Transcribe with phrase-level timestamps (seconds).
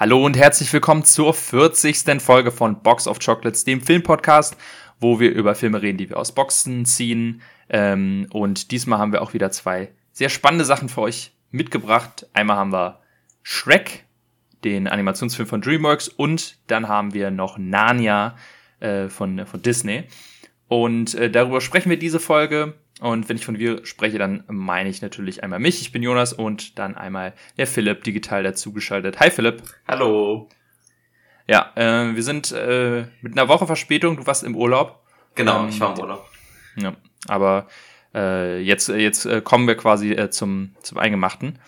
[0.00, 2.22] Hallo und herzlich willkommen zur 40.
[2.22, 4.56] Folge von Box of Chocolates, dem Filmpodcast,
[4.98, 7.42] wo wir über Filme reden, die wir aus Boxen ziehen.
[7.68, 12.26] Ähm, und diesmal haben wir auch wieder zwei sehr spannende Sachen für euch mitgebracht.
[12.32, 13.00] Einmal haben wir
[13.42, 14.06] Shrek,
[14.64, 18.38] den Animationsfilm von DreamWorks, und dann haben wir noch Narnia
[18.80, 20.04] äh, von, von Disney.
[20.66, 22.72] Und äh, darüber sprechen wir diese Folge.
[23.00, 25.80] Und wenn ich von wir spreche, dann meine ich natürlich einmal mich.
[25.80, 29.18] Ich bin Jonas und dann einmal der Philipp digital dazugeschaltet.
[29.20, 29.62] Hi Philipp.
[29.88, 30.48] Hallo.
[31.48, 34.16] Ja, äh, wir sind äh, mit einer Woche Verspätung.
[34.16, 35.02] Du warst im Urlaub.
[35.34, 36.28] Genau, ähm, ich war im Urlaub.
[36.76, 36.94] Ja,
[37.26, 37.68] aber
[38.14, 41.58] äh, jetzt, jetzt äh, kommen wir quasi äh, zum, zum Eingemachten.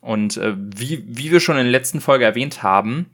[0.00, 3.06] Und äh, wie, wie wir schon in der letzten Folge erwähnt haben,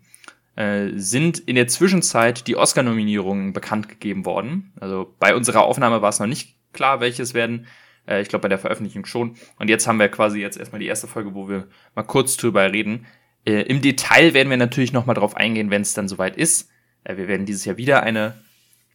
[0.54, 4.72] äh, sind in der Zwischenzeit die Oscar-Nominierungen bekannt gegeben worden.
[4.80, 7.66] Also bei unserer Aufnahme war es noch nicht klar, welches werden.
[8.06, 9.36] Äh, ich glaube, bei der Veröffentlichung schon.
[9.58, 12.72] Und jetzt haben wir quasi jetzt erstmal die erste Folge, wo wir mal kurz drüber
[12.72, 13.06] reden.
[13.44, 16.70] Äh, Im Detail werden wir natürlich nochmal drauf eingehen, wenn es dann soweit ist.
[17.04, 18.34] Äh, wir werden dieses Jahr wieder eine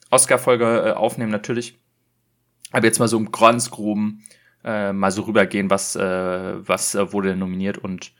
[0.10, 1.78] Oscar-Folge äh, aufnehmen, natürlich.
[2.72, 4.24] Aber jetzt mal so im ganz groben
[4.64, 8.14] äh, mal so rübergehen, was, äh, was wurde nominiert und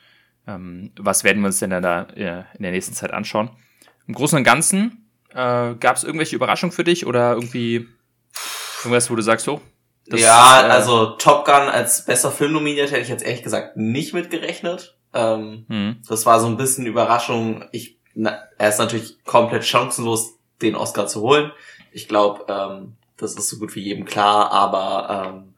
[0.48, 3.52] ähm, was werden wir uns denn da in der nächsten Zeit anschauen.
[4.08, 7.88] Im Großen und Ganzen äh, gab es irgendwelche Überraschungen für dich oder irgendwie
[8.84, 9.62] Irgendwas, wo du sagst, so?
[10.08, 13.78] ja, ist, äh, also Top Gun als bester Film nominiert hätte ich jetzt ehrlich gesagt
[13.78, 14.98] nicht mitgerechnet.
[15.14, 16.02] Ähm, mhm.
[16.08, 17.66] Das war so ein bisschen Überraschung.
[17.72, 21.52] Ich, na, er ist natürlich komplett chancenlos, den Oscar zu holen.
[21.92, 25.54] Ich glaube, ähm, das ist so gut wie jedem klar, aber ähm,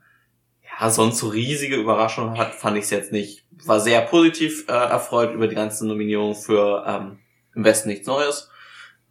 [0.80, 3.44] ja, sonst so riesige Überraschung hat, fand ich es jetzt nicht.
[3.64, 7.18] War sehr positiv äh, erfreut über die ganze Nominierung für ähm,
[7.54, 8.50] im Westen nichts Neues.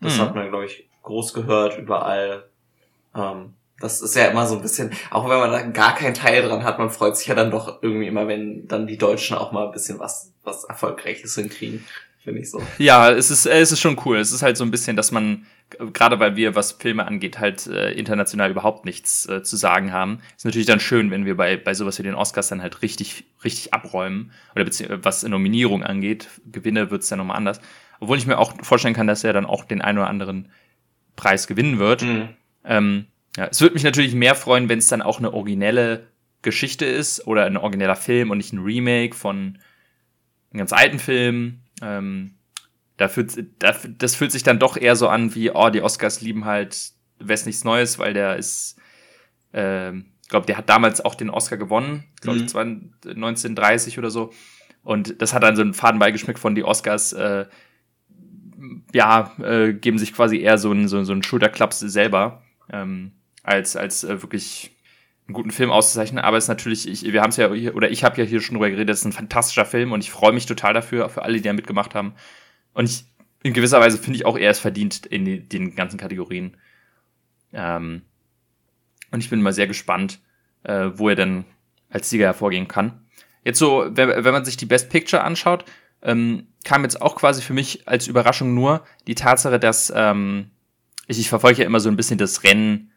[0.01, 0.21] Das mhm.
[0.21, 2.49] hat man, glaube ich, groß gehört, überall.
[3.15, 6.41] Ähm, das ist ja immer so ein bisschen, auch wenn man da gar keinen Teil
[6.41, 9.51] dran hat, man freut sich ja dann doch irgendwie immer, wenn dann die Deutschen auch
[9.51, 11.83] mal ein bisschen was, was Erfolgreiches hinkriegen.
[12.23, 12.61] Finde ich so.
[12.77, 14.17] Ja, es ist, es ist schon cool.
[14.17, 15.45] Es ist halt so ein bisschen, dass man,
[15.91, 20.21] gerade weil wir, was Filme angeht, halt äh, international überhaupt nichts äh, zu sagen haben.
[20.37, 23.25] Ist natürlich dann schön, wenn wir bei, bei sowas wie den Oscars dann halt richtig,
[23.43, 24.31] richtig abräumen.
[24.55, 24.65] Oder
[25.03, 27.59] was Nominierung angeht, Gewinne wird's dann nochmal anders.
[27.99, 30.49] Obwohl ich mir auch vorstellen kann, dass er dann auch den einen oder anderen
[31.17, 32.03] Preis gewinnen wird.
[32.03, 32.29] Mhm.
[32.63, 33.07] Ähm,
[33.37, 36.07] ja, es würde mich natürlich mehr freuen, wenn es dann auch eine originelle
[36.41, 39.57] Geschichte ist oder ein origineller Film und nicht ein Remake von
[40.51, 41.61] einem ganz alten Film.
[41.81, 42.35] Ähm,
[42.97, 46.21] da fühlt, da, das fühlt sich dann doch eher so an wie, oh, die Oscars
[46.21, 48.77] lieben halt Wes nichts Neues, weil der ist,
[49.53, 52.45] äh, ich glaube, der hat damals auch den Oscar gewonnen, glaube mhm.
[52.45, 54.31] ich, 1930 oder so.
[54.83, 57.45] Und das hat dann so einen Fadenbeigeschmack von die Oscars, äh,
[58.93, 62.43] ja, äh, geben sich quasi eher so einen, so, so einen Schulterklaps selber.
[62.71, 64.71] Ähm, als, als äh, wirklich
[65.27, 66.23] einen guten Film auszuzeichnen.
[66.23, 68.41] Aber es ist natürlich, ich, wir haben es ja, hier, oder ich habe ja hier
[68.41, 71.23] schon drüber geredet, es ist ein fantastischer Film und ich freue mich total dafür, für
[71.23, 72.13] alle, die da mitgemacht haben.
[72.73, 73.05] Und ich,
[73.43, 76.57] in gewisser Weise finde ich auch, er ist verdient in die, den ganzen Kategorien.
[77.51, 78.01] Ähm,
[79.11, 80.19] und ich bin mal sehr gespannt,
[80.63, 81.45] äh, wo er denn
[81.89, 83.01] als Sieger hervorgehen kann.
[83.43, 85.65] Jetzt so, wenn, wenn man sich die Best Picture anschaut,
[86.01, 90.49] ähm, kam jetzt auch quasi für mich als Überraschung nur die Tatsache, dass ähm,
[91.07, 92.91] ich, ich verfolge ja immer so ein bisschen das Rennen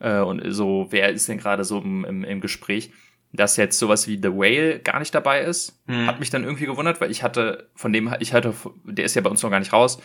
[0.00, 2.92] äh, und so, wer ist denn gerade so im, im, im Gespräch,
[3.32, 6.06] dass jetzt sowas wie The Whale gar nicht dabei ist, mhm.
[6.06, 9.22] hat mich dann irgendwie gewundert, weil ich hatte von dem, ich hatte, der ist ja
[9.22, 10.02] bei uns noch gar nicht raus,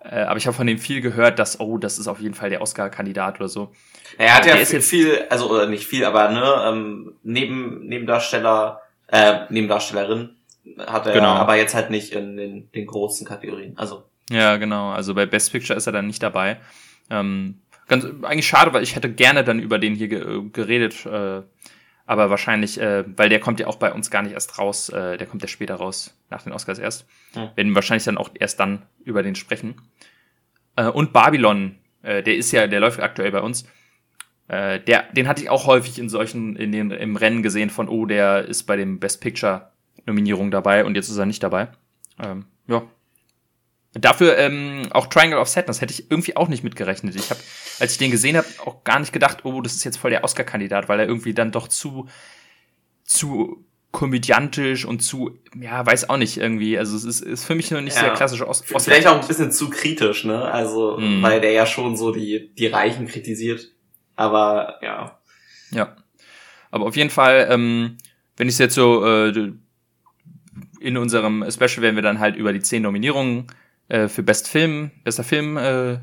[0.00, 2.50] äh, aber ich habe von dem viel gehört, dass, oh, das ist auf jeden Fall
[2.50, 3.72] der Oscar-Kandidat oder so.
[4.18, 9.40] Er hat ja viel, viel, also oder nicht viel, aber ne, ähm, neben Nebendarsteller, äh,
[9.50, 10.36] Nebendarstellerin
[10.78, 11.34] hat er genau.
[11.34, 13.76] aber jetzt halt nicht in den, den großen Kategorien.
[13.76, 14.04] Also.
[14.30, 14.90] Ja, genau.
[14.90, 16.58] Also bei Best Picture ist er dann nicht dabei.
[17.10, 21.04] Ähm, Ganz eigentlich schade, weil ich hätte gerne dann über den hier ge geredet.
[21.06, 21.42] Äh,
[22.04, 25.16] aber wahrscheinlich, äh, weil der kommt ja auch bei uns gar nicht erst raus, äh,
[25.16, 27.06] der kommt ja später raus, nach den Oscars erst.
[27.34, 27.50] Mhm.
[27.54, 29.80] Werden wahrscheinlich dann auch erst dann über den sprechen.
[30.76, 33.66] Äh, und Babylon, äh, der ist ja, der läuft aktuell bei uns.
[34.48, 37.88] Äh, der, den hatte ich auch häufig in solchen, in den, im Rennen gesehen von,
[37.88, 39.70] oh, der ist bei dem Best Picture
[40.04, 41.68] Nominierung dabei und jetzt ist er nicht dabei.
[42.18, 42.82] Ähm, ja,
[43.94, 47.14] Dafür ähm, auch Triangle of Sadness hätte ich irgendwie auch nicht mitgerechnet.
[47.14, 47.40] Ich habe,
[47.78, 50.24] als ich den gesehen habe, auch gar nicht gedacht, oh, das ist jetzt voll der
[50.24, 52.08] Oscar-Kandidat, weil er irgendwie dann doch zu
[53.04, 56.78] zu komödiantisch und zu, ja, weiß auch nicht irgendwie.
[56.78, 58.04] Also es ist, ist für mich noch nicht ja.
[58.04, 58.80] sehr klassische Oscar.
[58.80, 60.42] Vielleicht auch ein bisschen zu kritisch, ne?
[60.42, 61.22] Also, mm.
[61.22, 63.70] weil der ja schon so die, die Reichen kritisiert.
[64.16, 65.20] Aber ja.
[65.70, 65.94] Ja.
[66.70, 67.98] Aber auf jeden Fall, ähm,
[68.38, 69.52] wenn ich es jetzt so äh,
[70.80, 73.46] in unserem Special werden wir dann halt über die zehn Nominierungen
[73.88, 75.98] äh, für Best Film, bester Film äh,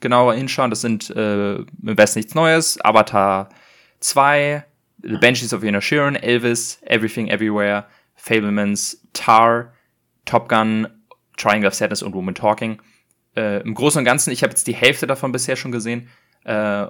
[0.00, 0.70] genauer hinschauen.
[0.70, 3.48] Das sind äh, Best Nichts Neues, Avatar
[4.00, 4.64] 2,
[5.02, 9.72] The Banshees of Inisherin, Elvis, Everything Everywhere, Fablemans, Tar,
[10.24, 10.86] Top Gun,
[11.36, 12.80] Triangle of Sadness und Woman Talking.
[13.36, 16.08] Äh, Im Großen und Ganzen, ich habe jetzt die Hälfte davon bisher schon gesehen.
[16.44, 16.86] Äh,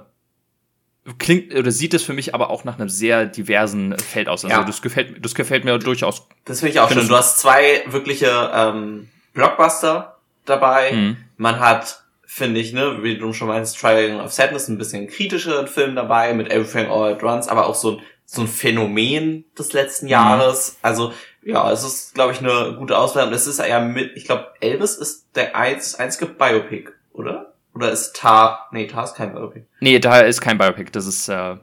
[1.19, 4.43] klingt oder sieht es für mich aber auch nach einem sehr diversen Feld aus.
[4.43, 4.63] Also ja.
[4.63, 6.27] das gefällt das gefällt mir durchaus.
[6.45, 7.07] Das finde ich auch schön.
[7.07, 10.14] Du hast zwei wirkliche ähm, Blockbuster
[10.45, 10.91] dabei.
[10.91, 11.17] Mhm.
[11.37, 15.67] Man hat, finde ich, ne, wie du schon meinst, Triangle of Sadness, ein bisschen kritischeren
[15.67, 19.73] Film dabei mit Everything All at Once, aber auch so ein so ein Phänomen des
[19.73, 20.73] letzten Jahres.
[20.73, 20.77] Mhm.
[20.81, 21.13] Also
[21.43, 23.27] ja, es ist, glaube ich, eine gute Auswahl.
[23.27, 27.53] Und es ist ja mit, ich glaube, Elvis ist der einzige Biopic, oder?
[27.75, 29.65] Oder ist Tar, nee, Tar ist kein Biopic.
[29.79, 31.57] Nee, Tar ist kein Biopic, das ist, äh,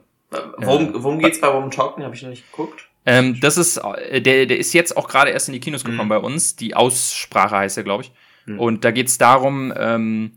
[0.57, 2.03] Worum, worum geht's bei Woman Talking?
[2.03, 2.87] Habe ich noch nicht geguckt.
[3.05, 6.05] Ähm, das ist, äh, der, der ist jetzt auch gerade erst in die Kinos gekommen
[6.05, 6.09] mhm.
[6.09, 6.55] bei uns.
[6.55, 8.11] Die Aussprache heißt er, glaube ich.
[8.45, 8.59] Mhm.
[8.59, 10.31] Und da geht's darum, ähm,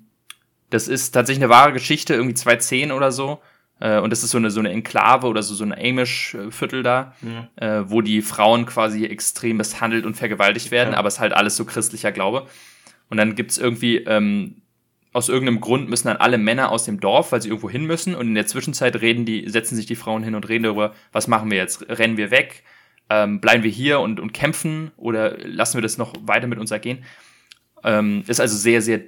[0.70, 3.41] das ist tatsächlich eine wahre Geschichte, irgendwie 2010 oder so.
[3.81, 7.14] Äh, und das ist so eine, so eine Enklave oder so, so ein Amish-Viertel da,
[7.20, 7.49] mhm.
[7.56, 10.99] äh, wo die Frauen quasi extrem misshandelt und vergewaltigt werden, okay.
[10.99, 12.47] aber es ist halt alles so christlicher Glaube.
[13.08, 14.62] Und dann gibt's irgendwie ähm,
[15.17, 18.14] aus irgendeinem Grund müssen dann alle Männer aus dem Dorf, weil sie irgendwo hin müssen.
[18.14, 21.26] Und in der Zwischenzeit reden die, setzen sich die Frauen hin und reden darüber, was
[21.26, 21.88] machen wir jetzt?
[21.88, 22.64] Rennen wir weg?
[23.09, 26.70] Ähm, bleiben wir hier und, und kämpfen oder lassen wir das noch weiter mit uns
[26.70, 27.02] ergehen?
[27.87, 29.00] Ähm, ist also sehr, sehr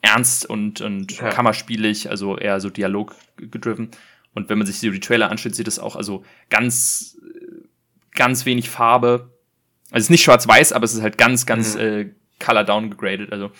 [0.00, 1.28] ernst und, und ja.
[1.28, 3.90] kammerspielig, also eher so Dialog gedriven.
[4.34, 7.16] Und wenn man sich die Trailer anschaut, sieht es auch also ganz,
[8.12, 9.30] ganz wenig Farbe.
[9.90, 11.80] Also es ist nicht schwarz-weiß, aber es ist halt ganz, ganz mhm.
[11.80, 12.10] äh,
[12.40, 13.30] color downgegradet.
[13.30, 13.52] Also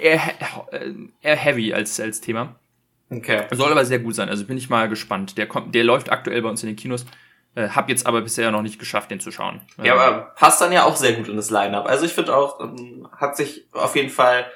[0.00, 0.20] eher,
[1.22, 2.56] eher heavy als, als Thema.
[3.08, 3.44] Okay.
[3.52, 4.28] Soll aber sehr gut sein.
[4.28, 5.38] Also bin ich mal gespannt.
[5.38, 7.06] Der kommt, der läuft aktuell bei uns in den Kinos.
[7.56, 9.60] Äh, hab jetzt aber bisher noch nicht geschafft, den zu schauen.
[9.82, 11.86] Ja, aber passt dann ja auch sehr gut in das Line-Up.
[11.86, 14.46] Also ich finde auch, ähm, hat sich auf jeden Fall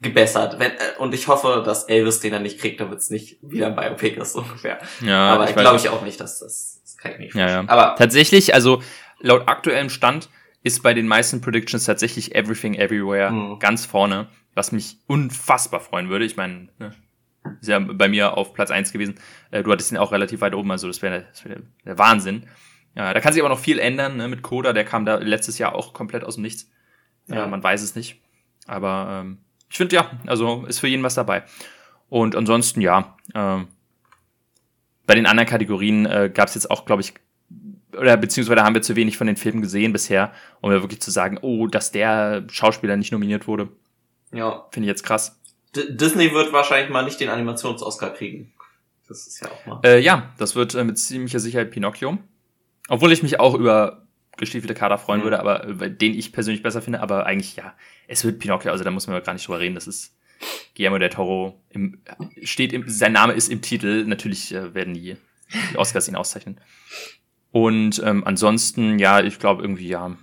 [0.00, 0.58] gebessert.
[0.58, 3.66] Wenn, äh, und ich hoffe, dass Elvis den er nicht kriegt, damit es nicht wieder
[3.66, 4.78] ein Biopic ist, ungefähr.
[5.00, 7.64] Ja, aber ich glaube ich auch nicht, dass das, das kann ich nicht ja, ja.
[7.66, 8.82] Aber tatsächlich, also
[9.18, 10.30] laut aktuellem Stand
[10.62, 13.58] ist bei den meisten Predictions tatsächlich Everything Everywhere mhm.
[13.58, 16.24] ganz vorne was mich unfassbar freuen würde.
[16.24, 16.94] Ich meine, ne,
[17.60, 19.16] ist ja bei mir auf Platz eins gewesen.
[19.50, 22.46] Äh, du hattest ihn auch relativ weit oben, also das wäre wär der Wahnsinn.
[22.94, 25.58] Ja, da kann sich aber noch viel ändern ne, mit Coda, der kam da letztes
[25.58, 26.70] Jahr auch komplett aus dem Nichts.
[27.26, 28.20] Ja, man weiß es nicht.
[28.66, 29.38] Aber ähm,
[29.68, 31.42] ich finde ja, also ist für jeden was dabei.
[32.08, 33.68] Und ansonsten ja, ähm,
[35.06, 37.14] bei den anderen Kategorien äh, gab es jetzt auch, glaube ich,
[37.96, 41.10] oder beziehungsweise haben wir zu wenig von den Filmen gesehen bisher, um ja wirklich zu
[41.10, 43.68] sagen, oh, dass der Schauspieler nicht nominiert wurde.
[44.32, 44.66] Ja.
[44.70, 45.40] Finde ich jetzt krass.
[45.76, 48.52] D Disney wird wahrscheinlich mal nicht den Animations-Oscar kriegen.
[49.08, 49.80] Das ist ja auch mal.
[49.84, 52.18] Äh, ja, das wird äh, mit ziemlicher Sicherheit Pinocchio.
[52.88, 54.06] Obwohl ich mich auch über
[54.36, 55.24] gestiefelte Kader freuen mhm.
[55.24, 57.74] würde, aber äh, den ich persönlich besser finde, aber eigentlich ja,
[58.08, 60.16] es wird Pinocchio, also da muss man gar nicht drüber reden, das ist
[60.76, 62.00] Guillermo del Toro, im,
[62.42, 65.16] steht im, sein Name ist im Titel, natürlich äh, werden die,
[65.72, 66.60] die Oscars ihn auszeichnen.
[67.52, 70.16] Und ähm, ansonsten, ja, ich glaube irgendwie, ja,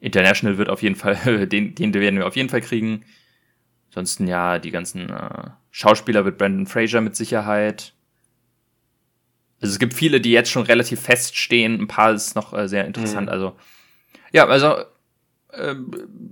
[0.00, 3.04] International wird auf jeden Fall, den, den werden wir auf jeden Fall kriegen.
[3.98, 7.94] Ansonsten ja, die ganzen äh, Schauspieler wird Brandon Fraser mit Sicherheit.
[9.60, 11.80] Also es gibt viele, die jetzt schon relativ feststehen.
[11.80, 13.26] Ein paar ist noch äh, sehr interessant.
[13.26, 13.32] Mhm.
[13.32, 13.56] Also
[14.30, 14.76] ja, also
[15.52, 15.74] äh,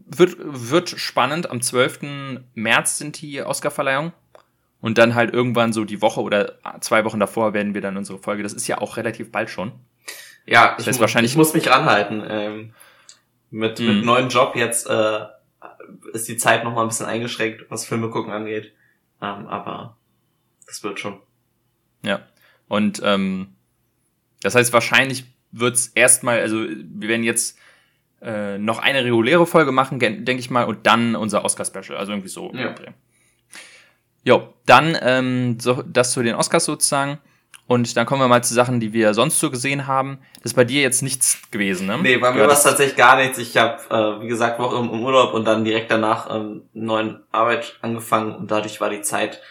[0.06, 1.50] wird, wird spannend.
[1.50, 2.44] Am 12.
[2.54, 4.12] März sind die Oscarverleihungen.
[4.80, 8.18] Und dann halt irgendwann so die Woche oder zwei Wochen davor werden wir dann unsere
[8.18, 8.44] Folge.
[8.44, 9.72] Das ist ja auch relativ bald schon.
[10.46, 12.22] Ja, das heißt ich, wahrscheinlich ich muss mich ranhalten.
[12.28, 12.74] Ähm,
[13.50, 13.86] mit, mhm.
[13.86, 15.20] mit neuen Job jetzt äh,
[16.12, 18.72] ist die Zeit noch mal ein bisschen eingeschränkt, was Filme gucken angeht.
[19.20, 19.96] Ähm, aber
[20.66, 21.20] das wird schon.
[22.02, 22.20] Ja.
[22.68, 23.54] Und ähm,
[24.42, 27.58] das heißt, wahrscheinlich wird's erstmal, also wir werden jetzt
[28.22, 32.28] äh, noch eine reguläre Folge machen, denke ich mal, und dann unser Oscar-Special, also irgendwie
[32.28, 32.52] so.
[32.54, 32.74] Ja.
[34.24, 37.18] Jo, dann ähm, so, das zu den Oscars sozusagen.
[37.68, 40.18] Und dann kommen wir mal zu Sachen, die wir sonst so gesehen haben.
[40.36, 41.98] Das ist bei dir jetzt nichts gewesen, ne?
[42.00, 43.38] Nee, bei mir war es tatsächlich gar nichts.
[43.38, 47.76] Ich habe, äh, wie gesagt, Woche im, Urlaub und dann direkt danach ähm, neuen Arbeit
[47.82, 49.42] angefangen und dadurch war die Zeit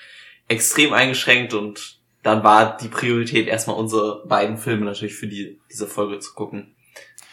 [0.48, 5.86] extrem eingeschränkt und dann war die Priorität erstmal unsere beiden Filme natürlich für die diese
[5.86, 6.76] Folge zu gucken.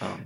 [0.01, 0.25] Ähm,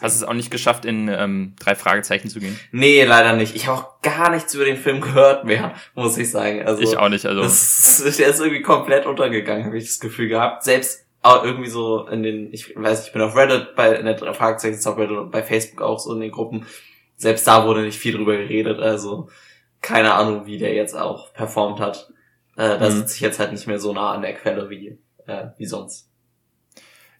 [0.00, 2.58] Hast du es auch nicht geschafft, in ähm, drei Fragezeichen zu gehen?
[2.70, 3.54] Nee, leider nicht.
[3.54, 6.64] Ich habe auch gar nichts über den Film gehört mehr, muss ich sagen.
[6.64, 7.26] Also, ich auch nicht.
[7.26, 10.64] Also das, der ist irgendwie komplett untergegangen, habe ich das Gefühl gehabt.
[10.64, 14.14] Selbst auch irgendwie so in den, ich weiß, ich bin auf Reddit bei in der
[14.14, 16.66] drei Fragezeichen Subreddit und bei Facebook auch so in den Gruppen.
[17.16, 18.80] Selbst da wurde nicht viel drüber geredet.
[18.80, 19.28] Also
[19.80, 22.12] keine Ahnung, wie der jetzt auch performt hat.
[22.56, 22.92] Äh, da mhm.
[22.92, 26.10] sitze ich jetzt halt nicht mehr so nah an der Quelle wie äh, wie sonst.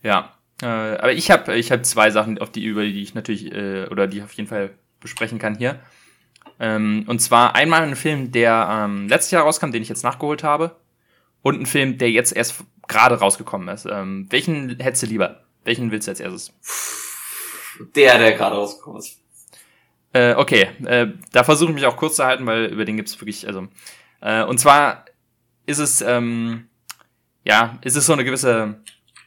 [0.02, 3.52] Ja, äh, aber ich habe ich hab zwei Sachen, auf die, über die ich natürlich,
[3.52, 5.80] äh, oder die ich auf jeden Fall besprechen kann hier.
[6.60, 10.44] Ähm, und zwar einmal ein Film, der ähm, letztes Jahr rauskam, den ich jetzt nachgeholt
[10.44, 10.76] habe.
[11.42, 13.86] Und ein Film, der jetzt erst gerade rausgekommen ist.
[13.90, 15.44] Ähm, welchen hättest du lieber?
[15.64, 16.52] Welchen willst du als erstes?
[17.96, 19.18] Der, der gerade rausgekommen ist.
[20.12, 23.18] Äh, okay, äh, da versuche ich mich auch kurz zu halten, weil über den gibt's
[23.20, 23.66] wirklich, also,
[24.20, 25.06] äh, und zwar
[25.66, 26.68] ist es, ähm,
[27.44, 28.80] ja, ist es so eine gewisse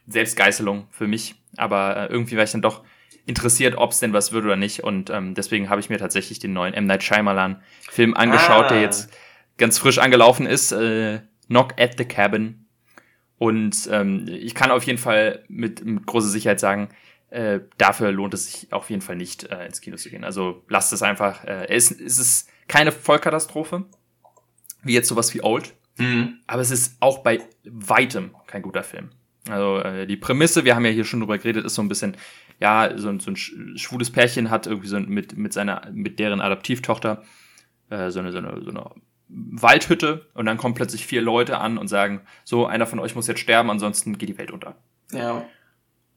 [0.08, 2.84] Selbstgeißelung für mich, aber äh, irgendwie war ich dann doch
[3.26, 6.40] interessiert, ob es denn was wird oder nicht und ähm, deswegen habe ich mir tatsächlich
[6.40, 6.86] den neuen M.
[6.86, 8.70] Night Shyamalan Film angeschaut, ah.
[8.70, 9.12] der jetzt
[9.58, 12.66] ganz frisch angelaufen ist, äh, Knock at the Cabin
[13.38, 16.90] und ähm, ich kann auf jeden Fall mit, mit großer Sicherheit sagen,
[17.30, 20.24] äh, dafür lohnt es sich auf jeden Fall nicht, äh, ins Kino zu gehen.
[20.24, 21.44] Also lasst es einfach.
[21.44, 23.86] Äh, es, es ist keine Vollkatastrophe,
[24.84, 25.74] wie jetzt sowas wie Old.
[25.98, 26.40] Mhm.
[26.48, 29.12] Aber es ist auch bei weitem kein guter Film.
[29.50, 32.18] Also äh, die Prämisse, wir haben ja hier schon drüber geredet, ist so ein bisschen,
[32.60, 36.42] ja, so, ein, so ein schwules Pärchen hat irgendwie so mit, mit seiner, mit deren
[36.42, 37.24] Adoptivtochter
[37.90, 38.90] äh, so, eine, so, eine, so eine
[39.28, 43.28] Waldhütte und dann kommen plötzlich vier Leute an und sagen, so, einer von euch muss
[43.28, 44.76] jetzt sterben, ansonsten geht die Welt unter.
[45.12, 45.46] Ja.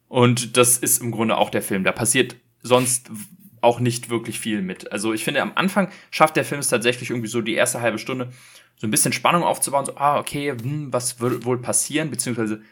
[0.09, 1.85] Und das ist im Grunde auch der Film.
[1.85, 3.11] Da passiert sonst
[3.61, 4.91] auch nicht wirklich viel mit.
[4.93, 7.99] Also ich finde, am Anfang schafft der Film es tatsächlich irgendwie so die erste halbe
[7.99, 8.31] Stunde
[8.77, 12.63] so ein bisschen Spannung aufzubauen, so, ah, okay, hm, was wird wohl passieren, beziehungsweise,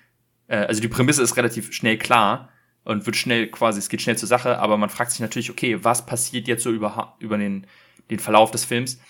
[0.48, 2.50] äh, also die Prämisse ist relativ schnell klar
[2.84, 5.82] und wird schnell quasi, es geht schnell zur Sache, aber man fragt sich natürlich, okay,
[5.82, 7.66] was passiert jetzt so über, über den,
[8.10, 9.00] den Verlauf des Films?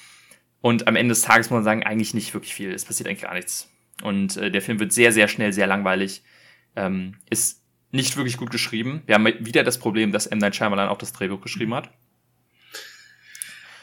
[0.61, 2.73] Und am Ende des Tages muss man sagen, eigentlich nicht wirklich viel.
[2.73, 3.71] Es passiert eigentlich gar nichts.
[4.03, 6.23] Und äh, der Film wird sehr, sehr schnell, sehr langweilig.
[6.75, 7.63] Ähm, ist
[7.93, 9.03] nicht wirklich gut geschrieben.
[9.07, 10.39] Wir haben wieder das Problem, dass M.
[10.39, 11.91] Night Shyamalan auch das Drehbuch geschrieben hat.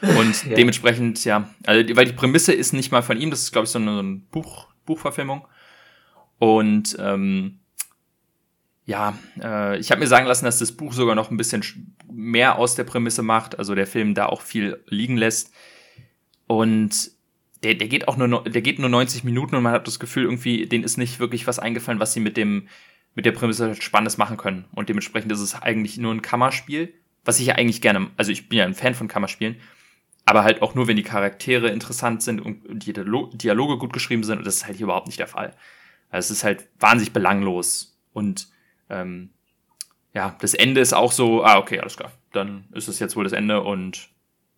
[0.02, 0.56] Und ja.
[0.56, 3.70] dementsprechend, ja, also, weil die Prämisse ist nicht mal von ihm, das ist, glaube ich,
[3.70, 5.46] so eine, so eine Buch, Buchverfilmung.
[6.38, 7.60] Und ähm,
[8.86, 12.58] ja, äh, ich habe mir sagen lassen, dass das Buch sogar noch ein bisschen mehr
[12.58, 15.52] aus der Prämisse macht, also der Film da auch viel liegen lässt.
[16.46, 17.10] Und
[17.62, 20.24] der, der geht auch nur, der geht nur 90 Minuten und man hat das Gefühl,
[20.24, 22.68] irgendwie, denen ist nicht wirklich was eingefallen, was sie mit dem
[23.14, 24.64] mit der Prämisse Spannendes machen können.
[24.74, 26.92] Und dementsprechend ist es eigentlich nur ein Kammerspiel,
[27.24, 29.56] was ich ja eigentlich gerne, also ich bin ja ein Fan von Kammerspielen,
[30.26, 34.38] aber halt auch nur, wenn die Charaktere interessant sind und die Dialoge gut geschrieben sind.
[34.38, 35.54] Und das ist halt hier überhaupt nicht der Fall.
[36.14, 37.98] Also es ist halt wahnsinnig belanglos.
[38.12, 38.46] Und
[38.88, 39.30] ähm,
[40.12, 42.12] ja, das Ende ist auch so, ah, okay, alles klar.
[42.30, 44.10] Dann ist es jetzt wohl das Ende und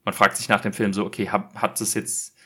[0.04, 2.36] man fragt sich nach dem Film so, okay, hab, hat es jetzt,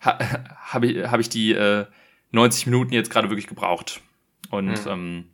[0.00, 0.18] ha,
[0.56, 1.84] habe ich, hab ich die äh,
[2.30, 4.00] 90 Minuten jetzt gerade wirklich gebraucht?
[4.48, 4.90] Und mhm.
[4.90, 5.24] ähm,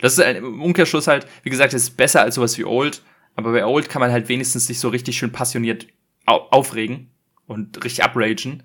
[0.00, 3.02] das ist im Umkehrschluss halt, wie gesagt, ist besser als sowas wie Old,
[3.36, 5.86] aber bei Old kann man halt wenigstens sich so richtig schön passioniert
[6.26, 7.12] aufregen
[7.46, 8.64] und richtig upragen.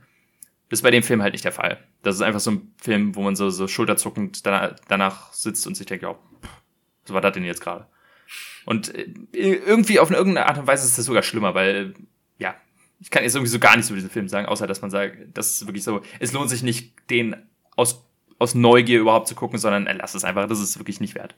[0.69, 1.83] Das ist bei dem Film halt nicht der Fall.
[2.03, 5.75] Das ist einfach so ein Film, wo man so, so schulterzuckend danach, danach sitzt und
[5.75, 6.15] sich denkt, ja,
[7.03, 7.87] was war das denn jetzt gerade?
[8.65, 11.93] Und äh, irgendwie auf irgendeine Art und Weise ist das sogar schlimmer, weil,
[12.37, 12.55] ja,
[12.99, 15.17] ich kann jetzt irgendwie so gar nichts über diesen Film sagen, außer dass man sagt,
[15.33, 17.35] das ist wirklich so, es lohnt sich nicht, den
[17.77, 18.07] aus
[18.39, 21.35] aus Neugier überhaupt zu gucken, sondern er lass es einfach, das ist wirklich nicht wert.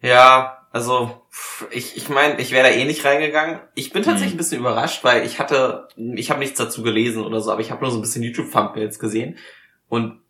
[0.00, 1.22] Ja, also
[1.70, 3.60] ich ich meine, ich wäre da eh nicht reingegangen.
[3.74, 4.34] Ich bin tatsächlich mhm.
[4.34, 7.70] ein bisschen überrascht, weil ich hatte, ich habe nichts dazu gelesen oder so, aber ich
[7.70, 9.38] habe nur so ein bisschen YouTube-Thumbnails gesehen
[9.88, 10.20] und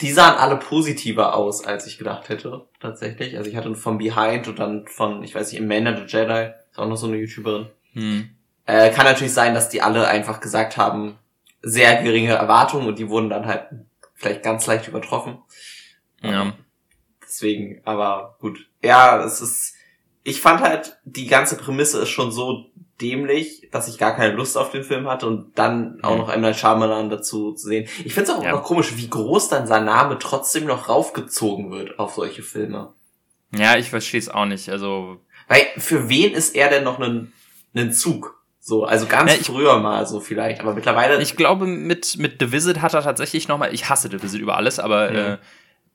[0.00, 3.36] die sahen alle positiver aus, als ich gedacht hätte, tatsächlich.
[3.36, 6.78] Also ich hatte von Behind und dann von, ich weiß nicht, Amanda the Jedi, ist
[6.78, 7.66] auch noch so eine YouTuberin.
[7.92, 8.30] Mhm.
[8.64, 11.18] Äh, kann natürlich sein, dass die alle einfach gesagt haben,
[11.60, 13.66] sehr geringe Erwartungen und die wurden dann halt
[14.14, 15.42] vielleicht ganz leicht übertroffen.
[16.22, 16.54] Ja.
[17.22, 18.66] Deswegen, aber gut.
[18.82, 19.74] Ja, es ist,
[20.22, 22.66] ich fand halt, die ganze Prämisse ist schon so
[23.00, 26.54] dämlich, dass ich gar keine Lust auf den Film hatte und dann auch noch einmal
[26.54, 27.88] Shyamalan dazu zu sehen.
[28.04, 28.52] Ich finde es auch ja.
[28.52, 32.92] noch komisch, wie groß dann sein Name trotzdem noch raufgezogen wird auf solche Filme.
[33.56, 34.68] Ja, ich verstehe es auch nicht.
[34.68, 37.32] Also, weil für wen ist er denn noch ein,
[37.74, 38.40] ein Zug?
[38.62, 41.20] So, also ganz ja, ich, früher mal so vielleicht, aber mittlerweile.
[41.22, 44.56] Ich glaube, mit, mit The Visit hat er tatsächlich nochmal, ich hasse The Visit über
[44.56, 45.16] alles, aber mhm.
[45.16, 45.38] äh,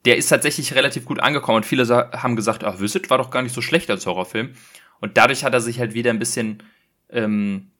[0.05, 3.41] der ist tatsächlich relativ gut angekommen und viele haben gesagt, ach, Visit war doch gar
[3.41, 4.53] nicht so schlecht als Horrorfilm.
[4.99, 6.63] Und dadurch hat er sich halt wieder ein bisschen,
[7.09, 7.71] ähm,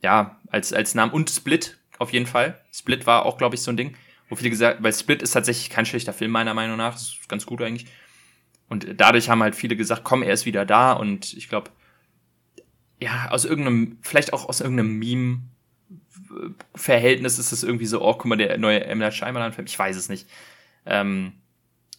[0.00, 2.60] ja, als, als Namen und Split auf jeden Fall.
[2.72, 3.96] Split war auch, glaube ich, so ein Ding,
[4.28, 6.94] wo viele gesagt, weil Split ist tatsächlich kein schlechter Film, meiner Meinung nach.
[6.94, 7.86] Das ist ganz gut eigentlich.
[8.68, 11.70] Und dadurch haben halt viele gesagt, komm, er ist wieder da und ich glaube,
[13.00, 15.42] ja, aus irgendeinem, vielleicht auch aus irgendeinem Meme
[16.74, 18.98] Verhältnis ist es irgendwie so, oh, guck mal, der neue M.
[18.98, 20.28] Night Shyamalan-Film, ich weiß es nicht.
[20.86, 21.32] Ähm,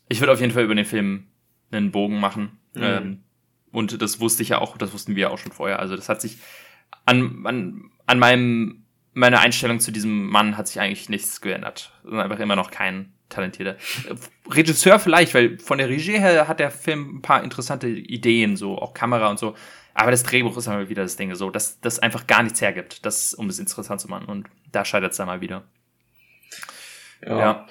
[0.07, 1.27] ich würde auf jeden Fall über den Film
[1.71, 2.59] einen Bogen machen.
[2.73, 2.83] Mhm.
[2.83, 3.23] Ähm,
[3.71, 5.79] und das wusste ich ja auch, das wussten wir ja auch schon vorher.
[5.79, 6.37] Also das hat sich
[7.05, 11.91] an, an, an meinem, meiner Einstellung zu diesem Mann hat sich eigentlich nichts geändert.
[12.09, 13.75] Einfach immer noch kein talentierter.
[14.49, 18.77] Regisseur vielleicht, weil von der Regie her hat der Film ein paar interessante Ideen, so
[18.77, 19.55] auch Kamera und so.
[19.93, 23.05] Aber das Drehbuch ist mal wieder das Ding so, dass das einfach gar nichts hergibt,
[23.05, 24.25] das, um es interessant zu machen.
[24.25, 25.63] Und da scheitert es dann mal wieder.
[27.25, 27.39] Ja.
[27.39, 27.67] ja.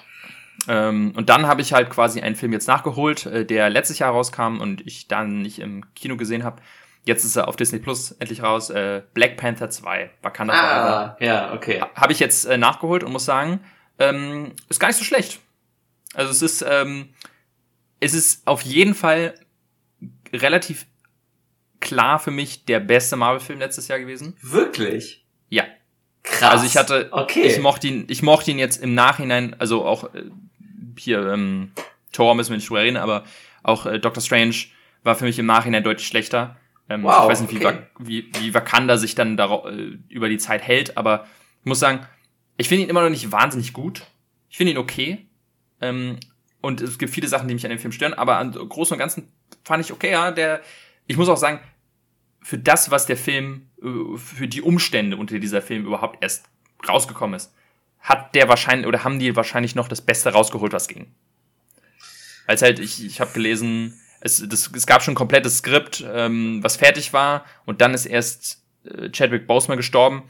[0.67, 4.11] Ähm, und dann habe ich halt quasi einen Film jetzt nachgeholt, äh, der letztes Jahr
[4.11, 6.61] rauskam und ich dann nicht im Kino gesehen habe.
[7.03, 8.71] Jetzt ist er auf Disney Plus endlich raus.
[8.71, 11.17] Äh, Black Panther 2, Wakanda Ah, Forever.
[11.19, 11.83] ja, okay.
[11.95, 13.59] Habe ich jetzt äh, nachgeholt und muss sagen,
[13.99, 15.39] ähm, ist gar nicht so schlecht.
[16.15, 17.09] Also es ist, ähm,
[17.99, 19.35] es ist auf jeden Fall
[20.33, 20.85] relativ
[21.79, 24.35] klar für mich der beste Marvel-Film letztes Jahr gewesen.
[24.41, 25.25] Wirklich?
[25.49, 25.65] Ja.
[26.23, 26.51] Krass.
[26.53, 27.43] Also ich hatte, Okay.
[27.43, 30.23] ich mochte ihn, ich mochte ihn jetzt im Nachhinein, also auch äh,
[30.97, 31.71] hier ähm,
[32.11, 33.23] Thor müssen wir nicht drüber reden, aber
[33.63, 34.55] auch äh, Doctor Strange
[35.03, 36.57] war für mich im Nachhinein deutlich schlechter.
[36.89, 37.79] Ähm, Wow, ich weiß nicht, wie, okay.
[37.99, 41.25] Wie, wie Wakanda sich dann darauf, äh, über die Zeit hält, aber
[41.61, 42.05] ich muss sagen,
[42.57, 44.03] ich finde ihn immer noch nicht wahnsinnig gut.
[44.49, 45.27] Ich finde ihn okay.
[45.81, 46.19] Ähm,
[46.61, 48.99] und es gibt viele Sachen, die mich an dem Film stören, aber an Großen und
[48.99, 49.31] Ganzen
[49.63, 50.61] fand ich okay, ja, der,
[51.07, 51.59] ich muss auch sagen,
[52.41, 56.45] für das, was der Film, äh, für die Umstände, unter die dieser Film überhaupt erst
[56.87, 57.53] rausgekommen ist,
[58.05, 61.13] hat der wahrscheinlich, oder haben die wahrscheinlich noch das Beste rausgeholt, was ging.
[62.45, 66.03] Weil es halt, ich, ich habe gelesen, es, das, es gab schon ein komplettes Skript,
[66.11, 70.23] ähm, was fertig war, und dann ist erst äh, Chadwick Boseman gestorben.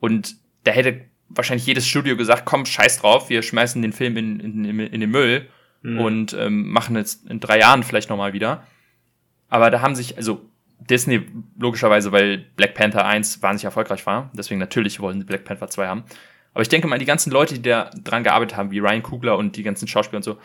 [0.00, 4.40] Und da hätte wahrscheinlich jedes Studio gesagt, komm, scheiß drauf, wir schmeißen den Film in,
[4.40, 5.48] in, in, in den Müll
[5.84, 6.00] Hm.
[6.00, 8.66] und ähm, machen jetzt in drei Jahren vielleicht nochmal wieder.
[9.48, 11.26] Aber da haben sich, also Disney
[11.58, 15.86] logischerweise, weil Black Panther 1 wahnsinnig erfolgreich war, deswegen natürlich wollen sie Black Panther 2
[15.86, 16.04] haben.
[16.54, 19.36] Aber ich denke mal, die ganzen Leute, die da dran gearbeitet haben, wie Ryan Coogler
[19.36, 20.38] und die ganzen Schauspieler und so,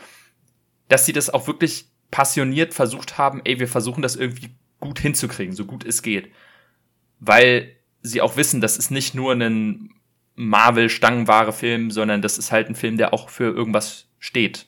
[0.88, 4.50] dass sie das auch wirklich passioniert versucht haben, ey, wir versuchen das irgendwie
[4.80, 6.32] gut hinzukriegen, so gut es geht.
[7.20, 9.92] Weil sie auch wissen, das ist nicht nur ein
[10.36, 14.68] Marvel-Stangenware-Film, sondern das ist halt ein Film, der auch für irgendwas steht.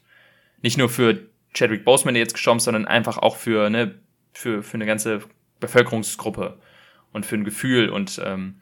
[0.62, 4.00] Nicht nur für Chadwick Boseman, der jetzt gestorben ist, sondern einfach auch für, ne,
[4.34, 5.22] für, für eine ganze
[5.60, 6.60] Bevölkerungsgruppe
[7.14, 7.90] und für ein Gefühl.
[7.90, 8.60] Und ähm,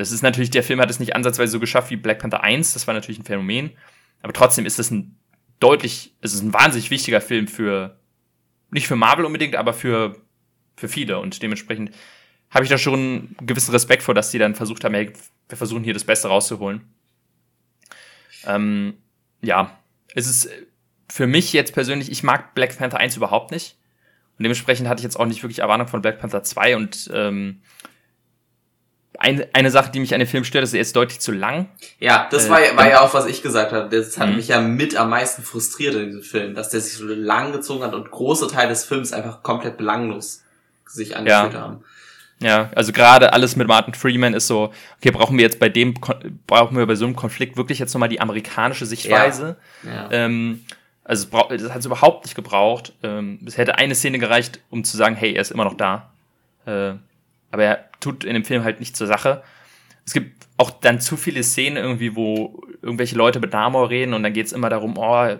[0.00, 2.72] das ist natürlich, der Film hat es nicht ansatzweise so geschafft wie Black Panther 1,
[2.72, 3.70] das war natürlich ein Phänomen.
[4.22, 5.16] Aber trotzdem ist es ein
[5.60, 8.00] deutlich, es ist ein wahnsinnig wichtiger Film für,
[8.70, 10.16] nicht für Marvel unbedingt, aber für,
[10.76, 11.18] für viele.
[11.18, 11.90] Und dementsprechend
[12.48, 12.94] habe ich da schon
[13.38, 15.12] einen gewissen Respekt vor, dass die dann versucht haben, hey,
[15.50, 16.80] wir versuchen hier das Beste rauszuholen.
[18.46, 18.94] Ähm,
[19.42, 19.78] ja,
[20.14, 20.48] es ist
[21.10, 23.76] für mich jetzt persönlich, ich mag Black Panther 1 überhaupt nicht.
[24.38, 27.60] Und dementsprechend hatte ich jetzt auch nicht wirklich Erwartung von Black Panther 2 und ähm,
[29.20, 31.68] eine, eine Sache, die mich an dem Film stört, ist, er ist deutlich zu lang.
[32.00, 33.88] Ja, das Äh, war, ja- war ja auch, was ich gesagt habe.
[33.94, 34.36] Das hat Mhm.
[34.36, 37.84] mich ja mit am meisten frustriert in diesem Film, dass der sich so lang gezogen
[37.84, 40.42] hat und große Teile des Films einfach komplett belanglos
[40.86, 41.84] sich angefühlt haben.
[42.40, 45.94] Ja, also gerade alles mit Martin Freeman ist so, okay, brauchen wir jetzt bei dem,
[46.46, 49.56] brauchen wir bei so einem Konflikt wirklich jetzt nochmal die amerikanische Sichtweise?
[49.84, 50.08] Ja.
[50.10, 50.64] Ähm,
[51.04, 52.94] also das hat es überhaupt nicht gebraucht.
[53.02, 56.10] Ähm, es hätte eine Szene gereicht, um zu sagen, hey, er ist immer noch da.
[56.66, 56.94] Äh,
[57.50, 59.42] aber er tut in dem Film halt nicht zur Sache.
[60.06, 64.22] Es gibt auch dann zu viele Szenen irgendwie, wo irgendwelche Leute mit Namor reden und
[64.22, 65.36] dann geht's immer darum, oh,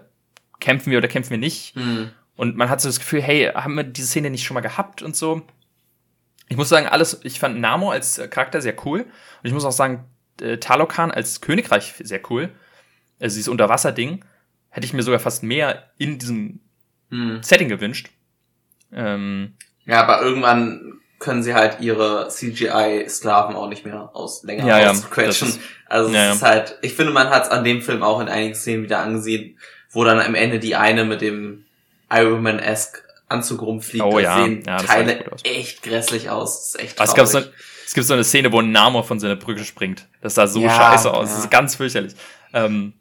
[0.61, 1.75] kämpfen wir oder kämpfen wir nicht?
[1.75, 2.11] Hm.
[2.37, 5.03] Und man hat so das Gefühl, hey, haben wir diese Szene nicht schon mal gehabt
[5.03, 5.43] und so.
[6.49, 9.01] Ich muss sagen, alles, ich fand Namor als Charakter sehr cool.
[9.01, 10.05] Und ich muss auch sagen,
[10.41, 12.51] äh, Talokan als Königreich sehr cool.
[13.21, 14.25] Also dieses Unterwasser-Ding
[14.71, 16.61] hätte ich mir sogar fast mehr in diesem
[17.11, 17.43] Hm.
[17.43, 18.11] Setting gewünscht.
[18.93, 24.81] Ähm, Ja, aber irgendwann können sie halt ihre CGI-Sklaven auch nicht mehr aus länger Ja,
[24.81, 25.49] ja, ausquetschen.
[25.49, 26.33] das ist- also es ja, ja.
[26.33, 28.99] ist halt, ich finde, man hat es an dem Film auch in einigen Szenen wieder
[29.01, 29.59] angesehen,
[29.91, 31.65] wo dann am Ende die eine mit dem
[32.13, 34.05] Iron Man-esque Anzug rumfliegt.
[34.05, 36.57] Oh ja, sehen ja, Teile echt grässlich aus.
[36.59, 37.45] Das ist echt aber es, traurig.
[37.47, 37.53] so,
[37.87, 40.09] es gibt so eine Szene, wo ein Namor von seiner Brücke springt.
[40.21, 41.29] Das sah so Ja, scheiße aus.
[41.29, 41.35] ja.
[41.37, 42.15] Das ist ganz fürchterlich.
[42.53, 42.93] Ähm,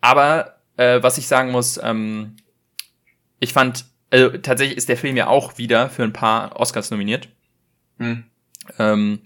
[0.00, 2.36] aber äh, was ich sagen muss, ähm,
[3.40, 7.28] ich fand, also tatsächlich ist der Film ja auch wieder für ein paar Oscars nominiert.
[7.98, 8.24] Hm.
[8.78, 9.20] Ähm,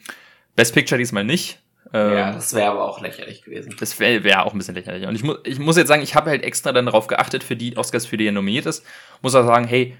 [0.54, 1.60] Best Picture diesmal nicht.
[1.92, 3.74] Ähm, Ja, das wäre aber auch lächerlich gewesen.
[3.78, 5.06] das wäre wär auch ein bisschen lächerlich.
[5.06, 7.56] Und ich, mu ich muss jetzt sagen, ich habe halt extra dann darauf geachtet, für
[7.56, 8.84] die Oscars, für die er nominiert ist.
[9.22, 9.96] Muss auch sagen, hey,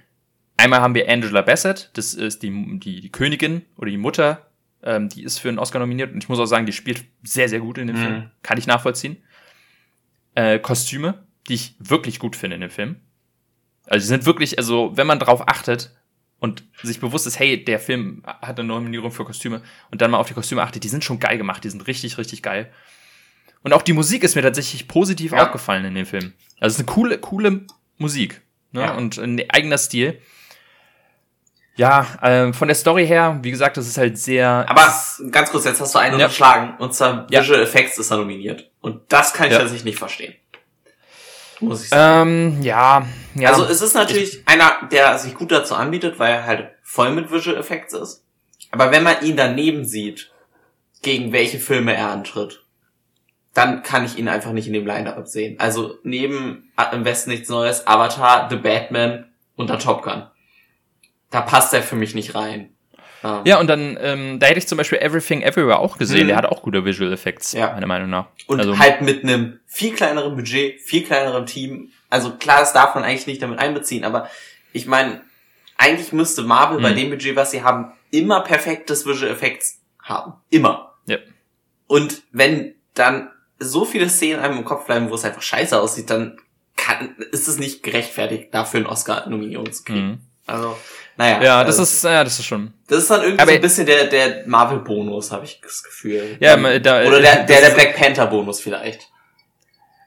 [0.56, 4.46] einmal haben wir Angela Bassett, das ist die, die, die Königin oder die Mutter,
[4.82, 6.12] ähm, die ist für einen Oscar nominiert.
[6.12, 8.00] Und ich muss auch sagen, die spielt sehr, sehr gut in dem Mhm.
[8.02, 8.30] Film.
[8.42, 9.18] Kann ich nachvollziehen.
[10.34, 12.96] Äh, Kostüme, die ich wirklich gut finde in dem Film.
[13.86, 15.94] Also die sind wirklich, also wenn man drauf achtet
[16.38, 20.18] und sich bewusst ist, hey, der Film hat eine Nominierung für Kostüme und dann mal
[20.18, 22.70] auf die Kostüme achtet, die sind schon geil gemacht, die sind richtig, richtig geil.
[23.62, 25.44] Und auch die Musik ist mir tatsächlich positiv Ja.
[25.46, 26.32] aufgefallen in dem Film.
[26.60, 27.66] Also es ist eine coole, coole
[27.98, 28.42] Musik.
[28.72, 28.82] Ne?
[28.82, 28.94] Ja.
[28.94, 30.20] Und ein eigener Stil.
[31.76, 34.48] Ja, ähm, von der Story her, wie gesagt, das ist halt sehr.
[34.68, 34.94] Aber
[35.30, 36.24] ganz kurz, jetzt hast du einen Ja.
[36.26, 36.74] unterschlagen.
[36.78, 37.42] Und zwar Ja.
[37.42, 38.70] Visual Effects ist er nominiert.
[38.80, 39.58] Und das kann ich Ja.
[39.58, 40.34] tatsächlich nicht verstehen.
[41.60, 42.28] Muss ich sagen.
[42.28, 43.48] ähm, ja, ja.
[43.50, 47.30] Also es ist natürlich einer, der sich gut dazu anbietet, weil er halt voll mit
[47.30, 48.24] Visual Effects ist.
[48.70, 50.32] Aber wenn man ihn daneben sieht,
[51.02, 52.64] gegen welche Filme er antritt,
[53.54, 55.58] dann kann ich ihn einfach nicht in dem Line-Up sehen.
[55.58, 60.26] Also neben Im Westen nichts Neues, Avatar, The Batman und der Top Gun.
[61.30, 62.75] da passt er für mich nicht rein.
[63.22, 63.42] Um.
[63.44, 66.24] Ja, und dann, ähm, da hätte ich zum Beispiel Everything Everywhere auch gesehen.
[66.24, 66.28] Mhm.
[66.28, 67.72] Der hat auch gute Visual Effects, ja.
[67.72, 68.26] meiner Meinung nach.
[68.46, 71.90] Und also, halt mit einem viel kleineren Budget, viel kleineren Team.
[72.10, 74.28] Also klar, das darf man eigentlich nicht damit einbeziehen, aber
[74.72, 75.22] ich meine,
[75.76, 76.82] eigentlich müsste Marvel mhm.
[76.82, 80.34] bei dem Budget, was sie haben, immer perfektes Visual Effects haben.
[80.50, 80.94] Immer.
[81.06, 81.18] Ja.
[81.86, 86.10] Und wenn dann so viele Szenen einem im Kopf bleiben, wo es einfach scheiße aussieht,
[86.10, 86.38] dann
[86.76, 90.06] kann, ist es nicht gerechtfertigt, dafür einen Oscar-Nominierung zu kriegen.
[90.06, 90.18] Mhm.
[90.46, 90.76] Also,
[91.16, 91.42] naja.
[91.42, 92.72] Ja, das also, ist, ja, das ist schon.
[92.88, 96.36] Das ist dann irgendwie aber so ein bisschen der, der Marvel-Bonus, habe ich das Gefühl.
[96.40, 99.08] Ja, da, Oder der, der, der Black Panther-Bonus vielleicht.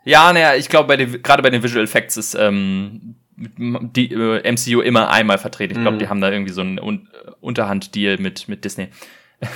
[0.06, 5.10] Ja, naja, ich glaube, gerade bei den Visual Effects ist ähm, die äh, MCU immer
[5.10, 5.76] einmal vertreten.
[5.76, 6.00] Ich glaube, mhm.
[6.00, 7.08] die haben da irgendwie so einen Un
[7.42, 8.90] Unterhand-Deal mit, mit Disney.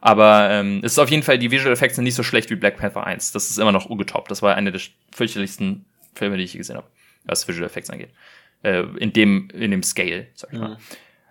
[0.00, 2.54] Aber ähm, es ist auf jeden Fall, die Visual Effects sind nicht so schlecht wie
[2.54, 3.32] Black Panther 1.
[3.32, 4.30] Das ist immer noch ungetoppt.
[4.30, 4.80] Das war einer der
[5.12, 6.86] fürchterlichsten Filme, die ich gesehen habe,
[7.24, 8.10] was Visual Effects angeht.
[8.62, 10.70] Äh, in dem, in dem Scale, sag ich mal.
[10.70, 10.76] Mhm.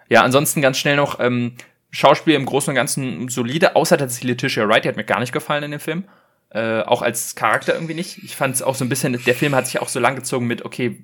[0.09, 1.53] Ja, ansonsten ganz schnell noch, ähm,
[1.91, 5.31] Schauspiel im Großen und Ganzen solide, außer tatsächlich Letitia Wright, die hat mir gar nicht
[5.31, 6.05] gefallen in dem Film.
[6.51, 8.23] Äh, auch als Charakter irgendwie nicht.
[8.23, 10.47] Ich fand es auch so ein bisschen, der Film hat sich auch so lang gezogen
[10.47, 11.03] mit, okay,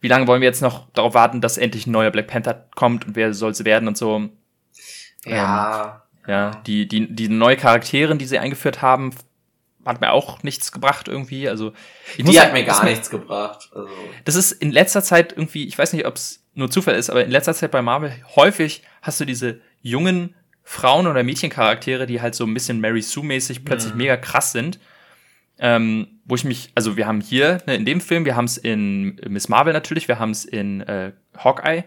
[0.00, 3.06] wie lange wollen wir jetzt noch darauf warten, dass endlich ein neuer Black Panther kommt
[3.06, 4.28] und wer soll es werden und so.
[5.24, 6.02] Ja.
[6.26, 9.12] Ähm, ja, die, die, die neue Charaktere, die sie eingeführt haben,
[9.88, 11.48] hat mir auch nichts gebracht irgendwie.
[11.48, 11.72] Also
[12.16, 13.70] die hat mir gar nichts gebracht.
[13.74, 13.88] Also.
[14.24, 17.24] Das ist in letzter Zeit irgendwie, ich weiß nicht, ob es nur Zufall ist, aber
[17.24, 22.34] in letzter Zeit bei Marvel häufig hast du diese jungen Frauen- oder Mädchencharaktere, die halt
[22.34, 23.98] so ein bisschen Mary Sue-mäßig plötzlich mhm.
[23.98, 24.78] mega krass sind.
[25.60, 28.58] Ähm, wo ich mich, also wir haben hier ne, in dem Film, wir haben es
[28.58, 31.84] in Miss Marvel natürlich, wir haben es in äh, Hawkeye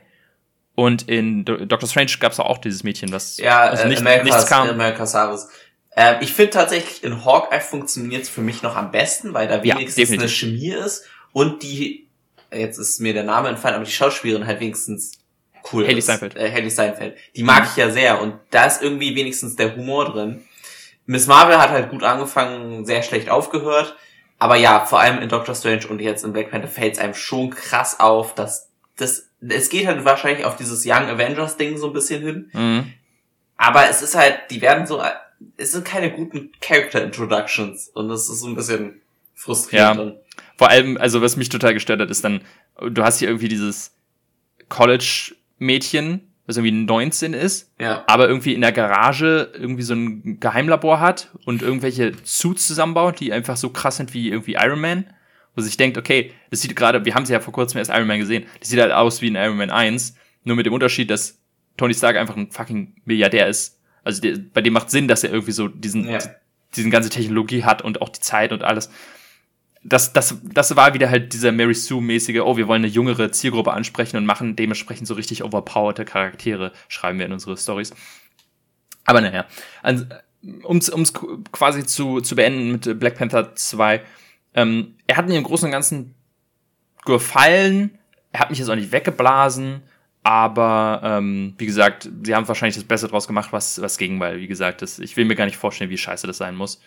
[0.76, 4.26] und in Do Doctor Strange gab es auch dieses Mädchen, was ja, also nicht, America's,
[4.26, 4.70] nichts kam.
[4.70, 5.06] America.
[5.95, 9.63] Äh, ich finde tatsächlich, in Hawkeye funktioniert es für mich noch am besten, weil da
[9.63, 12.08] wenigstens ja, eine Chemie ist und die,
[12.51, 15.13] jetzt ist mir der Name entfallen, aber die Schauspielerin halt wenigstens
[15.71, 16.06] cool Haley ist.
[16.06, 16.36] Steinfeld.
[16.36, 17.17] Äh, Haley Steinfeld.
[17.36, 17.69] Die mag mhm.
[17.71, 20.45] ich ja sehr und da ist irgendwie wenigstens der Humor drin.
[21.06, 23.95] Miss Marvel hat halt gut angefangen, sehr schlecht aufgehört.
[24.39, 27.13] Aber ja, vor allem in Doctor Strange und jetzt in Black Panther fällt es einem
[27.13, 31.88] schon krass auf, dass das, es geht halt wahrscheinlich auf dieses Young Avengers Ding so
[31.88, 32.49] ein bisschen hin.
[32.54, 32.93] Mhm.
[33.58, 35.01] Aber es ist halt, die werden so
[35.58, 39.01] es sind keine guten Character Introductions und das ist so ein bisschen
[39.36, 39.99] frustrierend.
[39.99, 40.43] Ja.
[40.58, 42.41] Vor allem, also was mich total gestört hat, ist dann,
[42.89, 43.95] du hast hier irgendwie dieses
[44.69, 48.04] College-Mädchen, was irgendwie 19 ist, ja.
[48.08, 53.34] aber irgendwie in der Garage irgendwie so ein Geheimlabor hat und irgendwelche Suits zusammenbaut, die
[53.34, 55.06] einfach so krass sind wie irgendwie Iron Man.
[55.54, 58.08] Wo sich denkt, okay, das sieht gerade, wir haben sie ja vor kurzem erst Iron
[58.08, 61.10] Man gesehen, das sieht halt aus wie ein Iron Man 1, nur mit dem Unterschied,
[61.10, 61.39] dass
[61.75, 65.32] Tony Stark einfach ein fucking Milliardär ist also der, bei dem macht Sinn, dass er
[65.32, 66.20] irgendwie so diesen, ja.
[66.76, 68.90] diesen ganze Technologie hat und auch die Zeit und alles.
[69.84, 73.74] Das, das, das war wieder halt dieser Mary Sue-mäßige, oh, wir wollen eine jüngere Zielgruppe
[73.74, 77.92] ansprechen und machen dementsprechend so richtig overpowerte Charaktere, schreiben wir in unsere Stories.
[79.06, 79.46] Aber naja,
[79.82, 80.06] also,
[80.64, 81.14] um es
[81.52, 84.02] quasi zu, zu beenden mit Black Panther 2,
[84.54, 86.14] ähm, er hat mir im Großen und Ganzen
[87.06, 87.98] gefallen,
[88.32, 89.82] er hat mich jetzt auch nicht weggeblasen,
[90.23, 94.39] aber ähm, wie gesagt, sie haben wahrscheinlich das Beste draus gemacht, was, was ging, weil,
[94.39, 96.81] wie gesagt, das, ich will mir gar nicht vorstellen, wie scheiße das sein muss,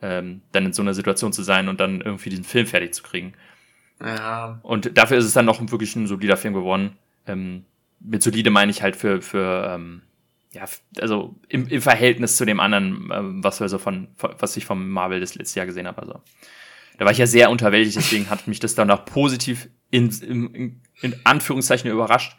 [0.00, 3.02] ähm, dann in so einer Situation zu sein und dann irgendwie diesen Film fertig zu
[3.02, 3.34] kriegen.
[4.00, 4.60] Ja.
[4.62, 6.96] Und dafür ist es dann noch wirklich ein solider Film geworden.
[7.26, 7.64] Ähm,
[7.98, 10.02] mit solide meine ich halt für, für ähm,
[10.52, 10.64] ja,
[11.00, 14.88] also im, im Verhältnis zu dem anderen, ähm, was wir so von, was ich vom
[14.88, 16.02] Marvel das letzte Jahr gesehen habe.
[16.02, 16.20] Also
[16.96, 20.80] da war ich ja sehr unterwältigt, deswegen hat mich das dann auch positiv in, in,
[21.00, 22.36] in Anführungszeichen überrascht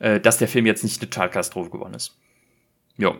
[0.00, 2.16] äh, dass der Film jetzt nicht eine Totalkatastrophe geworden ist.
[2.96, 3.16] Jo.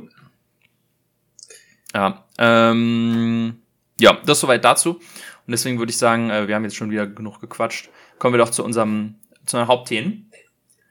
[1.95, 3.63] Ja, ähm,
[3.99, 4.95] ja, das soweit dazu.
[4.95, 7.89] Und deswegen würde ich sagen, äh, wir haben jetzt schon wieder genug gequatscht.
[8.19, 9.17] Kommen wir doch zu unserem,
[9.47, 10.31] zu einer Hauptthemen.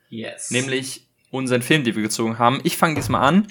[0.09, 0.51] Yes.
[0.51, 2.59] Nämlich unseren Film, den wir gezogen haben.
[2.63, 3.47] Ich fange diesmal an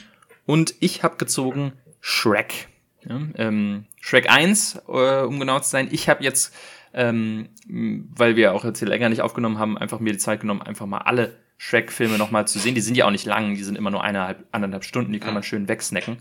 [0.47, 2.69] und ich habe gezogen Shrek.
[3.09, 5.89] Ja, ähm, Shrek 1, äh, um genau zu sein.
[5.93, 6.55] Ich habe jetzt,
[6.93, 10.63] ähm, weil wir auch jetzt hier länger nicht aufgenommen haben, einfach mir die Zeit genommen,
[10.63, 12.75] einfach mal alle Shrek-Filme nochmal zu sehen.
[12.75, 15.35] Die sind ja auch nicht lang, die sind immer nur eineinhalb, anderthalb Stunden, die kann
[15.35, 16.19] man schön wegsnacken.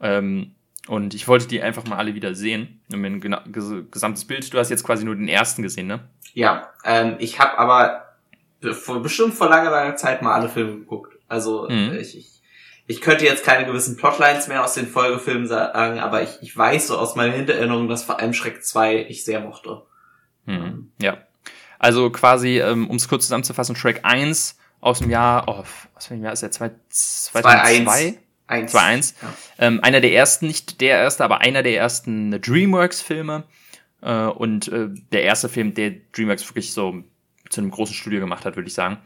[0.00, 0.54] Ähm,
[0.86, 3.20] und ich wollte die einfach mal alle wieder sehen, um mir ein
[3.90, 4.54] gesamtes Bild.
[4.54, 6.08] Du hast jetzt quasi nur den ersten gesehen, ne?
[6.32, 8.14] Ja, ähm, ich habe aber
[8.72, 11.18] vor, bestimmt vor langer, langer Zeit mal alle Filme geguckt.
[11.26, 11.96] Also mhm.
[12.00, 12.42] ich, ich,
[12.86, 16.86] ich könnte jetzt keine gewissen Plotlines mehr aus den Folgefilmen sagen, aber ich, ich weiß
[16.86, 19.82] so aus meiner Hintererinnerung, dass vor allem Schreck 2 ich sehr mochte.
[20.44, 20.92] Mhm.
[21.00, 21.18] Ja.
[21.78, 26.14] Also quasi, ähm, um es kurz zusammenzufassen, Shrek 1 aus dem Jahr, oh, was für
[26.14, 26.50] ein Jahr ist der?
[26.50, 28.18] 2002?
[28.48, 29.14] 2-1.
[29.20, 29.34] Ja.
[29.58, 33.44] Ähm, einer der ersten, nicht der erste, aber einer der ersten DreamWorks-Filme.
[34.02, 37.02] Äh, und äh, der erste Film, der DreamWorks wirklich so
[37.50, 38.98] zu einem großen Studio gemacht hat, würde ich sagen.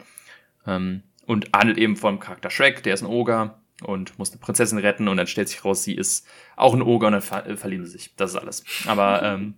[0.67, 4.79] Ähm, und handelt eben vom Charakter Shrek, der ist ein Oger und muss eine Prinzessin
[4.79, 7.57] retten und dann stellt sich raus, sie ist auch ein Oger und dann ver äh,
[7.57, 8.15] verlieben sie sich.
[8.17, 8.65] Das ist alles.
[8.87, 9.55] Aber ähm,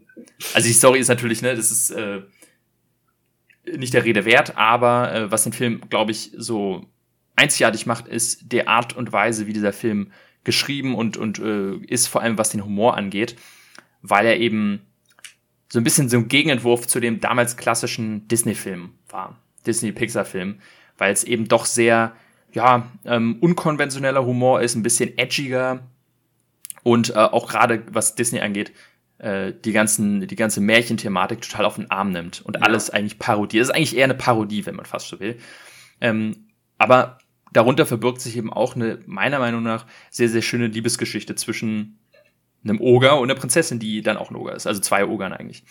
[0.54, 2.22] also die Story ist natürlich, ne, das ist äh,
[3.64, 6.86] nicht der Rede wert, aber äh, was den Film, glaube ich, so
[7.36, 10.12] einzigartig macht, ist die Art und Weise, wie dieser Film
[10.44, 13.36] geschrieben und, und äh, ist, vor allem was den Humor angeht,
[14.02, 14.80] weil er eben
[15.68, 19.38] so ein bisschen so ein Gegenentwurf zu dem damals klassischen Disney-Film war.
[19.66, 20.58] Disney-Pixar-Film,
[20.98, 22.14] weil es eben doch sehr
[22.52, 25.80] ja, ähm, unkonventioneller Humor ist, ein bisschen edgiger
[26.82, 28.72] und äh, auch gerade was Disney angeht,
[29.22, 32.62] äh, die ganzen, die ganze Märchenthematik total auf den Arm nimmt und ja.
[32.62, 33.62] alles eigentlich parodiert.
[33.62, 35.38] Das ist eigentlich eher eine Parodie, wenn man fast so will.
[36.00, 37.18] Ähm, aber
[37.52, 42.00] darunter verbirgt sich eben auch eine, meiner Meinung nach, sehr, sehr schöne Liebesgeschichte zwischen
[42.64, 44.66] einem Oger und einer Prinzessin, die dann auch ein Oger ist.
[44.66, 45.64] Also zwei Ogern eigentlich.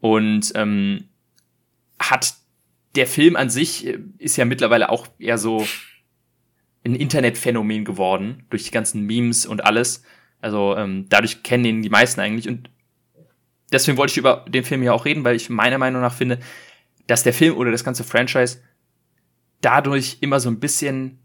[0.00, 1.08] Und ähm,
[2.00, 2.34] hat
[2.96, 5.64] der Film an sich äh, ist ja mittlerweile auch eher so
[6.84, 10.02] ein Internetphänomen geworden, durch die ganzen Memes und alles.
[10.42, 12.48] Also ähm, dadurch kennen ihn die meisten eigentlich.
[12.48, 12.68] Und
[13.72, 16.38] deswegen wollte ich über den Film hier auch reden, weil ich meiner Meinung nach finde,
[17.06, 18.58] dass der Film oder das ganze Franchise
[19.62, 21.18] dadurch immer so ein bisschen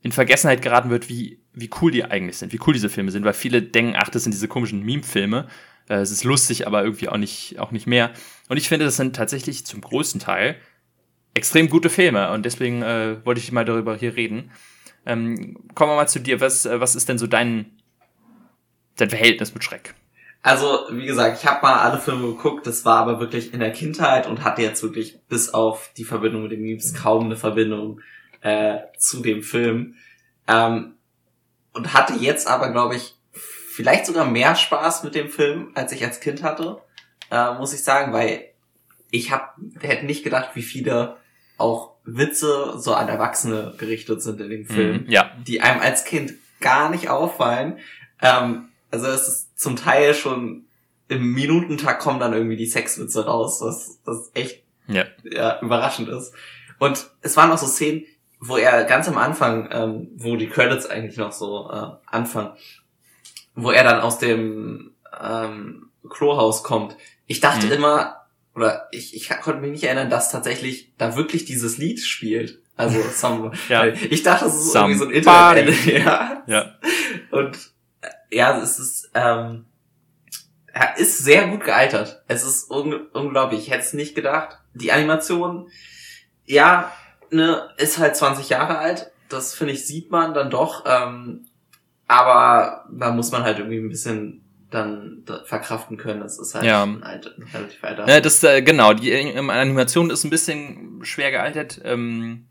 [0.00, 3.24] in Vergessenheit geraten wird, wie, wie cool die eigentlich sind, wie cool diese Filme sind,
[3.24, 5.48] weil viele denken, ach, das sind diese komischen Meme-Filme.
[5.88, 8.12] Äh, es ist lustig, aber irgendwie auch nicht, auch nicht mehr.
[8.48, 10.56] Und ich finde, das sind tatsächlich zum größten Teil
[11.34, 14.50] extrem gute Filme und deswegen äh, wollte ich mal darüber hier reden.
[15.06, 16.40] Ähm, kommen wir mal zu dir.
[16.40, 17.77] Was, äh, was ist denn so dein,
[19.00, 19.94] dein Verhältnis mit Schreck?
[20.42, 23.72] Also, wie gesagt, ich habe mal alle Filme geguckt, das war aber wirklich in der
[23.72, 28.00] Kindheit und hatte jetzt wirklich bis auf die Verbindung mit dem Memes kaum eine Verbindung
[28.40, 29.96] äh, zu dem Film.
[30.46, 30.94] Ähm,
[31.72, 36.04] und hatte jetzt aber, glaube ich, vielleicht sogar mehr Spaß mit dem Film, als ich
[36.04, 36.80] als Kind hatte,
[37.30, 38.44] äh, muss ich sagen, weil
[39.10, 41.16] ich hab, hätte nicht gedacht, wie viele
[41.56, 45.30] auch Witze so an Erwachsene gerichtet sind in dem Film, mm, ja.
[45.46, 47.78] die einem als Kind gar nicht auffallen.
[48.22, 50.64] Ähm, also es ist zum Teil schon
[51.08, 55.04] im Minutentag kommen dann irgendwie die Sexwitze raus, was, was echt ja.
[55.22, 56.32] Ja, überraschend ist.
[56.78, 58.04] Und es waren auch so Szenen,
[58.40, 62.52] wo er ganz am Anfang, ähm, wo die Credits eigentlich noch so äh, anfangen,
[63.54, 66.96] wo er dann aus dem ähm, Klohaus kommt.
[67.26, 67.72] Ich dachte mhm.
[67.72, 72.60] immer, oder ich, ich konnte mich nicht erinnern, dass tatsächlich da wirklich dieses Lied spielt.
[72.76, 73.86] Also Some, ja.
[73.86, 74.92] Ich dachte, es ist Somebody.
[74.92, 75.86] irgendwie so ein Internet.
[76.04, 76.42] ja.
[76.46, 76.78] ja.
[77.30, 77.72] Und
[78.30, 79.64] ja, es ist, ähm,
[80.72, 82.22] er ist sehr gut gealtert.
[82.28, 83.60] Es ist un unglaublich.
[83.60, 84.58] Ich hätte es nicht gedacht.
[84.74, 85.68] Die Animation,
[86.44, 86.92] ja,
[87.30, 89.10] ne, ist halt 20 Jahre alt.
[89.28, 90.84] Das finde ich, sieht man dann doch.
[90.86, 91.46] Ähm,
[92.06, 96.20] aber da muss man halt irgendwie ein bisschen dann verkraften können.
[96.20, 96.82] Das ist halt ja.
[96.82, 98.08] ein alt, relativ alter.
[98.08, 101.80] Ja, das, äh, genau, die ähm, Animation ist ein bisschen schwer gealtert.
[101.84, 102.46] Ähm,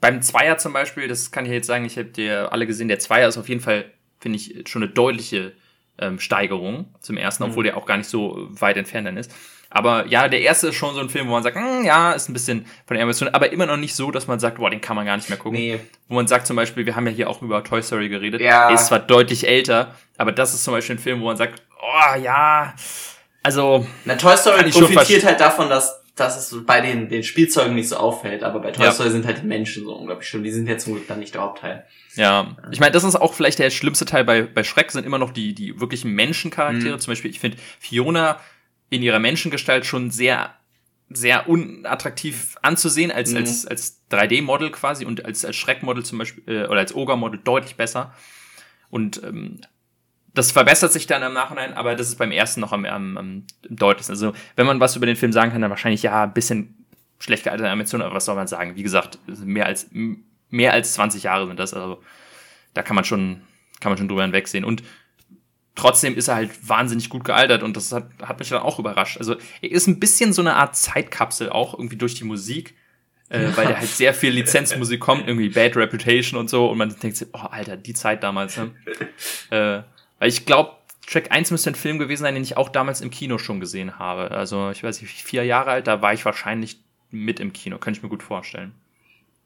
[0.00, 2.98] beim Zweier zum Beispiel, das kann ich jetzt sagen, ich habe dir alle gesehen, der
[2.98, 5.52] Zweier ist auf jeden Fall, finde ich, schon eine deutliche
[5.98, 7.50] ähm, Steigerung zum ersten, mhm.
[7.50, 9.32] obwohl der auch gar nicht so weit entfernt dann ist.
[9.72, 12.28] Aber ja, der erste ist schon so ein Film, wo man sagt, hm, ja, ist
[12.28, 14.80] ein bisschen von der Animation, aber immer noch nicht so, dass man sagt, boah, den
[14.80, 15.58] kann man gar nicht mehr gucken.
[15.60, 15.80] Nee.
[16.08, 18.70] Wo man sagt zum Beispiel, wir haben ja hier auch über Toy Story geredet, ja.
[18.70, 22.18] ist zwar deutlich älter, aber das ist zum Beispiel ein Film, wo man sagt, oh
[22.20, 22.74] ja,
[23.42, 23.86] also.
[24.04, 27.96] Na, Toy Story profitiert halt davon, dass, dass es bei den, den Spielzeugen nicht so
[27.96, 28.92] auffällt, aber bei Toy ja.
[28.92, 30.44] Story sind halt die Menschen so unglaublich schlimm.
[30.44, 31.86] Die sind ja zum Glück dann nicht der Hauptteil.
[32.14, 35.18] Ja, ich meine, das ist auch vielleicht der schlimmste Teil bei, bei Schreck, sind immer
[35.18, 36.96] noch die, die wirklichen Menschencharaktere.
[36.96, 37.00] Mhm.
[37.00, 38.38] Zum Beispiel, ich finde Fiona
[38.90, 40.54] in ihrer Menschengestalt schon sehr
[41.12, 43.38] sehr unattraktiv anzusehen als, mhm.
[43.38, 47.74] als, als 3D-Model quasi und als, als Schreckmodel zum Beispiel, äh, oder als Ogre-Model deutlich
[47.74, 48.14] besser.
[48.90, 49.60] Und ähm,
[50.40, 53.44] das verbessert sich dann im Nachhinein, aber das ist beim ersten noch am, am, am
[53.68, 54.14] deutlichsten.
[54.14, 56.86] Also, wenn man was über den Film sagen kann, dann wahrscheinlich ja, ein bisschen
[57.18, 58.74] schlecht gealterte Animation, aber was soll man sagen?
[58.74, 59.90] Wie gesagt, mehr als,
[60.48, 62.02] mehr als 20 Jahre sind das, also
[62.72, 63.42] da kann man schon,
[63.80, 64.64] kann man schon drüber hinwegsehen.
[64.64, 64.82] Und
[65.74, 69.18] trotzdem ist er halt wahnsinnig gut gealtert und das hat, hat mich dann auch überrascht.
[69.18, 72.74] Also er ist ein bisschen so eine Art Zeitkapsel auch irgendwie durch die Musik,
[73.28, 76.88] äh, weil da halt sehr viel Lizenzmusik kommt, irgendwie Bad Reputation und so und man
[76.98, 78.56] denkt sich, oh Alter, die Zeit damals.
[78.56, 78.70] Ne?
[79.50, 79.82] äh,
[80.20, 80.76] weil ich glaube,
[81.08, 83.98] Track 1 müsste ein Film gewesen sein, den ich auch damals im Kino schon gesehen
[83.98, 84.30] habe.
[84.30, 86.78] Also ich weiß nicht, vier Jahre alt, da war ich wahrscheinlich
[87.10, 88.72] mit im Kino, könnte ich mir gut vorstellen.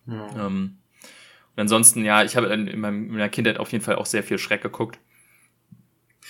[0.07, 0.47] Ja.
[0.47, 0.77] Ähm,
[1.57, 4.61] und ansonsten, ja, ich habe in, meiner Kindheit auf jeden Fall auch sehr viel Schreck
[4.61, 4.99] geguckt.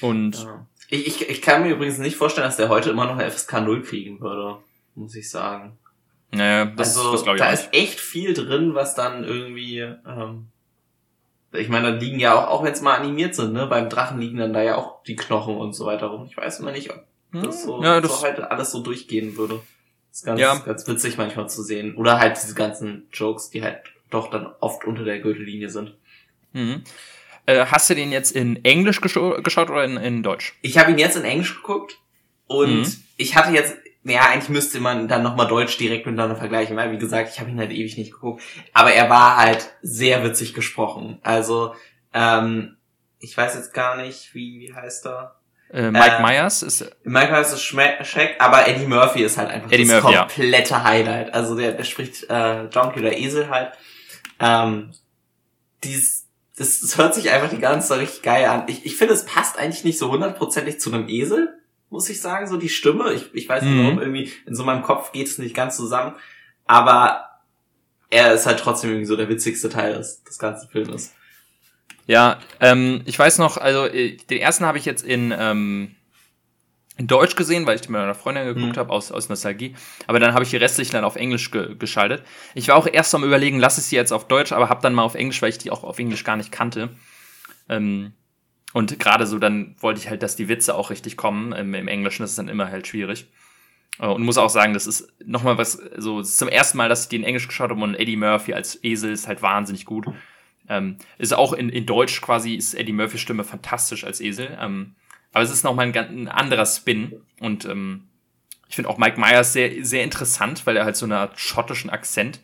[0.01, 0.67] Und ja.
[0.89, 3.63] ich, ich, ich kann mir übrigens nicht vorstellen, dass der heute immer noch eine FSK
[3.63, 4.59] 0 kriegen würde,
[4.95, 5.79] muss ich sagen.
[6.31, 10.49] Naja, das, also, das glaube ich Da ist echt viel drin, was dann irgendwie, ähm,
[11.55, 14.21] ich meine, da liegen ja auch, auch wenn es mal animiert sind, ne, beim Drachen
[14.21, 16.27] liegen dann da ja auch die Knochen und so weiter rum.
[16.29, 19.61] Ich weiß immer nicht, ob das so, ja, das so heute alles so durchgehen würde.
[20.11, 20.55] Das ist ganz, ja.
[20.57, 21.97] ganz witzig manchmal zu sehen.
[21.97, 25.97] Oder halt diese ganzen Jokes, die halt doch dann oft unter der Gürtellinie sind.
[26.53, 26.85] Mhm.
[27.47, 30.57] Äh, hast du den jetzt in Englisch geschaut oder in, in Deutsch?
[30.63, 31.99] Ich habe ihn jetzt in Englisch geguckt
[32.47, 32.97] und mhm.
[33.17, 36.99] ich hatte jetzt, naja, eigentlich müsste man dann nochmal Deutsch direkt miteinander vergleichen, weil wie
[36.99, 38.43] gesagt, ich habe ihn halt ewig nicht geguckt.
[38.75, 41.19] Aber er war halt sehr witzig gesprochen.
[41.23, 41.75] Also,
[42.13, 42.77] ähm,
[43.19, 45.37] ich weiß jetzt gar nicht, wie, wie heißt er?
[45.73, 46.95] Äh, Mike äh, Myers ist.
[47.05, 50.85] Mike Myers ist Schreck, aber Eddie Murphy ist halt einfach Eddie das Murphy, komplette ja.
[50.85, 51.33] Highlight.
[51.33, 53.73] Also der, der spricht äh, Donkey oder Esel halt.
[54.39, 54.93] Ähm,
[55.83, 56.27] dies,
[56.59, 58.65] das, das hört sich einfach die ganze Zeit richtig geil an.
[58.67, 61.59] Ich, ich finde, es passt eigentlich nicht so hundertprozentig zu einem Esel,
[61.91, 63.13] muss ich sagen, so die Stimme.
[63.13, 63.85] Ich, ich weiß nicht mhm.
[63.85, 66.15] warum, irgendwie in so meinem Kopf geht es nicht ganz zusammen.
[66.67, 67.29] Aber
[68.11, 71.15] er ist halt trotzdem irgendwie so der witzigste Teil des, des ganzen Filmes.
[72.07, 75.95] Ja, ähm, ich weiß noch, also äh, den ersten habe ich jetzt in, ähm,
[76.97, 78.81] in Deutsch gesehen, weil ich den mit meiner Freundin geguckt mhm.
[78.81, 79.75] habe, aus, aus Nostalgie.
[80.07, 82.23] Aber dann habe ich die restlichen dann auf Englisch ge geschaltet.
[82.55, 84.95] Ich war auch erst am überlegen, lass ich sie jetzt auf Deutsch, aber habe dann
[84.95, 86.91] mal auf Englisch, weil ich die auch auf Englisch gar nicht kannte.
[87.69, 88.13] Ähm,
[88.75, 91.53] und gerade so, dann wollte ich halt, dass die Witze auch richtig kommen.
[91.53, 93.29] Im, im Englischen ist dann immer halt schwierig.
[94.01, 97.05] Äh, und muss auch sagen, das ist nochmal was, so, es zum ersten Mal, dass
[97.05, 100.09] ich die in Englisch geschaut habe und Eddie Murphy als Esel ist halt wahnsinnig gut.
[100.69, 104.59] Ähm, ist auch in, in Deutsch quasi, ist Eddie Murphys Stimme fantastisch als Esel.
[104.61, 104.97] Ähm,
[105.33, 107.23] aber es ist nochmal ein, ein anderer Spin.
[107.39, 108.09] Und ähm,
[108.69, 111.91] ich finde auch Mike Myers sehr, sehr interessant, weil er halt so eine Art schottischen
[111.91, 112.41] Akzent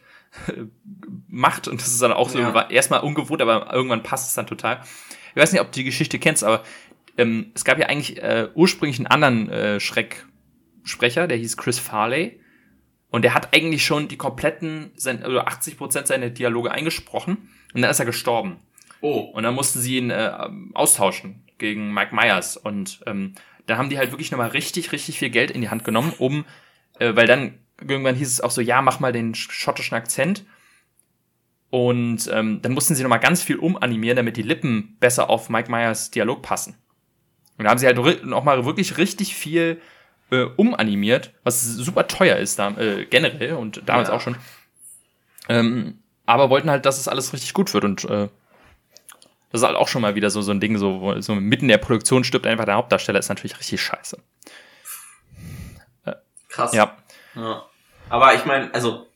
[1.28, 1.66] macht.
[1.66, 2.70] Und das ist dann auch so ja.
[2.70, 4.80] erstmal ungewohnt, aber irgendwann passt es dann total.
[5.34, 6.64] Ich weiß nicht, ob du die Geschichte kennst, aber
[7.16, 12.40] ähm, es gab ja eigentlich äh, ursprünglich einen anderen äh, Schrecksprecher, der hieß Chris Farley.
[13.10, 17.50] Und der hat eigentlich schon die kompletten, sein, oder 80 Prozent seiner Dialoge eingesprochen.
[17.74, 18.58] Und dann ist er gestorben.
[19.00, 19.18] Oh.
[19.18, 20.32] Und dann mussten sie ihn äh,
[20.74, 22.56] austauschen gegen Mike Myers.
[22.56, 23.34] Und ähm,
[23.66, 26.44] dann haben die halt wirklich nochmal richtig, richtig viel Geld in die Hand genommen, um,
[26.98, 30.44] äh, weil dann irgendwann hieß es auch so, ja, mach mal den schottischen Akzent.
[31.70, 35.70] Und ähm, dann mussten sie nochmal ganz viel umanimieren, damit die Lippen besser auf Mike
[35.70, 36.76] Myers Dialog passen.
[37.56, 39.80] Und da haben sie halt nochmal wirklich richtig viel
[40.30, 44.14] äh, umanimiert, was super teuer ist da, äh, generell und damals ja.
[44.14, 44.36] auch schon.
[45.48, 48.28] Ähm, aber wollten halt, dass es alles richtig gut wird und äh,
[49.50, 51.68] das ist halt auch schon mal wieder so, so ein Ding, so, so mitten in
[51.68, 54.18] der Produktion stirbt einfach der Hauptdarsteller, ist natürlich richtig scheiße.
[56.04, 56.12] Äh,
[56.48, 56.72] Krass.
[56.72, 56.96] Ja.
[57.34, 57.64] ja.
[58.08, 59.08] Aber ich meine, also,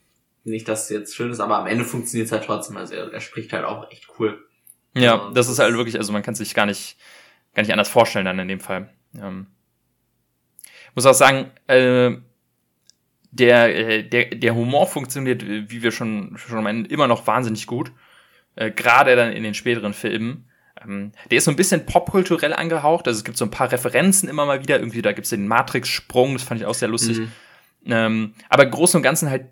[0.44, 2.76] nicht, dass es jetzt schön ist, aber am Ende funktioniert es halt trotzdem.
[2.76, 4.46] Also er, er, spricht halt auch echt cool.
[4.94, 6.98] Ja, also, das ist halt wirklich, also man kann sich gar nicht,
[7.54, 8.90] gar nicht anders vorstellen dann in dem Fall.
[9.16, 9.46] Ähm,
[10.94, 12.12] muss auch sagen, äh,
[13.30, 17.90] der, äh, der, der Humor funktioniert, wie wir schon, schon meinen, immer noch wahnsinnig gut.
[18.54, 20.48] Äh, Gerade dann in den späteren Filmen.
[20.82, 23.08] Ähm, der ist so ein bisschen popkulturell angehaucht.
[23.08, 24.78] Also es gibt so ein paar Referenzen immer mal wieder.
[24.78, 27.18] Irgendwie, da gibt es den Matrix-Sprung, das fand ich auch sehr lustig.
[27.18, 27.32] Mhm.
[27.86, 29.46] Ähm, aber im Großen und Ganzen halt,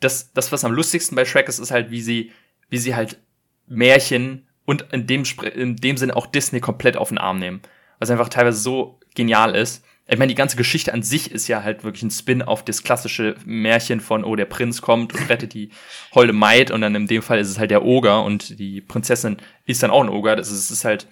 [0.00, 2.32] das, das, was am lustigsten bei Shrek ist, ist halt, wie sie,
[2.68, 3.18] wie sie halt
[3.66, 7.60] Märchen und in dem, in dem Sinne auch Disney komplett auf den Arm nehmen.
[7.98, 9.84] Was einfach teilweise so genial ist.
[10.08, 12.82] Ich meine, die ganze Geschichte an sich ist ja halt wirklich ein Spin auf das
[12.82, 15.70] klassische Märchen von, oh, der Prinz kommt und rettet die
[16.12, 19.36] holde Maid und dann in dem Fall ist es halt der Oger und die Prinzessin
[19.66, 20.34] ist dann auch ein Oger.
[20.34, 21.06] Das ist, ist halt,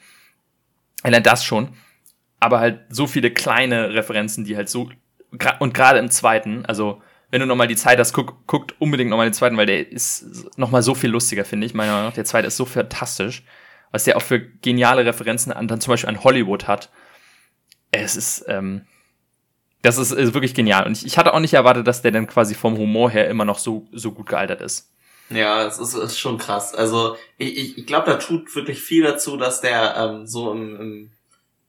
[1.03, 1.75] allein das schon.
[2.41, 4.91] Aber halt so viele kleine Referenzen, die halt so,
[5.61, 9.27] und gerade im zweiten, also, wenn du nochmal die Zeit hast, guck, guckt unbedingt nochmal
[9.27, 11.75] den zweiten, weil der ist nochmal so viel lustiger, finde ich.
[11.75, 13.45] Meiner Meinung nach, der zweite ist so fantastisch.
[13.91, 16.91] Was der auch für geniale Referenzen an, dann zum Beispiel an Hollywood hat
[17.91, 18.83] es ist, ähm,
[19.83, 20.87] das ist, ist wirklich genial.
[20.87, 23.45] Und ich, ich hatte auch nicht erwartet, dass der dann quasi vom Humor her immer
[23.45, 24.93] noch so, so gut gealtert ist.
[25.31, 26.75] Ja, es ist, ist schon krass.
[26.75, 30.81] Also ich, ich, ich glaube, da tut wirklich viel dazu, dass der ähm, so im,
[30.81, 31.11] im,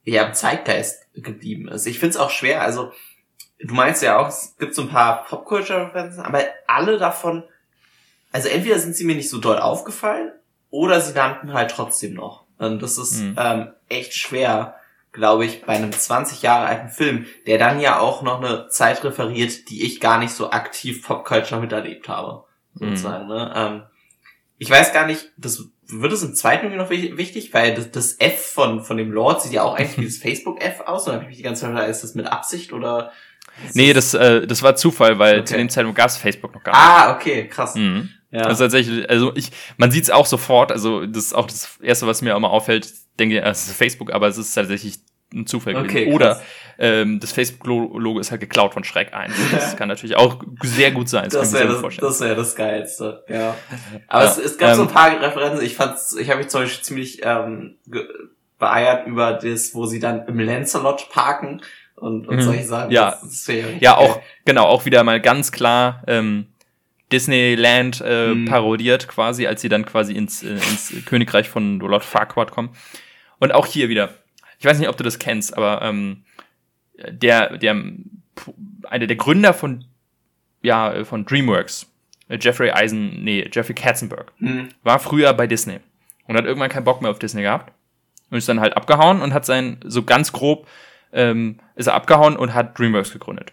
[0.04, 1.86] ja, im Zeitgeist geblieben ist.
[1.86, 2.92] Ich finde es auch schwer, also
[3.62, 7.44] du meinst ja auch, es gibt so ein paar Popculture-Referenzen, aber alle davon,
[8.32, 10.32] also entweder sind sie mir nicht so doll aufgefallen,
[10.70, 12.44] oder sie landen halt trotzdem noch.
[12.58, 13.36] Und das ist mhm.
[13.38, 14.76] ähm, echt schwer,
[15.12, 19.02] glaube ich, bei einem 20 Jahre alten Film, der dann ja auch noch eine Zeit
[19.02, 22.44] referiert, die ich gar nicht so aktiv Popculture miterlebt habe.
[22.74, 23.30] Sozusagen, mhm.
[23.30, 23.52] ne?
[23.56, 23.82] Ähm,
[24.58, 28.20] ich weiß gar nicht, das wird es im zweiten irgendwie noch wichtig, weil das, das
[28.20, 31.24] F von, von dem Lord sieht ja auch eigentlich wie das Facebook-F aus, oder habe
[31.24, 33.10] ich mich die ganze Zeit ist das mit Absicht oder?
[33.74, 35.44] Nee, das, äh, das war Zufall, weil okay.
[35.44, 36.80] zu dem Zeitpunkt gab es Facebook noch gar nicht.
[36.80, 37.74] Ah, okay, krass.
[37.74, 38.10] Mhm.
[38.30, 38.42] Ja.
[38.42, 42.06] Also tatsächlich, also ich, man sieht es auch sofort, also das ist auch das Erste,
[42.06, 45.00] was mir immer auffällt, denke, es ist Facebook, aber es ist tatsächlich
[45.32, 46.14] ein Zufall okay, gewesen.
[46.14, 46.42] Oder
[46.78, 49.32] ähm, das Facebook-Logo ist halt geklaut von Schreck 1.
[49.52, 51.24] Das kann natürlich auch sehr gut sein.
[51.24, 53.56] Das, das wäre das, das, wär das Geilste, ja.
[54.08, 55.64] Aber ja, es, es gab ähm, so ein ähm, paar Referenzen.
[55.64, 57.78] Ich fand's, ich habe mich zum Beispiel ziemlich ähm,
[58.58, 61.62] beeiert über das, wo sie dann im Lancelot parken
[62.00, 62.42] und, und mhm.
[62.42, 62.90] solche Sachen.
[62.90, 66.46] Ja, ja, ja auch, genau, auch wieder mal ganz klar ähm,
[67.12, 68.44] Disneyland äh, mhm.
[68.46, 72.70] parodiert quasi, als sie dann quasi ins, äh, ins Königreich von Lord Farquaad kommen.
[73.38, 74.10] Und auch hier wieder,
[74.58, 76.24] ich weiß nicht, ob du das kennst, aber ähm,
[77.08, 77.82] der, der,
[78.84, 79.84] einer der Gründer von,
[80.62, 81.86] ja, von DreamWorks,
[82.28, 84.68] äh, Jeffrey Eisen, nee, Jeffrey Katzenberg, mhm.
[84.82, 85.80] war früher bei Disney
[86.26, 87.72] und hat irgendwann keinen Bock mehr auf Disney gehabt
[88.30, 90.68] und ist dann halt abgehauen und hat sein, so ganz grob,
[91.12, 93.52] ähm, ist er abgehauen und hat DreamWorks gegründet.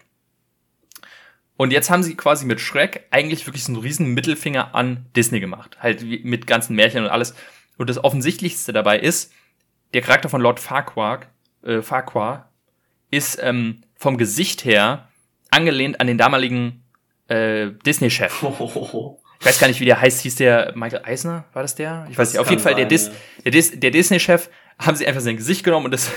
[1.56, 5.40] Und jetzt haben sie quasi mit Shrek eigentlich wirklich so einen riesen Mittelfinger an Disney
[5.40, 5.76] gemacht.
[5.80, 7.34] Halt mit ganzen Märchen und alles.
[7.78, 9.32] Und das Offensichtlichste dabei ist,
[9.92, 11.26] der Charakter von Lord Farquaad,
[11.64, 12.44] äh, Farquaad
[13.10, 15.08] ist ähm, vom Gesicht her
[15.50, 16.84] angelehnt an den damaligen
[17.26, 18.42] äh, Disney-Chef.
[19.40, 20.22] Ich weiß gar nicht, wie der heißt.
[20.22, 21.44] Hieß der Michael Eisner?
[21.52, 22.08] War das der?
[22.10, 22.40] Ich weiß das nicht.
[22.40, 23.12] Auf jeden Fall, der, Dis,
[23.44, 24.50] der, Dis, der Disney-Chef
[24.80, 26.10] haben sie einfach sein Gesicht genommen und das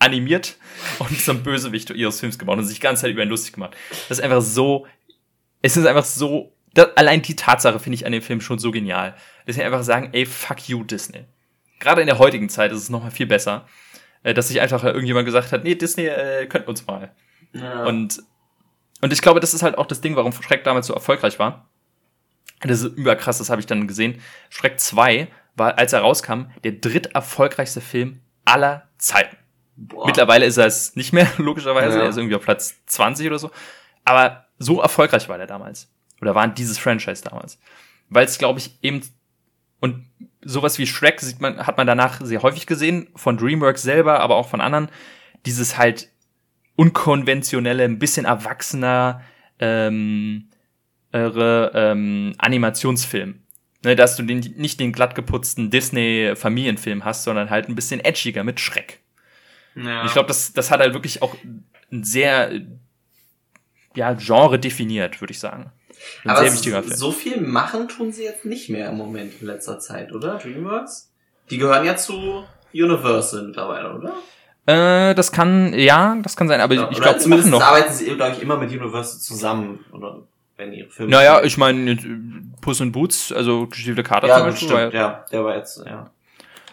[0.00, 0.56] animiert
[0.98, 3.76] und zum Bösewicht ihres Films gebaut und sich die ganze Zeit über ihn lustig gemacht.
[4.08, 4.86] Das ist einfach so,
[5.62, 8.70] es ist einfach so, das, allein die Tatsache finde ich an dem Film schon so
[8.70, 9.14] genial.
[9.46, 11.26] Dass sie einfach sagen, ey, fuck you, Disney.
[11.78, 13.66] Gerade in der heutigen Zeit ist es nochmal viel besser,
[14.22, 17.14] äh, dass sich einfach irgendjemand gesagt hat, nee, Disney, äh, könnt uns mal.
[17.52, 17.84] Ja.
[17.84, 18.22] Und,
[19.00, 21.68] und ich glaube, das ist halt auch das Ding, warum Schreck damals so erfolgreich war.
[22.60, 24.20] Das ist überkrass, das habe ich dann gesehen.
[24.50, 29.36] Schreck 2 war, als er rauskam, der dritt erfolgreichste Film aller Zeiten.
[29.80, 30.06] Boah.
[30.06, 31.98] Mittlerweile ist er es nicht mehr, logischerweise.
[31.98, 32.04] Ja.
[32.04, 33.50] Er ist irgendwie auf Platz 20 oder so.
[34.04, 35.90] Aber so erfolgreich war der damals.
[36.20, 37.58] Oder waren dieses Franchise damals.
[38.10, 39.00] Weil es, glaube ich, eben
[39.80, 40.04] und
[40.42, 44.36] sowas wie Shrek sieht man, hat man danach sehr häufig gesehen, von DreamWorks selber, aber
[44.36, 44.90] auch von anderen.
[45.46, 46.10] Dieses halt
[46.76, 49.22] unkonventionelle, ein bisschen erwachsener
[49.58, 50.48] ähm,
[51.12, 53.40] ähm, Animationsfilm.
[53.82, 58.44] Ne, dass du den, nicht den glatt geputzten Disney-Familienfilm hast, sondern halt ein bisschen edgiger
[58.44, 59.00] mit Schreck.
[59.74, 60.04] Ja.
[60.04, 61.34] ich glaube, das, das hat halt wirklich auch
[61.92, 62.50] ein sehr
[63.94, 65.72] ja, Genre definiert, würde ich sagen.
[66.24, 66.96] Ein Aber sehr wichtiger Film.
[66.96, 70.38] so viel machen tun sie jetzt nicht mehr im Moment in letzter Zeit, oder?
[70.38, 71.12] DreamWorks?
[71.50, 74.14] Die gehören ja zu Universal mittlerweile, oder?
[74.66, 77.60] Äh, das kann, ja, das kann sein, aber ja, ich glaube, zumindest noch.
[77.60, 80.22] arbeiten sie, glaube ich, immer mit Universal zusammen, oder
[80.56, 81.10] wenn ihre Filme.
[81.10, 81.96] Naja, ich meine,
[82.60, 84.68] Puss in Boots, also Gestiefelte Kater ja, zum Beispiel.
[84.68, 86.10] Stimmt, ja, der war jetzt, ja.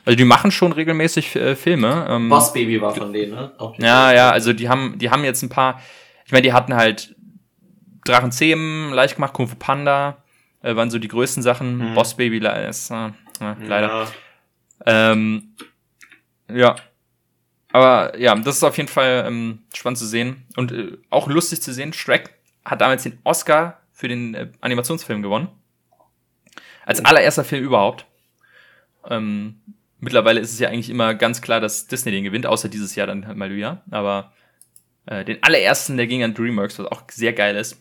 [0.08, 2.08] Also die machen schon regelmäßig äh, Filme.
[2.10, 3.52] Ähm, Boss Baby war von denen, ne?
[3.58, 5.82] Auch ja, ja, also die haben, die haben jetzt ein paar,
[6.26, 7.14] ich meine, die hatten halt
[8.06, 10.24] Drachenzähmen leicht gemacht, Kung Fu Panda,
[10.62, 11.82] äh, waren so die größten Sachen.
[11.82, 11.94] Hm.
[11.94, 14.08] Boss Baby ist, äh, leider.
[14.86, 15.12] Ja.
[15.12, 15.50] Ähm,
[16.50, 16.78] ja.
[17.74, 21.62] Aber ja, das ist auf jeden Fall ähm, spannend zu sehen und äh, auch lustig
[21.62, 21.92] zu sehen.
[21.92, 22.30] Shrek
[22.64, 25.50] hat damals den Oscar für den äh, Animationsfilm gewonnen.
[26.86, 28.06] Als allererster Film überhaupt.
[29.10, 29.60] Ähm,
[30.00, 33.08] mittlerweile ist es ja eigentlich immer ganz klar, dass Disney den gewinnt, außer dieses Jahr
[33.08, 33.84] dann halt mal wieder.
[33.92, 34.34] Aber
[35.06, 37.78] äh, den allerersten, der ging an DreamWorks, was auch sehr geil ist.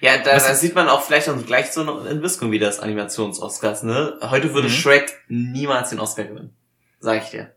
[0.00, 3.84] Ja, da, da sieht man auch vielleicht auch gleich so eine Entwicklung wie das Animations-Oscars,
[3.84, 4.18] ne?
[4.22, 4.72] Heute würde mhm.
[4.72, 6.56] Shrek niemals den Oscar gewinnen.
[6.98, 7.54] Sag ich dir.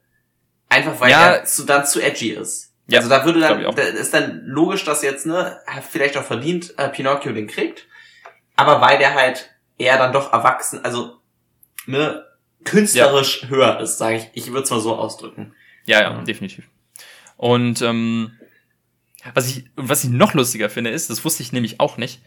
[0.70, 1.32] Einfach weil ja.
[1.32, 2.74] er zu, dann zu edgy ist.
[2.88, 5.59] Ja, also da würde dann, da ist dann logisch, dass jetzt, ne,
[5.89, 7.88] vielleicht auch verdient äh, Pinocchio den kriegt,
[8.55, 11.18] aber weil der halt eher dann doch erwachsen, also,
[11.86, 12.26] ne,
[12.64, 13.49] künstlerisch ja.
[13.49, 14.30] höher ist, sage ich.
[14.34, 15.53] Ich würde es mal so ausdrücken.
[15.86, 16.66] Ja, ja, definitiv.
[17.38, 18.34] Und ähm,
[19.34, 22.22] was ich, was ich noch lustiger finde, ist, das wusste ich nämlich auch nicht,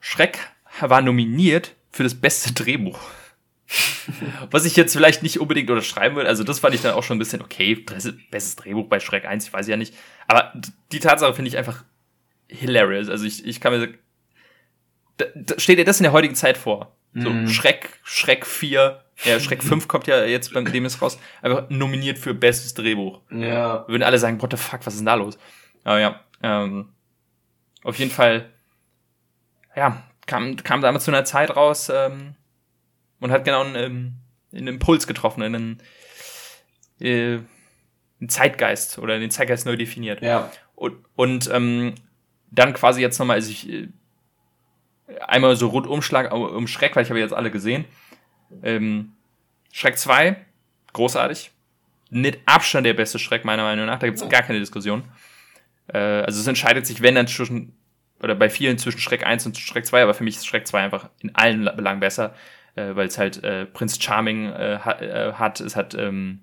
[0.00, 0.38] Schreck
[0.80, 2.98] war nominiert für das beste Drehbuch.
[4.50, 7.16] was ich jetzt vielleicht nicht unbedingt unterschreiben würde, also das fand ich dann auch schon
[7.16, 9.94] ein bisschen, okay, bestes Drehbuch bei Schreck 1, ich weiß ja nicht.
[10.26, 10.52] Aber
[10.92, 11.84] die Tatsache finde ich einfach
[12.48, 13.08] hilarious.
[13.08, 13.94] Also ich, ich kann mir
[15.16, 16.96] da, da steht dir das in der heutigen Zeit vor.
[17.14, 17.48] So mm.
[17.48, 22.18] Schreck, Schreck 4, ja, Schreck 5 kommt ja jetzt beim dem ist raus, einfach nominiert
[22.18, 23.20] für bestes Drehbuch.
[23.30, 23.86] Ja.
[23.86, 25.38] Würden alle sagen, what the fuck, was ist denn da los?
[25.84, 26.88] Aber ja, ähm,
[27.84, 28.50] auf jeden Fall,
[29.76, 32.34] ja, kam, kam damals zu einer Zeit raus ähm,
[33.20, 34.12] und hat genau einen, ähm,
[34.52, 35.82] einen Impuls getroffen, einen,
[37.00, 37.38] äh,
[38.20, 40.22] einen Zeitgeist oder den Zeitgeist neu definiert.
[40.22, 40.50] Ja.
[40.74, 41.94] Und, und ähm,
[42.50, 43.88] dann quasi jetzt nochmal, also ich äh,
[45.26, 47.84] einmal so Rundumschlag um Schreck, weil ich habe jetzt alle gesehen.
[48.62, 49.12] Ähm,
[49.72, 50.36] Schreck 2,
[50.92, 51.50] großartig.
[52.10, 53.98] Mit Abstand der beste Schreck, meiner Meinung nach.
[53.98, 55.04] Da gibt es gar keine Diskussion.
[55.88, 57.76] Äh, also es entscheidet sich, wenn dann zwischen,
[58.22, 60.80] oder bei vielen zwischen Schreck 1 und Schreck 2, aber für mich ist Schreck 2
[60.80, 62.34] einfach in allen Belangen besser,
[62.76, 66.40] äh, weil es halt äh, Prinz Charming äh, äh, hat, es hat ähm,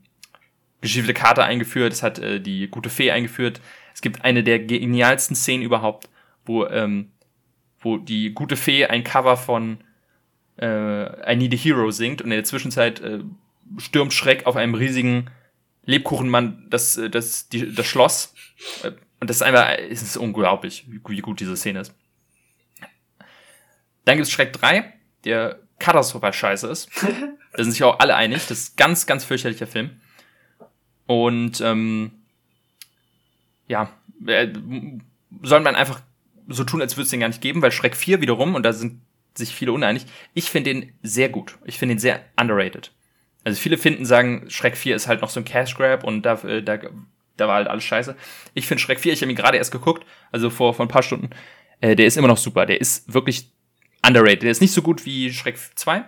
[0.81, 3.61] geschiefelte Karte eingeführt, es hat äh, die gute Fee eingeführt.
[3.93, 6.09] Es gibt eine der genialsten Szenen überhaupt,
[6.45, 7.11] wo, ähm,
[7.79, 9.79] wo die gute Fee ein Cover von
[10.62, 13.20] äh, I Need a Hero singt und in der Zwischenzeit äh,
[13.78, 15.30] stürmt Schreck auf einem riesigen
[15.86, 18.34] Lebkuchenmann das, äh, das, die, das Schloss.
[18.84, 21.93] Äh, und das ist einfach, es ist unglaublich, wie gut diese Szene ist.
[24.05, 24.93] Dann gibt es Schreck 3,
[25.26, 26.89] der katastrophal scheiße ist.
[27.53, 28.47] da sind sich auch alle einig.
[28.47, 29.91] Das ist ganz, ganz fürchterlicher Film.
[31.05, 32.12] Und ähm,
[33.68, 33.91] ja,
[34.26, 34.47] äh,
[35.43, 36.01] soll man einfach
[36.47, 38.74] so tun, als würde es den gar nicht geben, weil Schreck 4 wiederum, und da
[38.74, 39.01] sind
[39.34, 41.57] sich viele uneinig, ich finde den sehr gut.
[41.65, 42.91] Ich finde ihn sehr underrated.
[43.43, 46.34] Also viele finden, sagen, Schreck 4 ist halt noch so ein Cash Grab und da,
[46.43, 46.77] äh, da,
[47.38, 48.15] da war halt alles scheiße.
[48.53, 51.03] Ich finde Schreck 4, ich habe ihn gerade erst geguckt, also vor, vor ein paar
[51.03, 51.29] Stunden,
[51.82, 52.65] äh, der ist immer noch super.
[52.65, 53.51] Der ist wirklich
[54.05, 54.43] underrated.
[54.43, 56.03] Der ist nicht so gut wie Schreck 2,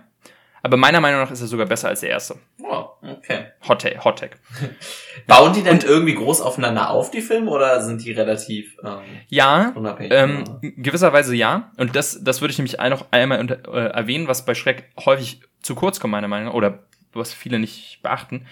[0.63, 2.37] aber meiner Meinung nach ist er sogar besser als der erste.
[2.61, 3.47] Oh, okay.
[3.67, 4.39] Hot Tag.
[5.27, 9.01] Bauen die denn und, irgendwie groß aufeinander auf, die Filme, oder sind die relativ ähm,
[9.27, 10.13] ja, unabhängig?
[10.15, 11.73] Ähm, gewisserweise ja.
[11.75, 15.41] Und das, das würde ich nämlich noch einmal unter, äh, erwähnen, was bei Schreck häufig
[15.61, 16.79] zu kurz kommt, meiner Meinung nach, oder
[17.11, 18.47] was viele nicht beachten.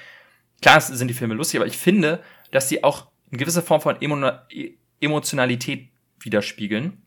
[0.61, 2.19] Klar sind die Filme lustig, aber ich finde,
[2.51, 5.87] dass sie auch eine gewisse Form von e-, Emotionalität
[6.19, 7.01] widerspiegeln.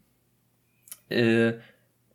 [1.11, 1.53] Äh,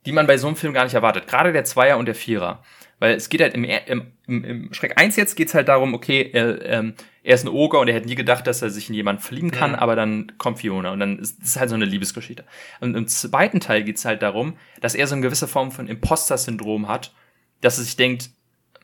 [0.05, 1.27] die man bei so einem Film gar nicht erwartet.
[1.27, 2.63] Gerade der Zweier und der Vierer.
[2.99, 6.29] Weil es geht halt im, im, im, im Schreck 1 jetzt geht's halt darum, okay,
[6.33, 6.93] er, ähm,
[7.23, 9.51] er ist ein Oger und er hätte nie gedacht, dass er sich in jemanden verlieben
[9.51, 9.79] kann, ja.
[9.79, 12.43] aber dann kommt Fiona und dann ist es halt so eine Liebesgeschichte.
[12.81, 16.89] Und im zweiten Teil geht's halt darum, dass er so eine gewisse Form von Imposter-Syndrom
[16.89, 17.13] hat,
[17.61, 18.31] dass er sich denkt,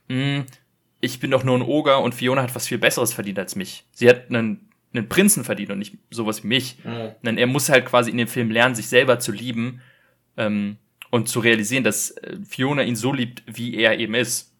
[0.08, 0.46] hm,
[1.02, 3.86] ich bin doch nur ein Oger und Fiona hat was viel Besseres verdient als mich.
[3.92, 6.78] Sie hat einen, einen Prinzen verdient und nicht sowas wie mich.
[6.86, 7.16] Ja.
[7.22, 9.82] Denn er muss halt quasi in dem Film lernen, sich selber zu lieben,
[10.38, 10.78] ähm,
[11.16, 14.54] und zu realisieren, dass äh, Fiona ihn so liebt, wie er eben ist.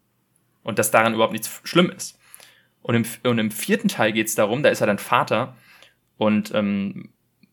[0.64, 2.18] Und dass daran überhaupt nichts schlimm ist.
[2.82, 5.58] Und im, und im vierten Teil geht es darum, da ist er dann Vater
[6.18, 7.10] und ähm,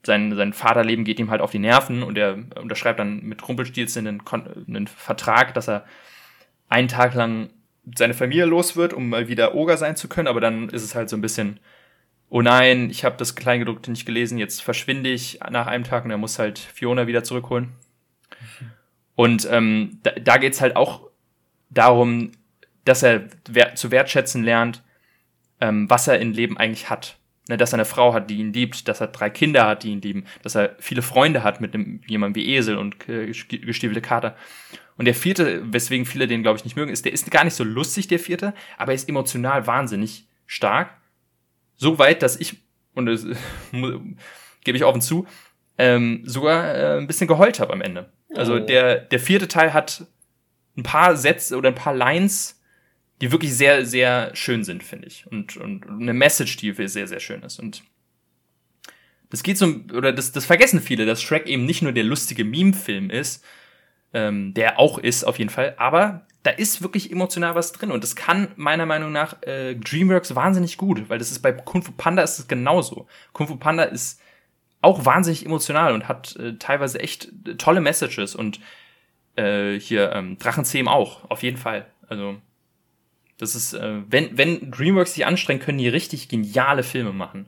[0.07, 4.07] sein, sein Vaterleben geht ihm halt auf die Nerven und er unterschreibt dann mit Rumpelstilzchen
[4.07, 4.23] einen,
[4.69, 5.85] einen Vertrag, dass er
[6.69, 7.51] einen Tag lang
[7.97, 10.95] seine Familie los wird, um mal wieder Oger sein zu können, aber dann ist es
[10.95, 11.59] halt so ein bisschen,
[12.29, 16.13] oh nein, ich habe das Kleingedruckte nicht gelesen, jetzt verschwinde ich nach einem Tag und
[16.13, 17.73] er muss halt Fiona wieder zurückholen.
[19.15, 21.09] Und ähm, da, da geht es halt auch
[21.71, 22.33] darum,
[22.85, 24.83] dass er wer zu wertschätzen lernt,
[25.61, 27.19] ähm, was er im Leben eigentlich hat.
[27.49, 29.91] Ne, dass er eine Frau hat, die ihn liebt, dass er drei Kinder hat, die
[29.91, 34.01] ihn lieben, dass er viele Freunde hat mit einem, jemandem wie Esel und äh, gestiefelte
[34.01, 34.37] Kater.
[34.97, 37.55] Und der vierte, weswegen viele den, glaube ich, nicht mögen, ist, der ist gar nicht
[37.55, 40.97] so lustig, der vierte, aber er ist emotional wahnsinnig stark.
[41.75, 42.63] So weit, dass ich,
[42.95, 43.27] und das
[43.73, 45.27] gebe ich offen zu,
[45.79, 48.13] ähm, sogar äh, ein bisschen geheult habe am Ende.
[48.35, 48.59] Also oh.
[48.59, 50.07] der, der vierte Teil hat
[50.77, 52.61] ein paar Sätze oder ein paar Lines,
[53.21, 55.27] die wirklich sehr, sehr schön sind, finde ich.
[55.31, 57.59] Und, und eine Message, die sehr, sehr schön ist.
[57.59, 57.83] Und
[59.31, 62.45] das geht so, oder das, das vergessen viele, dass Shrek eben nicht nur der lustige
[62.45, 63.45] Meme-Film ist,
[64.13, 68.03] ähm, der auch ist auf jeden Fall, aber da ist wirklich emotional was drin und
[68.03, 71.93] das kann meiner Meinung nach äh, DreamWorks wahnsinnig gut, weil das ist bei Kung Fu
[71.93, 73.07] Panda ist es genauso.
[73.33, 74.21] Kung Fu Panda ist
[74.83, 78.61] auch wahnsinnig emotional und hat äh, teilweise echt äh, tolle Messages und
[79.37, 81.87] äh, hier ähm, Drachenzähm auch, auf jeden Fall.
[82.09, 82.37] Also
[83.39, 87.47] das ist, äh, wenn, wenn DreamWorks sich anstrengt, können die richtig geniale Filme machen.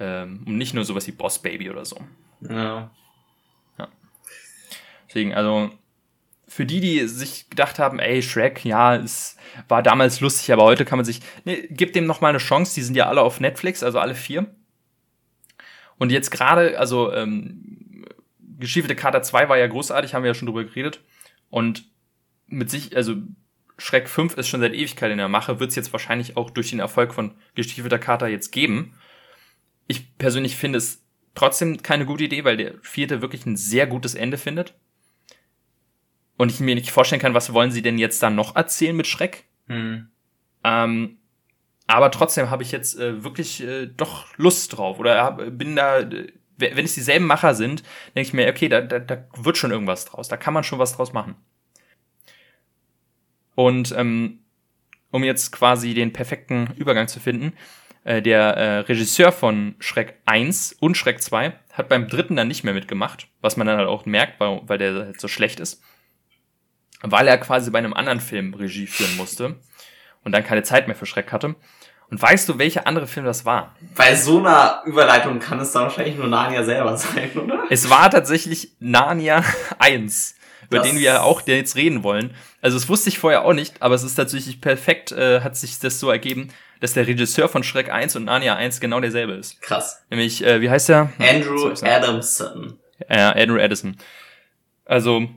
[0.00, 2.00] Ähm, und nicht nur sowas wie Boss Baby oder so.
[2.40, 2.90] Ja.
[3.78, 3.88] ja.
[5.08, 5.70] Deswegen, also
[6.46, 9.36] für die, die sich gedacht haben, ey, Shrek, ja, es
[9.68, 12.74] war damals lustig, aber heute kann man sich, ne, gibt dem noch mal eine Chance.
[12.74, 14.46] Die sind ja alle auf Netflix, also alle vier.
[15.98, 18.04] Und jetzt gerade, also ähm,
[18.58, 21.00] Geschiefelte Kater 2 war ja großartig, haben wir ja schon drüber geredet.
[21.50, 21.84] Und
[22.46, 23.16] mit sich, also
[23.78, 26.70] Schreck 5 ist schon seit Ewigkeit in der Mache, wird es jetzt wahrscheinlich auch durch
[26.70, 28.94] den Erfolg von Gestiefelter Kater jetzt geben.
[29.86, 34.14] Ich persönlich finde es trotzdem keine gute Idee, weil der vierte wirklich ein sehr gutes
[34.14, 34.74] Ende findet.
[36.36, 39.06] Und ich mir nicht vorstellen kann, was wollen sie denn jetzt da noch erzählen mit
[39.06, 39.44] Schreck?
[39.66, 40.08] Hm.
[40.64, 41.17] Ähm,
[41.88, 46.08] aber trotzdem habe ich jetzt äh, wirklich äh, doch Lust drauf oder hab, bin da,
[46.58, 47.82] wenn es dieselben Macher sind,
[48.14, 50.78] denke ich mir, okay, da, da, da wird schon irgendwas draus, da kann man schon
[50.78, 51.34] was draus machen.
[53.54, 54.40] Und ähm,
[55.10, 57.54] um jetzt quasi den perfekten Übergang zu finden,
[58.04, 62.64] äh, der äh, Regisseur von Schreck 1 und Schreck 2 hat beim dritten dann nicht
[62.64, 65.82] mehr mitgemacht, was man dann halt auch merkt, weil, weil der halt so schlecht ist,
[67.00, 69.56] weil er quasi bei einem anderen Film Regie führen musste
[70.22, 71.56] und dann keine Zeit mehr für Schreck hatte.
[72.10, 73.74] Und weißt du, welcher andere Film das war?
[73.94, 77.64] Bei so einer Überleitung kann es dann wahrscheinlich nur Narnia selber sein, oder?
[77.68, 79.44] Es war tatsächlich Narnia
[79.78, 80.34] 1,
[80.68, 82.34] über das den wir auch jetzt reden wollen.
[82.62, 85.78] Also das wusste ich vorher auch nicht, aber es ist tatsächlich perfekt, äh, hat sich
[85.80, 86.48] das so ergeben,
[86.80, 89.60] dass der Regisseur von Shrek 1 und Narnia 1 genau derselbe ist.
[89.60, 90.02] Krass.
[90.08, 91.12] Nämlich, äh, wie heißt der?
[91.18, 92.78] Andrew Adamson.
[93.08, 93.96] Ja, Andrew Addison.
[94.84, 95.28] Also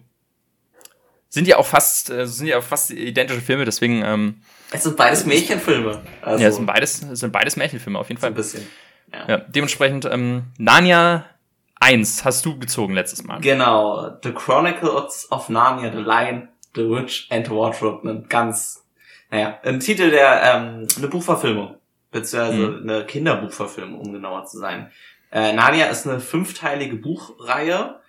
[1.30, 4.41] sind ja auch fast, äh, sind ja auch fast identische Filme, deswegen ähm,
[4.72, 6.01] es sind beides Märchenfilme.
[6.22, 8.30] Also ja, es sind beides, es sind beides Märchenfilme, auf jeden Fall.
[8.32, 8.65] ein bisschen.
[9.11, 9.19] Ja.
[9.19, 9.30] ja.
[9.30, 11.26] Ja, dementsprechend, ähm, Narnia
[11.80, 13.39] 1 hast du gezogen letztes Mal.
[13.41, 18.07] Genau, The Chronicles of Narnia, The Lion, The Witch and the Wardrobe.
[18.09, 18.86] Ein ganz,
[19.30, 21.76] naja, ein Titel der, ähm, eine Buchverfilmung,
[22.11, 22.89] beziehungsweise Mhm.
[22.89, 24.91] eine Kinderbuchverfilmung, um genauer zu sein.
[25.32, 27.99] Äh, Narnia ist eine fünfteilige Buchreihe,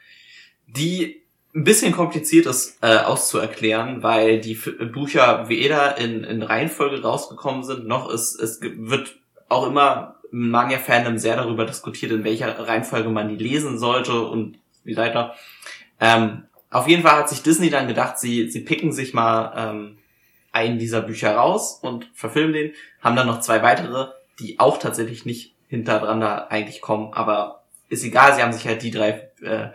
[0.67, 1.22] die
[1.55, 7.63] ein bisschen kompliziert ist äh, auszuerklären, weil die F Bücher weder in, in Reihenfolge rausgekommen
[7.63, 9.17] sind, noch es ge- wird
[9.49, 14.59] auch immer im Narnia-Fandom sehr darüber diskutiert, in welcher Reihenfolge man die lesen sollte und
[14.85, 15.35] wie weiter.
[16.01, 19.99] Ähm, auf jeden Fall hat sich Disney dann gedacht, sie, sie picken sich mal ähm,
[20.53, 22.73] einen dieser Bücher raus und verfilmen den,
[23.03, 28.35] haben dann noch zwei weitere, die auch tatsächlich nicht hintereinander eigentlich kommen, aber ist egal,
[28.35, 29.69] sie haben sich halt die drei äh,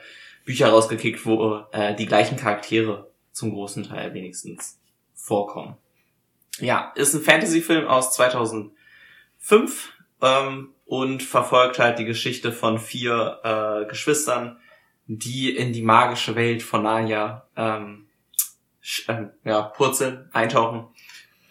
[0.47, 4.79] Bücher rausgekickt, wo äh, die gleichen Charaktere zum großen Teil wenigstens
[5.13, 5.75] vorkommen.
[6.59, 8.71] Ja, ist ein Fantasy-Film aus 2005
[10.21, 14.57] ähm, und verfolgt halt die Geschichte von vier äh, Geschwistern,
[15.05, 18.07] die in die magische Welt von Narnia ähm,
[19.09, 20.87] ähm, ja, purzeln, eintauchen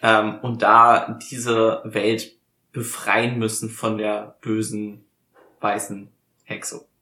[0.01, 2.35] ähm, und da diese Welt
[2.73, 5.05] befreien müssen von der bösen
[5.61, 6.11] weißen
[6.45, 6.89] Hexe.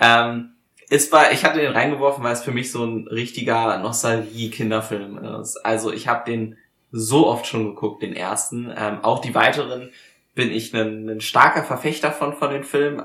[0.00, 0.53] Ähm,
[0.90, 5.56] es war, ich hatte den reingeworfen, weil es für mich so ein richtiger Nostalgie-Kinderfilm ist.
[5.58, 6.56] Also ich habe den
[6.90, 8.72] so oft schon geguckt, den ersten.
[8.76, 9.90] Ähm, auch die weiteren
[10.34, 13.02] bin ich ein, ein starker Verfechter von von den Filmen,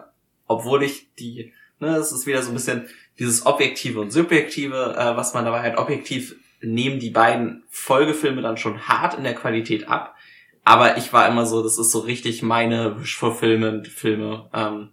[0.48, 5.16] obwohl ich die, ne, es ist wieder so ein bisschen dieses Objektive und Subjektive, äh,
[5.18, 9.88] was man dabei halt objektiv nehmen die beiden Folgefilme dann schon hart in der Qualität
[9.88, 10.16] ab.
[10.64, 14.50] Aber ich war immer so, das ist so richtig meine Wish-Fulfillment-Filme.
[14.54, 14.90] Ähm,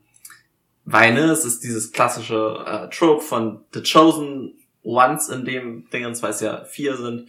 [0.87, 6.23] weil, ne, es ist dieses klassische äh, Trope von The Chosen Ones in dem Dingens,
[6.23, 7.29] weil es ja vier sind.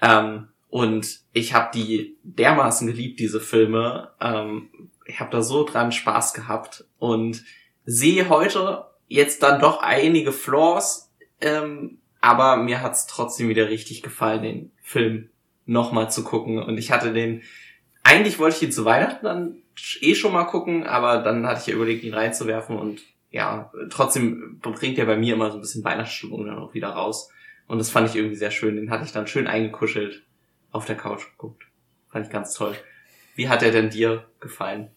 [0.00, 4.12] Ähm, und ich habe die dermaßen geliebt, diese Filme.
[4.20, 4.70] Ähm,
[5.06, 7.44] ich habe da so dran Spaß gehabt und
[7.84, 14.42] sehe heute jetzt dann doch einige Flaws, ähm, aber mir hat's trotzdem wieder richtig gefallen,
[14.42, 15.30] den Film
[15.66, 16.62] nochmal zu gucken.
[16.62, 17.42] Und ich hatte den,
[18.04, 19.56] eigentlich wollte ich ihn zu Weihnachten dann
[20.00, 23.00] eh schon mal gucken, aber dann hatte ich ja überlegt, ihn reinzuwerfen und
[23.30, 27.30] ja, trotzdem bringt er bei mir immer so ein bisschen Weihnachtsstimmung dann auch wieder raus.
[27.66, 28.76] Und das fand ich irgendwie sehr schön.
[28.76, 30.22] Den hatte ich dann schön eingekuschelt
[30.70, 31.64] auf der Couch geguckt.
[32.10, 32.76] Fand ich ganz toll.
[33.34, 34.90] Wie hat er denn dir gefallen?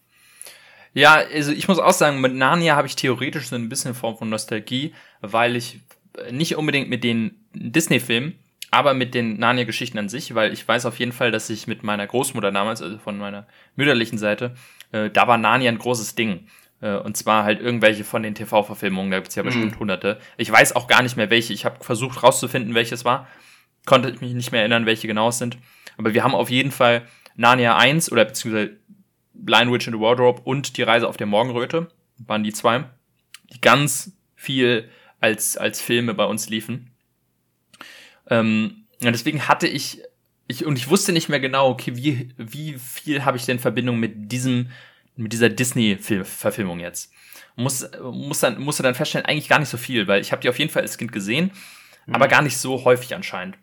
[0.94, 4.16] Ja, also ich muss auch sagen, mit Narnia habe ich theoretisch so ein bisschen Form
[4.16, 5.80] von Nostalgie, weil ich
[6.30, 8.38] nicht unbedingt mit den Disney-Filmen,
[8.70, 11.82] aber mit den Narnia-Geschichten an sich, weil ich weiß auf jeden Fall, dass ich mit
[11.82, 13.46] meiner Großmutter damals, also von meiner
[13.76, 14.54] mütterlichen Seite,
[14.92, 16.46] äh, da war Narnia ein großes Ding.
[16.80, 19.78] Äh, und zwar halt irgendwelche von den TV-Verfilmungen, da gibt's ja bestimmt Mhm.
[19.80, 20.18] hunderte.
[20.36, 21.52] Ich weiß auch gar nicht mehr welche.
[21.52, 23.26] Ich habe versucht rauszufinden, welches war.
[23.86, 25.56] Konnte mich nicht mehr erinnern, welche genau es sind.
[25.96, 27.02] Aber wir haben auf jeden Fall
[27.36, 28.76] Narnia 1 oder beziehungsweise
[29.32, 31.88] Blind Witch in the Wardrobe und Die Reise auf der Morgenröte,
[32.18, 32.84] waren die zwei,
[33.52, 34.88] die ganz viel
[35.20, 36.90] als, als Filme bei uns liefen.
[38.30, 40.02] Ähm, und deswegen hatte ich,
[40.46, 43.98] ich, und ich wusste nicht mehr genau, okay, wie, wie viel habe ich denn Verbindung
[43.98, 44.70] mit diesem,
[45.16, 47.12] mit dieser Disney-Verfilmung jetzt?
[47.56, 50.48] Muss, muss dann, musste dann feststellen, eigentlich gar nicht so viel, weil ich habe die
[50.48, 51.50] auf jeden Fall als Kind gesehen,
[52.06, 53.58] aber gar nicht so häufig anscheinend.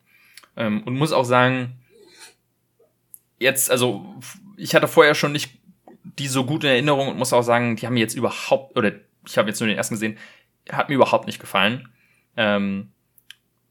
[0.57, 1.79] Ähm, und muss auch sagen,
[3.39, 4.15] jetzt, also
[4.57, 5.59] ich hatte vorher schon nicht
[6.03, 8.91] die so gut in Erinnerung und muss auch sagen, die haben mir jetzt überhaupt, oder
[9.27, 10.17] ich habe jetzt nur den ersten gesehen,
[10.69, 11.89] hat mir überhaupt nicht gefallen.
[12.37, 12.91] Ähm,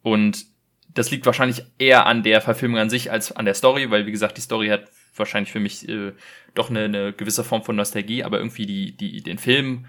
[0.03, 0.47] und
[0.95, 4.13] das liegt wahrscheinlich eher an der Verfilmung an sich als an der Story, weil wie
[4.13, 4.85] gesagt, die Story hat
[5.17, 6.13] wahrscheinlich für mich äh,
[6.55, 9.87] doch eine, eine gewisse Form von Nostalgie, aber irgendwie die, die, den Film,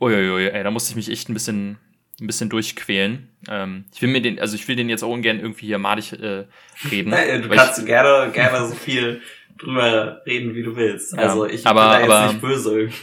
[0.00, 1.78] uiuiui, ey, da musste ich mich echt ein bisschen,
[2.20, 3.28] ein bisschen durchquälen.
[3.48, 6.12] Ähm, ich will mir den, also ich will den jetzt auch ungern irgendwie hier madig
[6.12, 6.44] äh,
[6.90, 7.14] reden.
[7.42, 9.20] Du kannst gerne, gerne so viel
[9.58, 11.12] drüber reden, wie du willst.
[11.14, 12.88] Ja, Also ich aber- bin da jetzt aber- nicht böse.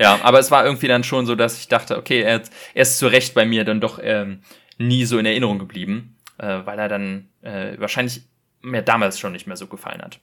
[0.00, 2.42] Ja, aber es war irgendwie dann schon so, dass ich dachte, okay, er,
[2.74, 4.42] er ist zu Recht bei mir dann doch ähm,
[4.78, 8.22] nie so in Erinnerung geblieben, äh, weil er dann äh, wahrscheinlich
[8.62, 10.20] mir damals schon nicht mehr so gefallen hat.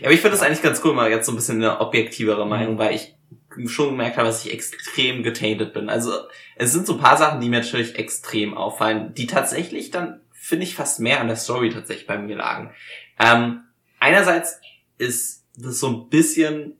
[0.00, 2.44] Ja, aber ich finde das eigentlich ganz cool, mal jetzt so ein bisschen eine objektivere
[2.44, 2.50] Mhm.
[2.50, 3.14] Meinung, weil ich
[3.66, 5.88] schon gemerkt habe, dass ich extrem getainted bin.
[5.88, 6.12] Also
[6.56, 10.64] es sind so ein paar Sachen, die mir natürlich extrem auffallen, die tatsächlich dann, finde
[10.64, 12.72] ich, fast mehr an der Story tatsächlich bei mir lagen.
[13.18, 13.62] Ähm,
[13.98, 14.60] einerseits
[14.98, 16.74] ist das so ein bisschen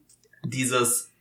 [0.45, 1.13] dieses,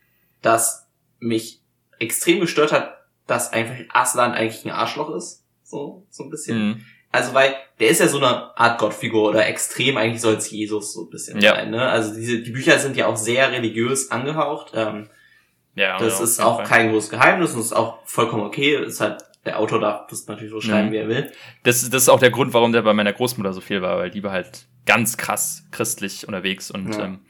[0.42, 0.86] dass
[1.18, 1.60] mich
[1.98, 5.44] extrem gestört hat, dass einfach Aslan eigentlich ein Arschloch ist.
[5.64, 6.68] So, so ein bisschen.
[6.68, 6.84] Mhm.
[7.10, 10.92] Also weil der ist ja so eine Art Gottfigur oder extrem eigentlich soll es Jesus
[10.92, 11.54] so ein bisschen Ja.
[11.54, 11.70] sein.
[11.70, 11.82] Ne?
[11.88, 14.72] Also diese die Bücher sind ja auch sehr religiös angehaucht.
[14.74, 15.08] Ähm,
[15.74, 18.74] Ja, das ja, ist auch kein großes Geheimnis und ist auch vollkommen okay.
[18.84, 20.92] Ist halt der Autor darf das natürlich so schreiben, Mhm.
[20.92, 21.32] wie er will.
[21.62, 24.10] Das, das ist auch der Grund, warum der bei meiner Großmutter so viel war, weil
[24.10, 27.04] die war halt ganz krass christlich unterwegs und Ja.
[27.04, 27.20] ähm,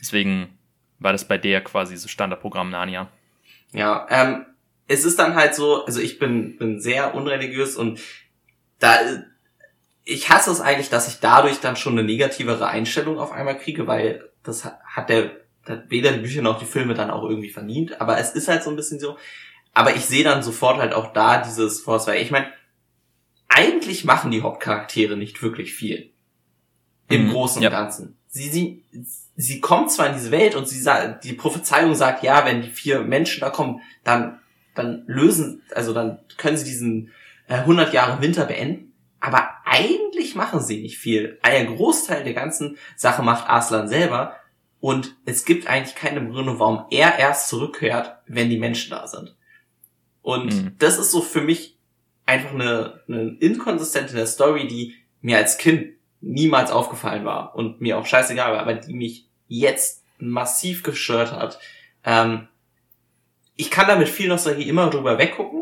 [0.00, 0.58] deswegen
[0.98, 3.08] war das bei der quasi so Standardprogramm Narnia.
[3.72, 4.46] Ja, ähm,
[4.88, 8.00] es ist dann halt so, also ich bin, bin sehr unreligiös und
[8.82, 8.98] da,
[10.04, 13.86] ich hasse es eigentlich, dass ich dadurch dann schon eine negativere Einstellung auf einmal kriege,
[13.86, 15.30] weil das hat der,
[15.66, 18.62] hat weder die Bücher noch die Filme dann auch irgendwie verdient, aber es ist halt
[18.62, 19.16] so ein bisschen so,
[19.72, 22.52] aber ich sehe dann sofort halt auch da dieses Force, weil ich meine,
[23.48, 26.10] eigentlich machen die Hauptcharaktere nicht wirklich viel.
[27.08, 27.70] Im mhm, Großen und ja.
[27.70, 28.16] Ganzen.
[28.28, 28.82] Sie, sie,
[29.36, 32.70] sie kommt zwar in diese Welt und sie sagt, die Prophezeiung sagt, ja, wenn die
[32.70, 34.40] vier Menschen da kommen, dann,
[34.74, 37.12] dann lösen, also dann können sie diesen
[37.60, 38.92] 100 Jahre Winter beenden.
[39.20, 41.38] Aber eigentlich machen sie nicht viel.
[41.42, 44.36] Ein Großteil der ganzen Sache macht Arslan selber.
[44.80, 49.36] Und es gibt eigentlich keine Begründung, warum er erst zurückkehrt, wenn die Menschen da sind.
[50.22, 50.74] Und mhm.
[50.78, 51.78] das ist so für mich
[52.26, 58.06] einfach eine, eine inkonsistente Story, die mir als Kind niemals aufgefallen war und mir auch
[58.06, 61.58] scheißegal war, aber die mich jetzt massiv gestört hat.
[62.04, 62.48] Ähm,
[63.56, 65.61] ich kann damit viel Nostalgie immer drüber weggucken,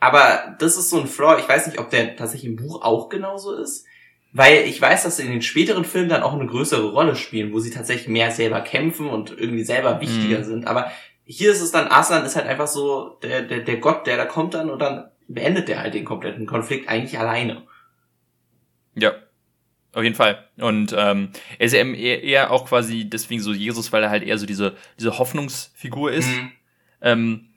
[0.00, 1.38] aber das ist so ein Flaw.
[1.40, 3.84] Ich weiß nicht, ob der tatsächlich im Buch auch genauso ist,
[4.32, 7.52] weil ich weiß, dass sie in den späteren Filmen dann auch eine größere Rolle spielen,
[7.52, 10.44] wo sie tatsächlich mehr selber kämpfen und irgendwie selber wichtiger mhm.
[10.44, 10.66] sind.
[10.66, 10.90] Aber
[11.24, 14.24] hier ist es dann, Aslan ist halt einfach so der, der, der Gott, der da
[14.24, 17.62] kommt dann und dann beendet der halt den kompletten Konflikt eigentlich alleine.
[18.94, 19.12] Ja,
[19.92, 20.44] auf jeden Fall.
[20.58, 24.22] Und ähm, er ist eben eher, eher auch quasi deswegen so Jesus, weil er halt
[24.22, 26.52] eher so diese, diese Hoffnungsfigur ist, mhm.
[27.02, 27.47] ähm,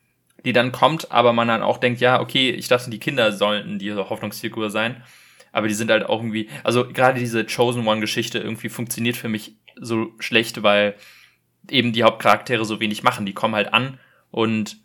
[0.46, 3.80] die dann kommt, aber man dann auch denkt, ja, okay, ich dachte, die Kinder sollten
[3.80, 5.04] diese Hoffnungsfigur sein.
[5.52, 9.56] Aber die sind halt auch irgendwie, also gerade diese Chosen One-Geschichte irgendwie funktioniert für mich
[9.80, 10.96] so schlecht, weil
[11.70, 13.26] eben die Hauptcharaktere so wenig machen.
[13.26, 14.00] Die kommen halt an
[14.32, 14.78] und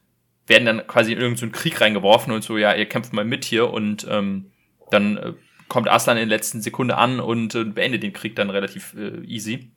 [0.47, 3.71] werden dann quasi in irgendeinen Krieg reingeworfen und so, ja, ihr kämpft mal mit hier
[3.71, 4.51] und ähm,
[4.91, 5.33] dann äh,
[5.69, 9.25] kommt Aslan in der letzten Sekunde an und äh, beendet den Krieg dann relativ äh,
[9.25, 9.73] easy.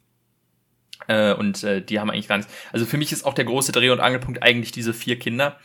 [1.10, 2.54] Äh, und äh, die haben eigentlich gar nichts.
[2.72, 5.58] Also für mich ist auch der große Dreh- und Angelpunkt eigentlich diese vier Kinder,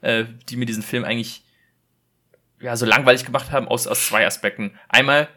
[0.00, 1.42] äh, die mir diesen Film eigentlich
[2.60, 4.78] ja so langweilig gemacht haben aus, aus zwei Aspekten.
[4.88, 5.28] Einmal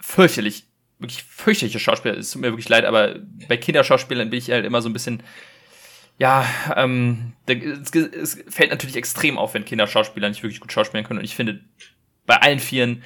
[0.00, 0.66] fürchterlich,
[0.98, 2.18] wirklich fürchterliche Schauspieler.
[2.18, 5.22] Es tut mir wirklich leid, aber bei Kinderschauspielern bin ich halt immer so ein bisschen
[6.20, 6.44] ja,
[6.74, 11.20] ähm, es, es fällt natürlich extrem auf, wenn Kinderschauspieler nicht wirklich gut schauspielen können.
[11.20, 11.60] Und ich finde,
[12.26, 13.04] bei allen Vieren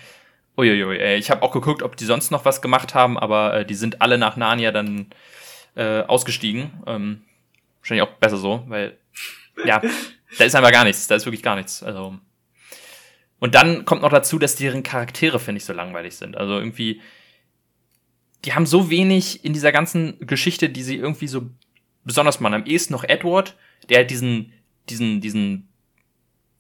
[0.56, 3.74] Uiuiui, ich habe auch geguckt, ob die sonst noch was gemacht haben, aber äh, die
[3.74, 5.08] sind alle nach Narnia dann
[5.74, 6.70] äh, ausgestiegen.
[6.86, 7.22] Ähm,
[7.80, 8.98] wahrscheinlich auch besser so, weil
[9.64, 9.80] ja,
[10.38, 11.82] da ist einfach gar nichts, da ist wirklich gar nichts.
[11.82, 12.18] Also
[13.38, 16.36] und dann kommt noch dazu, dass deren Charaktere finde ich so langweilig sind.
[16.36, 17.00] Also irgendwie,
[18.44, 21.50] die haben so wenig in dieser ganzen Geschichte, die sie irgendwie so
[22.04, 22.54] besonders machen.
[22.54, 23.56] Am ehesten noch Edward,
[23.88, 24.52] der halt diesen
[24.88, 25.68] diesen diesen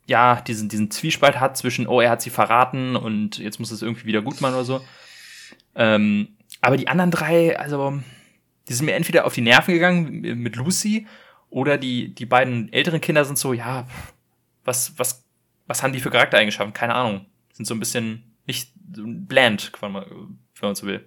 [0.06, 3.82] ja, diesen, diesen Zwiespalt hat zwischen, oh, er hat sie verraten und jetzt muss es
[3.82, 4.84] irgendwie wieder gut machen oder so.
[5.74, 8.00] Ähm, aber die anderen drei, also,
[8.68, 11.06] die sind mir entweder auf die Nerven gegangen mit Lucy
[11.50, 13.86] oder die, die beiden älteren Kinder sind so, ja,
[14.64, 15.24] was, was,
[15.66, 16.72] was haben die für Charaktereigenschaften?
[16.72, 17.26] Keine Ahnung.
[17.52, 20.04] Sind so ein bisschen nicht bland, wenn man,
[20.74, 21.06] so will.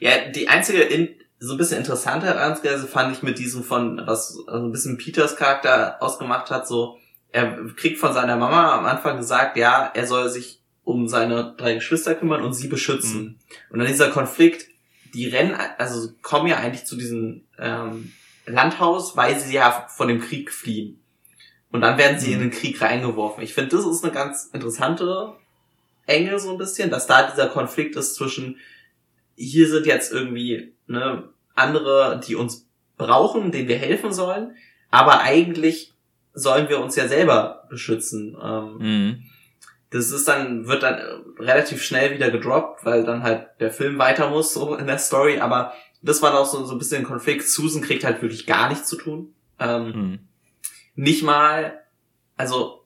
[0.00, 4.34] Ja, die einzige in, so ein bisschen interessante Herangehensweise fand ich mit diesem von, was
[4.34, 6.98] so also ein bisschen Peters Charakter ausgemacht hat, so,
[7.30, 11.74] er kriegt von seiner Mama am Anfang gesagt, ja, er soll sich um seine drei
[11.74, 13.22] Geschwister kümmern und sie beschützen.
[13.22, 13.36] Mhm.
[13.70, 14.68] Und dann dieser Konflikt,
[15.14, 18.12] die rennen, also kommen ja eigentlich zu diesem ähm,
[18.46, 21.00] Landhaus, weil sie ja von dem Krieg fliehen.
[21.70, 22.34] Und dann werden sie mhm.
[22.34, 23.42] in den Krieg reingeworfen.
[23.42, 25.34] Ich finde, das ist eine ganz interessante
[26.06, 28.58] Enge so ein bisschen, dass da dieser Konflikt ist zwischen,
[29.36, 34.56] hier sind jetzt irgendwie ne, andere, die uns brauchen, denen wir helfen sollen,
[34.90, 35.92] aber eigentlich
[36.32, 38.36] sollen wir uns ja selber beschützen.
[38.42, 39.22] Ähm, mhm.
[39.90, 41.00] Das ist dann, wird dann
[41.38, 45.38] relativ schnell wieder gedroppt, weil dann halt der Film weiter muss, so in der Story,
[45.38, 45.72] aber
[46.02, 47.48] das war auch so, so ein bisschen ein Konflikt.
[47.48, 49.34] Susan kriegt halt wirklich gar nichts zu tun.
[49.58, 50.18] Ähm, mhm.
[50.94, 51.80] Nicht mal,
[52.36, 52.84] also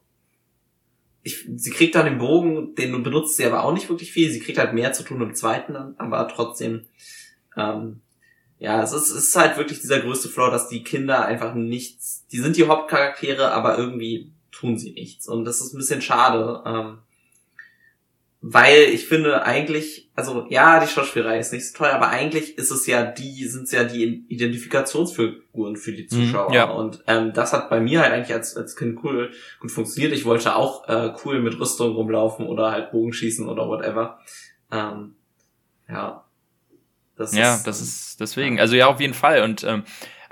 [1.21, 4.31] ich, sie kriegt dann den Bogen, den benutzt sie aber auch nicht wirklich viel.
[4.31, 6.85] Sie kriegt halt mehr zu tun im zweiten, aber trotzdem
[7.55, 8.01] ähm,
[8.59, 12.25] ja, es ist, es ist halt wirklich dieser größte Flaw, dass die Kinder einfach nichts,
[12.31, 14.31] die sind die Hauptcharaktere, aber irgendwie
[14.63, 15.27] tun sie nichts.
[15.27, 16.99] Und das ist ein bisschen schade, ähm,
[18.45, 22.71] weil ich finde eigentlich, also ja, die Schauspielerei ist nicht so toll, aber eigentlich ist
[22.71, 26.49] es ja die, sind es ja die Identifikationsfiguren für die mhm, Zuschauer.
[26.49, 26.69] Mhm, ja.
[26.69, 30.13] Und ähm, das hat bei mir halt eigentlich als, als Kind cool gut funktioniert.
[30.13, 34.19] Ich wollte auch äh, cool mit Rüstung rumlaufen oder halt Bogenschießen oder whatever.
[34.71, 35.15] Ähm,
[35.87, 36.25] ja,
[37.15, 38.59] das ja, ist, das ist deswegen.
[38.59, 39.43] Also ja, auf jeden Fall.
[39.43, 39.83] Und ähm,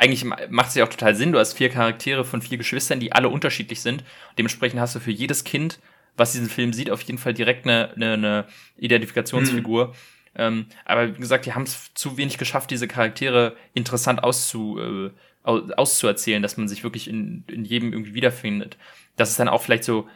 [0.01, 1.31] eigentlich macht es ja auch total Sinn.
[1.31, 4.03] Du hast vier Charaktere von vier Geschwistern, die alle unterschiedlich sind.
[4.35, 5.79] Dementsprechend hast du für jedes Kind,
[6.17, 8.45] was diesen Film sieht, auf jeden Fall direkt eine, eine, eine
[8.77, 9.87] Identifikationsfigur.
[9.89, 9.93] Mhm.
[10.33, 15.11] Ähm, aber wie gesagt, die haben es zu wenig geschafft, diese Charaktere interessant auszu, äh,
[15.43, 18.77] auszuerzählen, dass man sich wirklich in, in jedem irgendwie wiederfindet.
[19.17, 20.07] Dass es dann auch vielleicht so,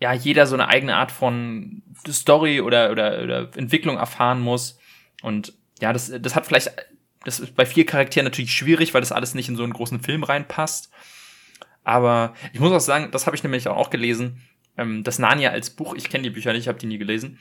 [0.00, 4.78] ja, jeder so eine eigene Art von Story oder, oder, oder Entwicklung erfahren muss.
[5.20, 5.52] Und
[5.82, 6.72] ja, das, das hat vielleicht,
[7.24, 10.00] das ist bei vier Charakteren natürlich schwierig, weil das alles nicht in so einen großen
[10.00, 10.90] Film reinpasst.
[11.82, 14.40] Aber ich muss auch sagen, das habe ich nämlich auch gelesen,
[14.76, 17.38] ähm, das Narnia als Buch, ich kenne die Bücher nicht, ich habe die nie gelesen,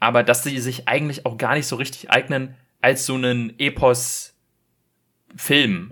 [0.00, 4.32] aber dass sie sich eigentlich auch gar nicht so richtig eignen als so einen Epos-Film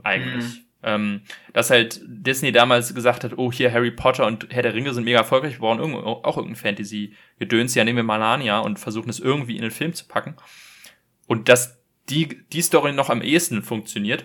[0.03, 0.45] eigentlich.
[0.45, 0.65] Mhm.
[0.83, 1.21] Ähm,
[1.53, 5.05] dass halt Disney damals gesagt hat, oh, hier Harry Potter und Herr der Ringe sind
[5.05, 9.21] mega erfolgreich, wir brauchen auch irgendein Fantasy-Gedöns, ja, nehmen wir mal Narnia und versuchen es
[9.21, 10.37] irgendwie in den Film zu packen.
[11.27, 14.25] Und dass die, die Story noch am ehesten funktioniert,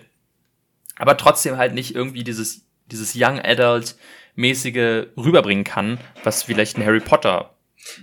[0.96, 3.96] aber trotzdem halt nicht irgendwie dieses, dieses Young Adult
[4.34, 7.54] mäßige rüberbringen kann, was vielleicht ein Harry Potter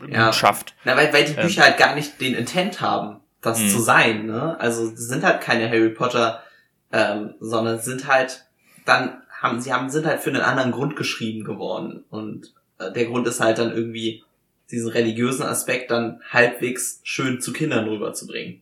[0.10, 0.32] ja.
[0.34, 0.74] schafft.
[0.84, 1.70] Na, weil, weil die Bücher ähm.
[1.70, 3.70] halt gar nicht den Intent haben, das mhm.
[3.70, 4.60] zu sein, ne?
[4.60, 6.42] Also sind halt keine Harry Potter,
[6.92, 8.46] ähm, sondern sind halt
[8.86, 13.06] dann haben sie haben sind halt für einen anderen Grund geschrieben geworden und äh, der
[13.06, 14.24] Grund ist halt dann irgendwie
[14.72, 18.62] diesen religiösen Aspekt dann halbwegs schön zu Kindern rüberzubringen.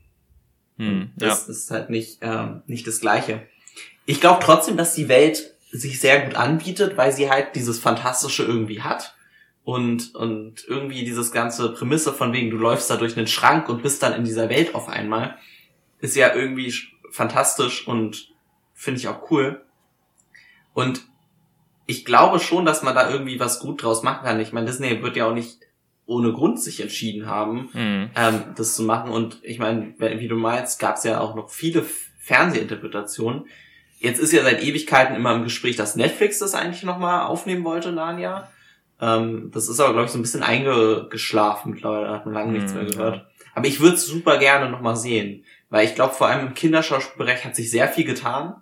[0.77, 1.51] Hm, das ja.
[1.51, 3.47] ist halt nicht ähm, nicht das Gleiche.
[4.05, 8.43] Ich glaube trotzdem, dass die Welt sich sehr gut anbietet, weil sie halt dieses Fantastische
[8.43, 9.15] irgendwie hat
[9.63, 13.83] und, und irgendwie dieses ganze Prämisse von wegen, du läufst da durch einen Schrank und
[13.83, 15.37] bist dann in dieser Welt auf einmal,
[15.99, 16.73] ist ja irgendwie
[17.11, 18.29] fantastisch und
[18.73, 19.63] finde ich auch cool.
[20.73, 21.05] Und
[21.85, 24.39] ich glaube schon, dass man da irgendwie was gut draus machen kann.
[24.39, 25.59] Ich meine, Disney wird ja auch nicht
[26.11, 28.09] ohne Grund sich entschieden haben, mhm.
[28.15, 29.11] ähm, das zu machen.
[29.11, 31.85] Und ich meine, wie du meinst, gab es ja auch noch viele
[32.19, 33.45] Fernsehinterpretationen.
[33.99, 37.91] Jetzt ist ja seit Ewigkeiten immer im Gespräch, dass Netflix das eigentlich nochmal aufnehmen wollte,
[37.91, 38.49] Narnia.
[38.99, 42.51] Ähm, das ist aber, glaube ich, so ein bisschen eingeschlafen mittlerweile, da hat man lange
[42.51, 43.25] nichts mehr gehört.
[43.55, 47.45] Aber ich würde es super gerne nochmal sehen, weil ich glaube, vor allem im Kinderschauspielbereich
[47.45, 48.55] hat sich sehr viel getan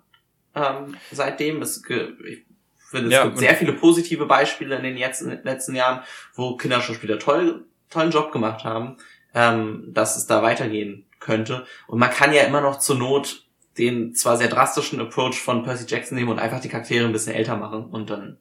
[0.54, 1.62] ähm, seitdem.
[1.62, 2.44] Es, ich
[2.90, 6.02] finde, es ja, gibt sehr viele positive Beispiele in den jetzt, in den letzten Jahren,
[6.34, 8.96] wo Kinderschauspieler toll, tollen Job gemacht haben,
[9.34, 11.66] ähm, dass es da weitergehen könnte.
[11.86, 13.44] Und man kann ja immer noch zur Not
[13.78, 17.34] den zwar sehr drastischen Approach von Percy Jackson nehmen und einfach die Charaktere ein bisschen
[17.34, 18.36] älter machen und dann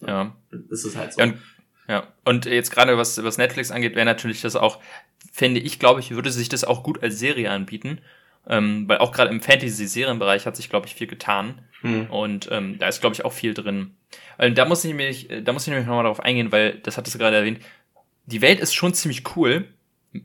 [0.00, 0.34] ja.
[0.70, 1.20] ist es halt so.
[1.20, 1.38] Ja, und,
[1.86, 2.06] ja.
[2.24, 4.80] und jetzt gerade was, was Netflix angeht, wäre natürlich das auch,
[5.32, 8.00] finde ich, glaube ich, würde sich das auch gut als Serie anbieten.
[8.50, 11.62] Ähm, weil auch gerade im Fantasy-Serienbereich hat sich, glaube ich, viel getan.
[11.82, 12.10] Hm.
[12.10, 13.94] Und ähm, da ist, glaube ich, auch viel drin.
[14.38, 17.14] Weil da muss ich nämlich, da muss ich nämlich nochmal darauf eingehen, weil das hattest
[17.14, 17.60] du gerade erwähnt.
[18.26, 19.68] Die Welt ist schon ziemlich cool.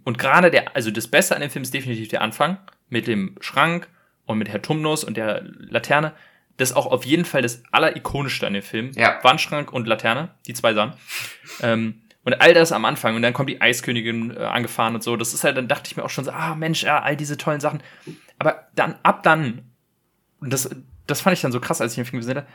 [0.03, 2.57] Und gerade der, also das Beste an dem Film ist definitiv der Anfang
[2.89, 3.87] mit dem Schrank
[4.25, 6.13] und mit Herr Tumnus und der Laterne.
[6.57, 8.91] Das ist auch auf jeden Fall das allerikonischste an dem Film.
[8.95, 9.19] Ja.
[9.21, 10.93] Wandschrank und Laterne, die zwei Sachen.
[11.61, 13.15] ähm, und all das am Anfang.
[13.15, 15.15] Und dann kommt die Eiskönigin äh, angefahren und so.
[15.15, 17.37] Das ist halt, dann dachte ich mir auch schon so, ah Mensch, ja, all diese
[17.37, 17.81] tollen Sachen.
[18.39, 19.71] Aber dann, ab dann,
[20.41, 20.69] und das,
[21.07, 22.47] das fand ich dann so krass, als ich den Film gesehen habe,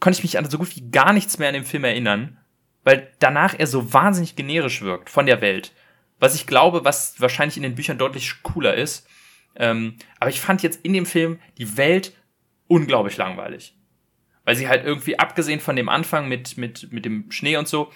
[0.00, 2.36] konnte ich mich an so gut wie gar nichts mehr an dem Film erinnern,
[2.84, 5.72] weil danach er so wahnsinnig generisch wirkt von der Welt.
[6.20, 9.08] Was ich glaube, was wahrscheinlich in den Büchern deutlich cooler ist.
[9.56, 12.12] Ähm, aber ich fand jetzt in dem Film die Welt
[12.66, 13.74] unglaublich langweilig.
[14.44, 17.92] Weil sie halt irgendwie, abgesehen von dem Anfang mit, mit, mit dem Schnee und so,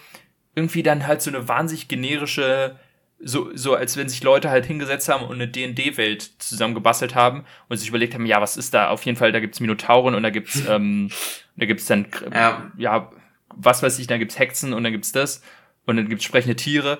[0.55, 2.77] irgendwie dann halt so eine wahnsinnig generische,
[3.19, 7.45] so, so als wenn sich Leute halt hingesetzt haben und eine D&D-Welt zusammen gebastelt haben
[7.69, 8.89] und sich überlegt haben, ja, was ist da?
[8.89, 11.09] Auf jeden Fall, da gibt's Minotauren und da gibt's, ähm,
[11.55, 12.71] da gibt's dann, ja.
[12.77, 13.11] ja,
[13.55, 15.41] was weiß ich, da gibt's Hexen und dann gibt's das
[15.85, 16.99] und dann gibt's sprechende Tiere.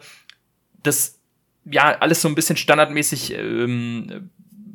[0.81, 1.19] Das,
[1.65, 4.29] ja, alles so ein bisschen standardmäßig ähm,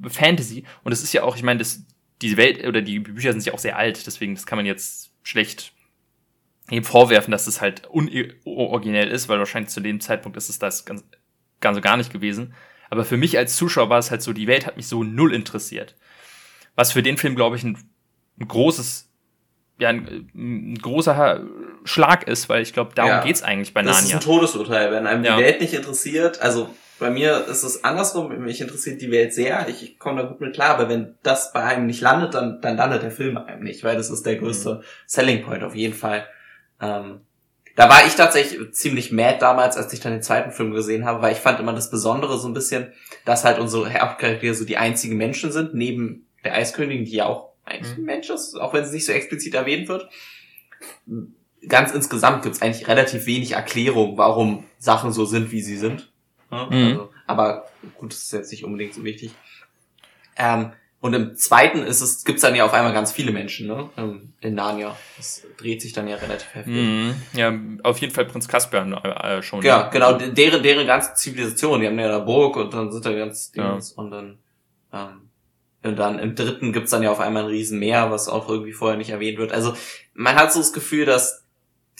[0.06, 0.64] Fantasy.
[0.84, 1.82] Und das ist ja auch, ich meine, das,
[2.22, 5.10] die Welt oder die Bücher sind ja auch sehr alt, deswegen das kann man jetzt
[5.22, 5.72] schlecht
[6.70, 10.84] eben vorwerfen, dass es halt unoriginell ist, weil wahrscheinlich zu dem Zeitpunkt ist es das
[10.84, 11.04] ganz,
[11.60, 12.54] ganz so gar nicht gewesen.
[12.90, 15.34] Aber für mich als Zuschauer war es halt so, die Welt hat mich so null
[15.34, 15.96] interessiert.
[16.74, 17.78] Was für den Film, glaube ich, ein,
[18.40, 19.10] ein großes,
[19.78, 21.42] ja, ein, ein, großer
[21.84, 24.00] Schlag ist, weil ich glaube, darum ja, geht's eigentlich bei Narnia.
[24.00, 25.38] Das ist ein Todesurteil, wenn einem die ja.
[25.38, 26.40] Welt nicht interessiert.
[26.40, 30.28] Also bei mir ist es andersrum, mich interessiert die Welt sehr, ich, ich komme da
[30.28, 33.34] gut mit klar, aber wenn das bei einem nicht landet, dann, dann landet der Film
[33.34, 34.82] bei einem nicht, weil das ist der größte mhm.
[35.06, 36.26] Selling Point auf jeden Fall.
[36.80, 37.20] Ähm,
[37.76, 41.22] da war ich tatsächlich ziemlich mad damals, als ich dann den zweiten Film gesehen habe,
[41.22, 42.92] weil ich fand immer das Besondere so ein bisschen,
[43.24, 47.52] dass halt unsere Hauptcharaktere so die einzigen Menschen sind, neben der Eiskönigin, die ja auch
[47.64, 48.06] eigentlich ein mhm.
[48.06, 50.08] Mensch ist, auch wenn sie nicht so explizit erwähnt wird.
[51.68, 56.10] Ganz insgesamt gibt es eigentlich relativ wenig Erklärung, warum Sachen so sind, wie sie sind.
[56.50, 56.72] Mhm.
[56.72, 59.34] Also, aber gut, das ist jetzt nicht unbedingt so wichtig.
[60.36, 63.88] Ähm, Und im zweiten ist es, gibt's dann ja auf einmal ganz viele Menschen, ne?
[63.96, 64.96] Ähm, in Narnia.
[65.16, 66.74] Das dreht sich dann ja relativ heftig.
[66.74, 69.62] Mm, ja, auf jeden Fall Prinz Caspian äh, schon.
[69.62, 69.90] Ja, ne?
[69.92, 73.52] genau, deren, deren ganze Zivilisation, die haben ja eine Burg und dann sind da ganz
[73.52, 74.02] Dings ja.
[74.02, 74.38] und dann,
[74.92, 75.30] ähm,
[75.84, 78.98] und dann im dritten gibt's dann ja auf einmal ein Riesenmeer, was auch irgendwie vorher
[78.98, 79.52] nicht erwähnt wird.
[79.52, 79.76] Also
[80.14, 81.44] man hat so das Gefühl, dass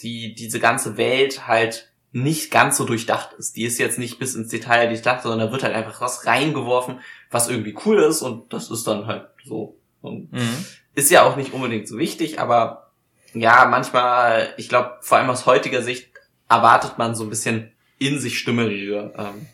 [0.01, 3.55] die, diese ganze Welt halt nicht ganz so durchdacht ist.
[3.55, 6.99] Die ist jetzt nicht bis ins Detail durchdacht, sondern da wird halt einfach was reingeworfen,
[7.29, 9.77] was irgendwie cool ist und das ist dann halt so.
[10.01, 10.65] Mhm.
[10.95, 12.91] Ist ja auch nicht unbedingt so wichtig, aber
[13.33, 16.09] ja, manchmal, ich glaube, vor allem aus heutiger Sicht
[16.49, 19.47] erwartet man so ein bisschen in sich stimmige ähm,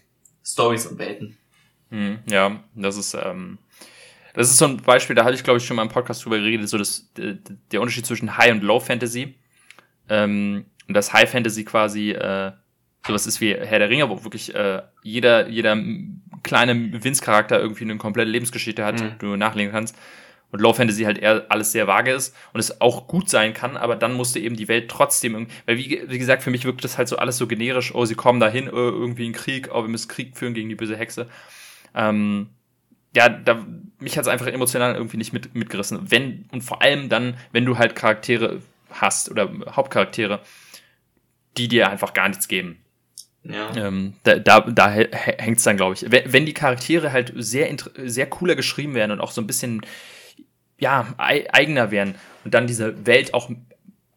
[0.44, 1.38] Stories und Welten.
[1.90, 3.58] Mhm, ja, das ist ähm,
[4.34, 6.38] das ist so ein Beispiel, da hatte ich glaube ich schon mal im Podcast drüber
[6.38, 9.36] geredet, so das der Unterschied zwischen High und Low Fantasy.
[10.08, 12.52] Ähm, und das High Fantasy quasi äh,
[13.06, 15.78] sowas ist wie Herr der Ringe, wo wirklich äh, jeder, jeder
[16.44, 19.12] kleine Vince-Charakter irgendwie eine komplette Lebensgeschichte hat, mhm.
[19.20, 19.96] du nachlegen kannst.
[20.52, 23.76] Und Low Fantasy halt eher alles sehr vage ist und es auch gut sein kann,
[23.76, 26.98] aber dann musste eben die Welt trotzdem, weil wie, wie gesagt, für mich wirkt das
[26.98, 29.90] halt so alles so generisch, oh, sie kommen dahin, oh, irgendwie in Krieg, oh, wir
[29.90, 31.28] müssen Krieg führen gegen die böse Hexe.
[31.94, 32.48] Ähm,
[33.16, 33.66] ja, da,
[34.00, 36.00] mich hat es einfach emotional irgendwie nicht mit, mitgerissen.
[36.10, 38.62] Wenn, und vor allem dann, wenn du halt Charaktere
[38.92, 40.42] hast oder Hauptcharaktere,
[41.58, 42.78] die dir einfach gar nichts geben.
[43.44, 43.76] Ja.
[43.76, 46.06] Ähm, da, da, da hängt es dann, glaube ich.
[46.10, 47.70] Wenn, die Charaktere halt sehr,
[48.04, 49.82] sehr cooler geschrieben werden und auch so ein bisschen
[50.78, 53.50] ja, eigener werden und dann diese Welt auch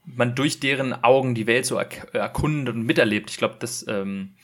[0.04, 4.34] man durch deren Augen die Welt so erkundet und miterlebt, ich glaube, das, ähm,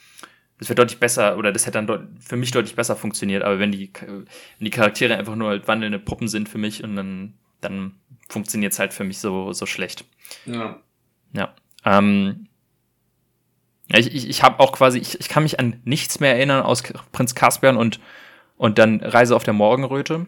[0.59, 3.43] das wäre deutlich besser oder das hätte dann für mich deutlich besser funktioniert.
[3.43, 4.25] Aber wenn die, wenn
[4.59, 7.95] die Charaktere einfach nur halt wandelnde Puppen sind für mich und dann, dann
[8.29, 10.05] funktioniert es halt für mich so, so schlecht.
[10.45, 10.79] Ja.
[11.33, 11.53] Ja.
[11.83, 12.47] Ähm,
[13.87, 16.83] ich, ich, ich habe auch quasi, ich, ich kann mich an nichts mehr erinnern aus
[17.11, 17.99] Prinz Caspian und,
[18.57, 20.25] und dann Reise auf der Morgenröte.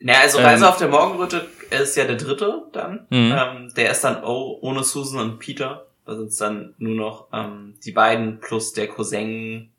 [0.00, 3.06] Na, also Reise ähm, auf der Morgenröte ist ja der dritte dann.
[3.10, 3.34] Mhm.
[3.36, 5.86] Ähm, der ist dann oh, ohne Susan und Peter.
[6.04, 9.70] Da sind es dann nur noch ähm, die beiden plus der Cousin.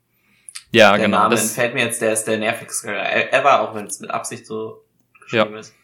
[0.70, 1.18] Ja, der genau.
[1.18, 2.90] Name entfällt mir jetzt, der ist der nervigste
[3.32, 4.84] ever, auch wenn es mit Absicht so
[5.20, 5.60] geschrieben ja.
[5.60, 5.74] ist.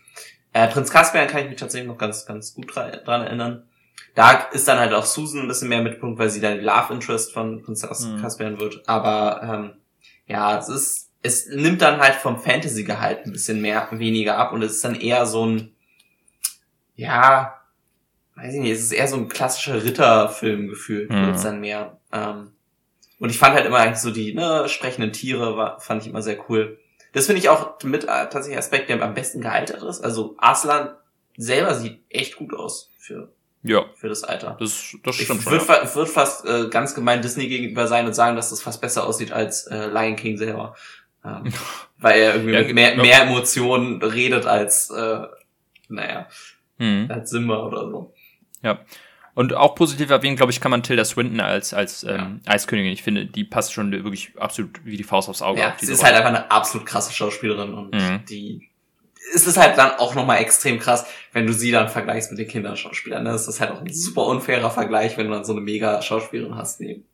[0.53, 3.70] Äh, Prinz Caspian kann ich mich tatsächlich noch ganz, ganz gut dran erinnern.
[4.15, 6.93] Da ist dann halt auch Susan ein bisschen mehr Mitpunkt, weil sie dann die Love
[6.93, 8.21] Interest von Prinzess mhm.
[8.21, 8.83] Caspian wird.
[8.87, 9.73] Aber ähm,
[10.27, 14.63] ja, es ist, es nimmt dann halt vom Fantasy-Gehalt ein bisschen mehr, weniger ab und
[14.63, 15.75] es ist dann eher so ein,
[16.97, 17.61] ja,
[18.37, 21.27] weiß ich nicht, es ist eher so ein klassischer Ritterfilm gefühlt, mhm.
[21.27, 21.99] wird dann mehr.
[22.13, 22.53] Ähm,
[23.19, 26.23] und ich fand halt immer eigentlich so die ne, sprechenden Tiere, war, fand ich immer
[26.23, 26.79] sehr cool.
[27.13, 30.01] Das finde ich auch mit äh, tatsächlich Aspekt, der am besten gealtert ist.
[30.01, 30.95] Also Aslan
[31.37, 33.33] selber sieht echt gut aus für
[33.63, 33.85] ja.
[33.95, 34.57] Für das Alter.
[34.59, 35.45] Das, das stimmt ich schon.
[35.45, 35.95] Würde ja.
[35.95, 39.33] würd fast äh, ganz gemein Disney gegenüber sein und sagen, dass das fast besser aussieht
[39.33, 40.75] als äh, Lion King selber.
[41.25, 41.53] Ähm,
[41.99, 45.21] weil er irgendwie ja, mehr, mehr Emotionen redet als, äh,
[45.89, 46.27] naja,
[46.79, 47.09] mhm.
[47.11, 48.15] als Simba oder so.
[48.63, 48.81] Ja.
[49.35, 52.53] Und auch positiv erwähnen, glaube ich, kann man Tilda Swinton als, als ähm, ja.
[52.53, 52.93] Eiskönigin.
[52.93, 55.61] Ich finde, die passt schon wirklich absolut wie die Faust aufs Auge.
[55.61, 56.15] Ja, sie ist Rolle.
[56.15, 58.25] halt einfach eine absolut krasse Schauspielerin und mhm.
[58.29, 58.70] die
[59.33, 62.49] ist es halt dann auch nochmal extrem krass, wenn du sie dann vergleichst mit den
[62.49, 63.25] Kinderschauspielern.
[63.25, 66.57] Das ist halt auch ein super unfairer Vergleich, wenn du dann so eine mega Schauspielerin
[66.57, 67.05] hast neben.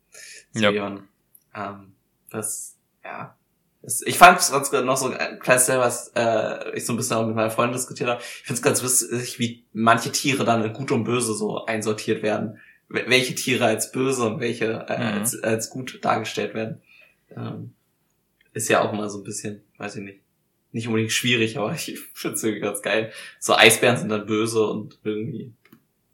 [0.53, 0.69] Ja.
[0.69, 1.93] Ähm,
[2.29, 3.35] das, ja.
[3.81, 7.17] Das, ich fand es ganz noch so ein kleines was äh, ich so ein bisschen
[7.17, 8.21] auch mit meiner Freundin diskutiert habe.
[8.21, 12.23] Ich finde es ganz witzig, wie manche Tiere dann in gut und böse so einsortiert
[12.23, 12.59] werden.
[12.89, 15.19] Welche Tiere als böse und welche äh, mhm.
[15.19, 16.81] als, als gut dargestellt werden.
[17.35, 17.73] Ähm,
[18.53, 20.26] ist ja auch mal so ein bisschen, weiß ich nicht
[20.71, 23.11] nicht unbedingt schwierig, aber ich finde es irgendwie ganz geil.
[23.39, 25.51] So Eisbären sind dann böse und irgendwie,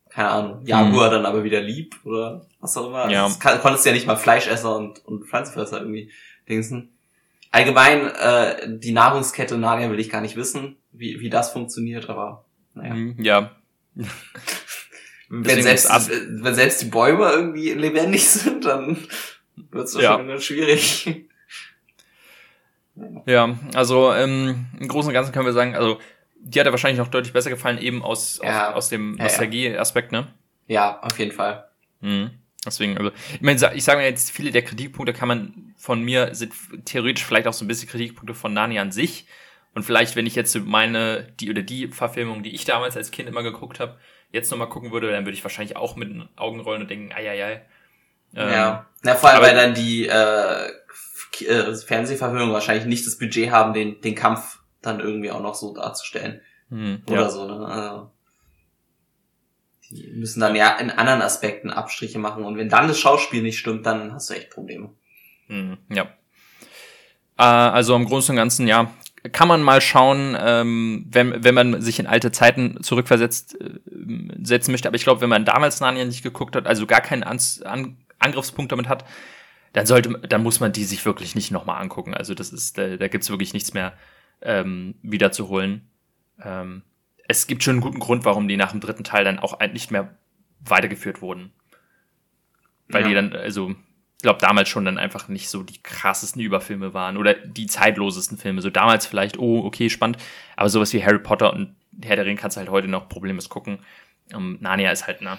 [0.10, 1.14] keine Ahnung, Jaguar mhm.
[1.14, 3.10] dann aber wieder lieb oder was auch immer.
[3.10, 3.26] Ja.
[3.26, 6.12] Also kann, konntest ja nicht mal Fleischesser und, und Pflanzenfresser irgendwie
[6.48, 6.90] dingsen.
[7.52, 12.46] Allgemein, äh, die Nahrungskette Narnia will ich gar nicht wissen, wie, wie das funktioniert, aber
[12.74, 12.96] naja.
[12.96, 13.52] Mhm, ja.
[15.30, 18.98] wenn, selbst, wenn selbst die Bäume irgendwie lebendig sind, dann
[19.56, 20.18] wird es ja.
[20.18, 21.28] schon schwierig.
[23.26, 26.00] Ja, also ähm, im Großen und Ganzen können wir sagen, also
[26.36, 28.70] die hat er wahrscheinlich noch deutlich besser gefallen, eben aus, ja.
[28.70, 30.28] aus, aus dem Nostalgie-Aspekt, ne?
[30.68, 31.70] Ja, auf jeden Fall.
[32.02, 32.32] Mhm.
[32.66, 36.34] Deswegen, also, ich meine, ich sage mir jetzt, viele der Kritikpunkte kann man von mir,
[36.34, 36.54] sind
[36.86, 39.26] theoretisch vielleicht auch so ein bisschen Kritikpunkte von Nani an sich.
[39.76, 43.28] Und vielleicht, wenn ich jetzt meine, die oder die Verfilmung, die ich damals als Kind
[43.28, 43.98] immer geguckt habe,
[44.32, 47.12] jetzt nochmal gucken würde, dann würde ich wahrscheinlich auch mit den Augen rollen und denken,
[47.12, 47.62] ei, ei, ei.
[48.36, 48.86] Ähm, ja.
[49.02, 50.72] Na, vor allem, weil dann die äh,
[51.42, 55.74] äh, Fernsehverfilmungen wahrscheinlich nicht das Budget haben, den, den Kampf dann irgendwie auch noch so
[55.74, 56.42] darzustellen.
[56.70, 57.30] Hm, Oder ja.
[57.30, 57.66] so, ne?
[57.66, 58.12] Also,
[59.90, 62.44] die müssen dann ja in anderen Aspekten Abstriche machen.
[62.44, 64.90] Und wenn dann das Schauspiel nicht stimmt, dann hast du echt Probleme.
[65.48, 66.04] Hm, ja.
[67.38, 68.92] Äh, also im Großen und Ganzen, ja,
[69.32, 73.80] kann man mal schauen, ähm, wenn, wenn man sich in alte Zeiten zurückversetzt äh,
[74.42, 74.88] setzen möchte.
[74.88, 77.98] Aber ich glaube, wenn man damals Narnia nicht geguckt hat, also gar keinen An An
[78.20, 79.06] Angriffspunkt damit hat,
[79.74, 82.14] dann sollte, dann muss man die sich wirklich nicht nochmal angucken.
[82.14, 83.94] Also das ist, da, da gibt's wirklich nichts mehr
[84.42, 85.90] ähm, wiederzuholen.
[86.42, 86.84] Ähm,
[87.28, 89.92] es gibt schon einen guten Grund, warum die nach dem dritten Teil dann auch nicht
[89.92, 90.18] mehr
[90.60, 91.52] weitergeführt wurden.
[92.88, 93.08] Weil ja.
[93.08, 97.18] die dann, also, ich glaube, damals schon dann einfach nicht so die krassesten Überfilme waren
[97.18, 98.62] oder die zeitlosesten Filme.
[98.62, 100.18] So damals vielleicht, oh, okay, spannend,
[100.56, 103.50] aber sowas wie Harry Potter und Herr der Ring kannst du halt heute noch problemlos
[103.50, 103.80] gucken.
[104.34, 105.38] Um, Narnia ist halt, na,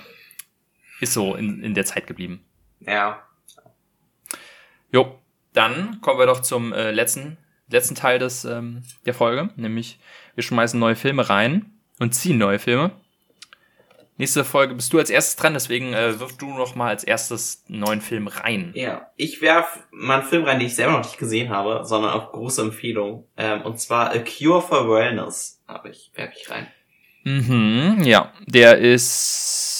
[1.01, 2.45] ist so in, in der Zeit geblieben.
[2.81, 3.23] Ja.
[4.95, 5.19] Jo,
[5.55, 7.37] dann kommen wir doch zum äh, letzten,
[7.69, 9.99] letzten Teil des, ähm, der Folge, nämlich
[10.37, 12.93] wir schmeißen neue Filme rein und ziehen neue Filme.
[14.19, 17.65] Nächste Folge bist du als erstes dran, deswegen äh, wirf du noch mal als erstes
[17.69, 18.71] einen neuen Film rein.
[18.77, 22.13] Ja, ich werf mal einen Film rein, den ich selber noch nicht gesehen habe, sondern
[22.13, 23.27] auf große Empfehlung.
[23.37, 26.69] Ähm, und zwar A Cure for Wellness habe ich, werf ich rein.
[27.25, 29.74] Mhm, ja, der ist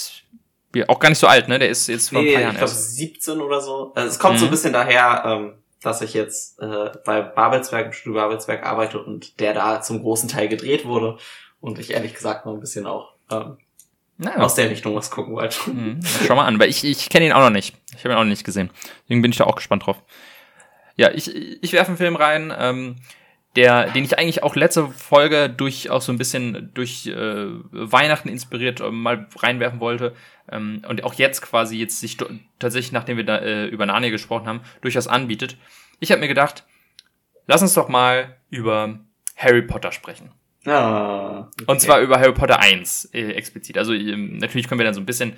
[0.89, 1.59] auch gar nicht so alt, ne?
[1.59, 3.93] Der ist jetzt vor nee, ein paar Jahren ich glaube 17 oder so.
[3.95, 4.39] Also es kommt mhm.
[4.39, 9.03] so ein bisschen daher, ähm, dass ich jetzt äh, bei Babelsberg, im Studio Babelsberg arbeite
[9.03, 11.19] und der da zum großen Teil gedreht wurde
[11.61, 13.59] und ich ehrlich gesagt noch ein bisschen auch ähm,
[14.17, 14.39] naja.
[14.39, 15.71] aus der Richtung was gucken wollte.
[15.71, 16.01] Mhm.
[16.27, 17.77] Schau mal an, weil ich, ich kenne ihn auch noch nicht.
[17.97, 18.71] Ich habe ihn auch noch nicht gesehen.
[19.05, 20.03] Deswegen bin ich da auch gespannt drauf.
[20.97, 22.97] Ja, ich, ich werfe einen Film rein, ähm,
[23.57, 28.29] der, den ich eigentlich auch letzte Folge durch auch so ein bisschen durch äh, Weihnachten
[28.29, 30.15] inspiriert äh, mal reinwerfen wollte
[30.51, 32.17] ähm, und auch jetzt quasi jetzt sich
[32.59, 35.57] tatsächlich, nachdem wir da äh, über Narnia gesprochen haben, durchaus anbietet.
[36.01, 36.65] Ich habe mir gedacht,
[37.47, 38.99] lass uns doch mal über
[39.37, 40.33] Harry Potter sprechen.
[40.67, 41.65] Ah, okay.
[41.67, 43.79] Und zwar über Harry Potter 1 äh, explizit.
[43.79, 45.35] Also ähm, natürlich können wir dann so ein bisschen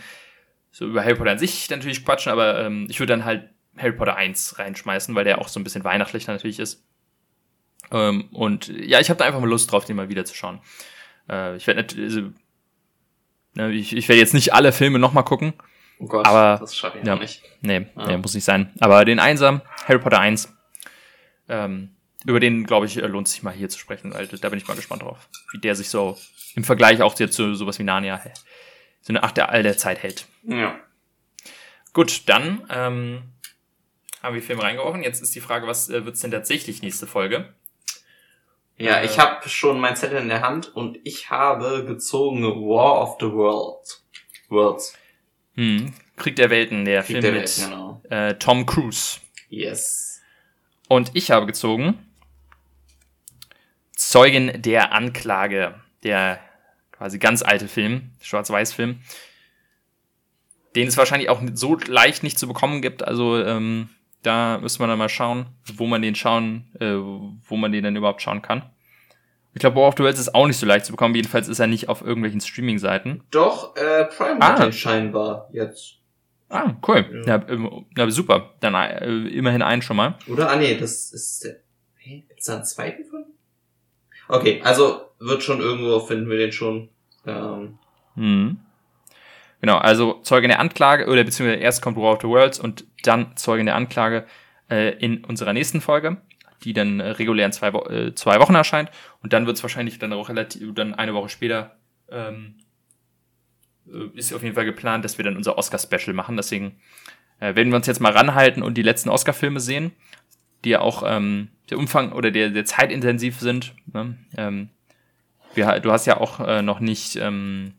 [0.70, 3.92] so über Harry Potter an sich natürlich quatschen, aber ähm, ich würde dann halt Harry
[3.92, 6.86] Potter 1 reinschmeißen, weil der auch so ein bisschen weihnachtlich natürlich ist.
[7.92, 10.60] Ähm, und ja, ich habe da einfach mal Lust drauf, den mal wieder zu schauen.
[11.28, 12.30] Äh, ich werde natürlich, also,
[13.54, 15.54] ne, ich, ich werde jetzt nicht alle Filme nochmal gucken.
[15.98, 17.42] Oh Gott, aber, das schaffe ich ja, nicht.
[17.62, 18.06] Nee, ah.
[18.06, 18.72] nee, muss nicht sein.
[18.80, 20.52] Aber den Einsam, Harry Potter 1,
[21.48, 24.58] ähm, über den, glaube ich, äh, lohnt sich mal hier zu sprechen, weil da bin
[24.58, 26.18] ich mal gespannt drauf, wie der sich so
[26.54, 28.20] im Vergleich auch zu, zu sowas wie Narnia
[29.00, 30.26] so eine Acht der all der Zeit hält.
[30.42, 30.78] Ja.
[31.92, 33.22] Gut, dann ähm,
[34.22, 35.02] haben wir Film reingeworfen.
[35.02, 37.54] Jetzt ist die Frage, was äh, wird's denn tatsächlich nächste Folge?
[38.78, 43.02] Ja, äh, ich habe schon mein Zettel in der Hand und ich habe gezogen War
[43.02, 44.00] of the World.
[44.48, 44.96] Worlds.
[45.54, 45.92] Hm.
[46.16, 48.02] Krieg der Welten, der Krieg Film der mit Welten, genau.
[48.10, 49.18] äh, Tom Cruise.
[49.48, 50.20] Yes.
[50.88, 51.98] Und ich habe gezogen
[53.92, 56.38] Zeugen der Anklage, der
[56.92, 59.00] quasi ganz alte Film, Schwarz-Weiß-Film,
[60.74, 63.02] den es wahrscheinlich auch so leicht nicht zu bekommen gibt.
[63.02, 63.88] Also ähm,
[64.22, 67.96] da müssen wir dann mal schauen, wo man den schauen, äh, wo man den denn
[67.96, 68.62] überhaupt schauen kann.
[69.54, 71.14] Ich glaube, War of the Worlds ist auch nicht so leicht zu bekommen.
[71.14, 73.22] Jedenfalls ist er nicht auf irgendwelchen Streaming-Seiten.
[73.30, 74.48] Doch, äh, Prime ah.
[74.48, 75.96] hat den scheinbar jetzt.
[76.50, 77.24] Ah, cool.
[77.26, 78.54] Ja, ja, ja super.
[78.60, 80.18] Dann äh, immerhin einen schon mal.
[80.28, 80.50] Oder?
[80.50, 81.56] Ah, nee, das ist der.
[81.96, 83.24] Hey, gibt's da einen zweiten von?
[84.28, 86.90] Okay, also wird schon irgendwo finden wir den schon.
[87.26, 87.78] Ähm.
[88.14, 88.58] Hm.
[89.66, 93.36] Genau, also Zeuge der Anklage, oder beziehungsweise erst kommt War of the Worlds und dann
[93.36, 94.24] Zeuge der Anklage
[94.70, 96.18] äh, in unserer nächsten Folge,
[96.62, 98.92] die dann äh, regulär in zwei, Wo äh, zwei Wochen erscheint.
[99.24, 101.74] Und dann wird es wahrscheinlich dann auch relativ, dann eine Woche später
[102.12, 102.54] ähm,
[103.88, 106.36] äh, ist auf jeden Fall geplant, dass wir dann unser Oscar-Special machen.
[106.36, 106.78] Deswegen
[107.40, 109.90] äh, werden wir uns jetzt mal ranhalten und die letzten Oscar-Filme sehen
[110.64, 113.74] die ja auch ähm, der Umfang oder der, der zeitintensiv sind.
[113.92, 114.16] Ne?
[114.36, 114.70] Ähm,
[115.54, 117.74] wir, du hast ja auch äh, noch nicht ähm,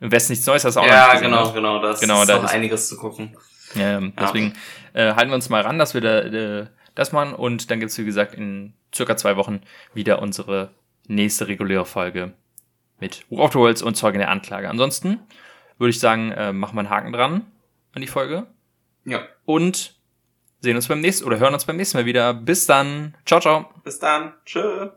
[0.00, 1.52] im Westen nichts Neues, hast du auch ja, gesehen, genau, ne?
[1.52, 3.36] genau, das genau, ist da noch ist, einiges zu gucken.
[3.74, 4.54] Ja, deswegen
[4.94, 5.10] ja.
[5.10, 7.98] Äh, halten wir uns mal ran, dass wir da, äh, das machen und dann gibt's
[7.98, 9.60] wie gesagt in circa zwei Wochen
[9.94, 10.70] wieder unsere
[11.06, 12.32] nächste reguläre Folge
[13.00, 14.68] mit War of the Worlds und Zeugen der Anklage.
[14.68, 15.20] Ansonsten
[15.78, 17.46] würde ich sagen, äh, machen wir einen Haken dran
[17.94, 18.46] an die Folge.
[19.04, 19.20] Ja.
[19.44, 19.94] Und
[20.60, 22.34] sehen uns beim nächsten oder hören uns beim nächsten Mal wieder.
[22.34, 23.14] Bis dann.
[23.24, 23.70] Ciao, ciao.
[23.84, 24.34] Bis dann.
[24.44, 24.90] Tschö.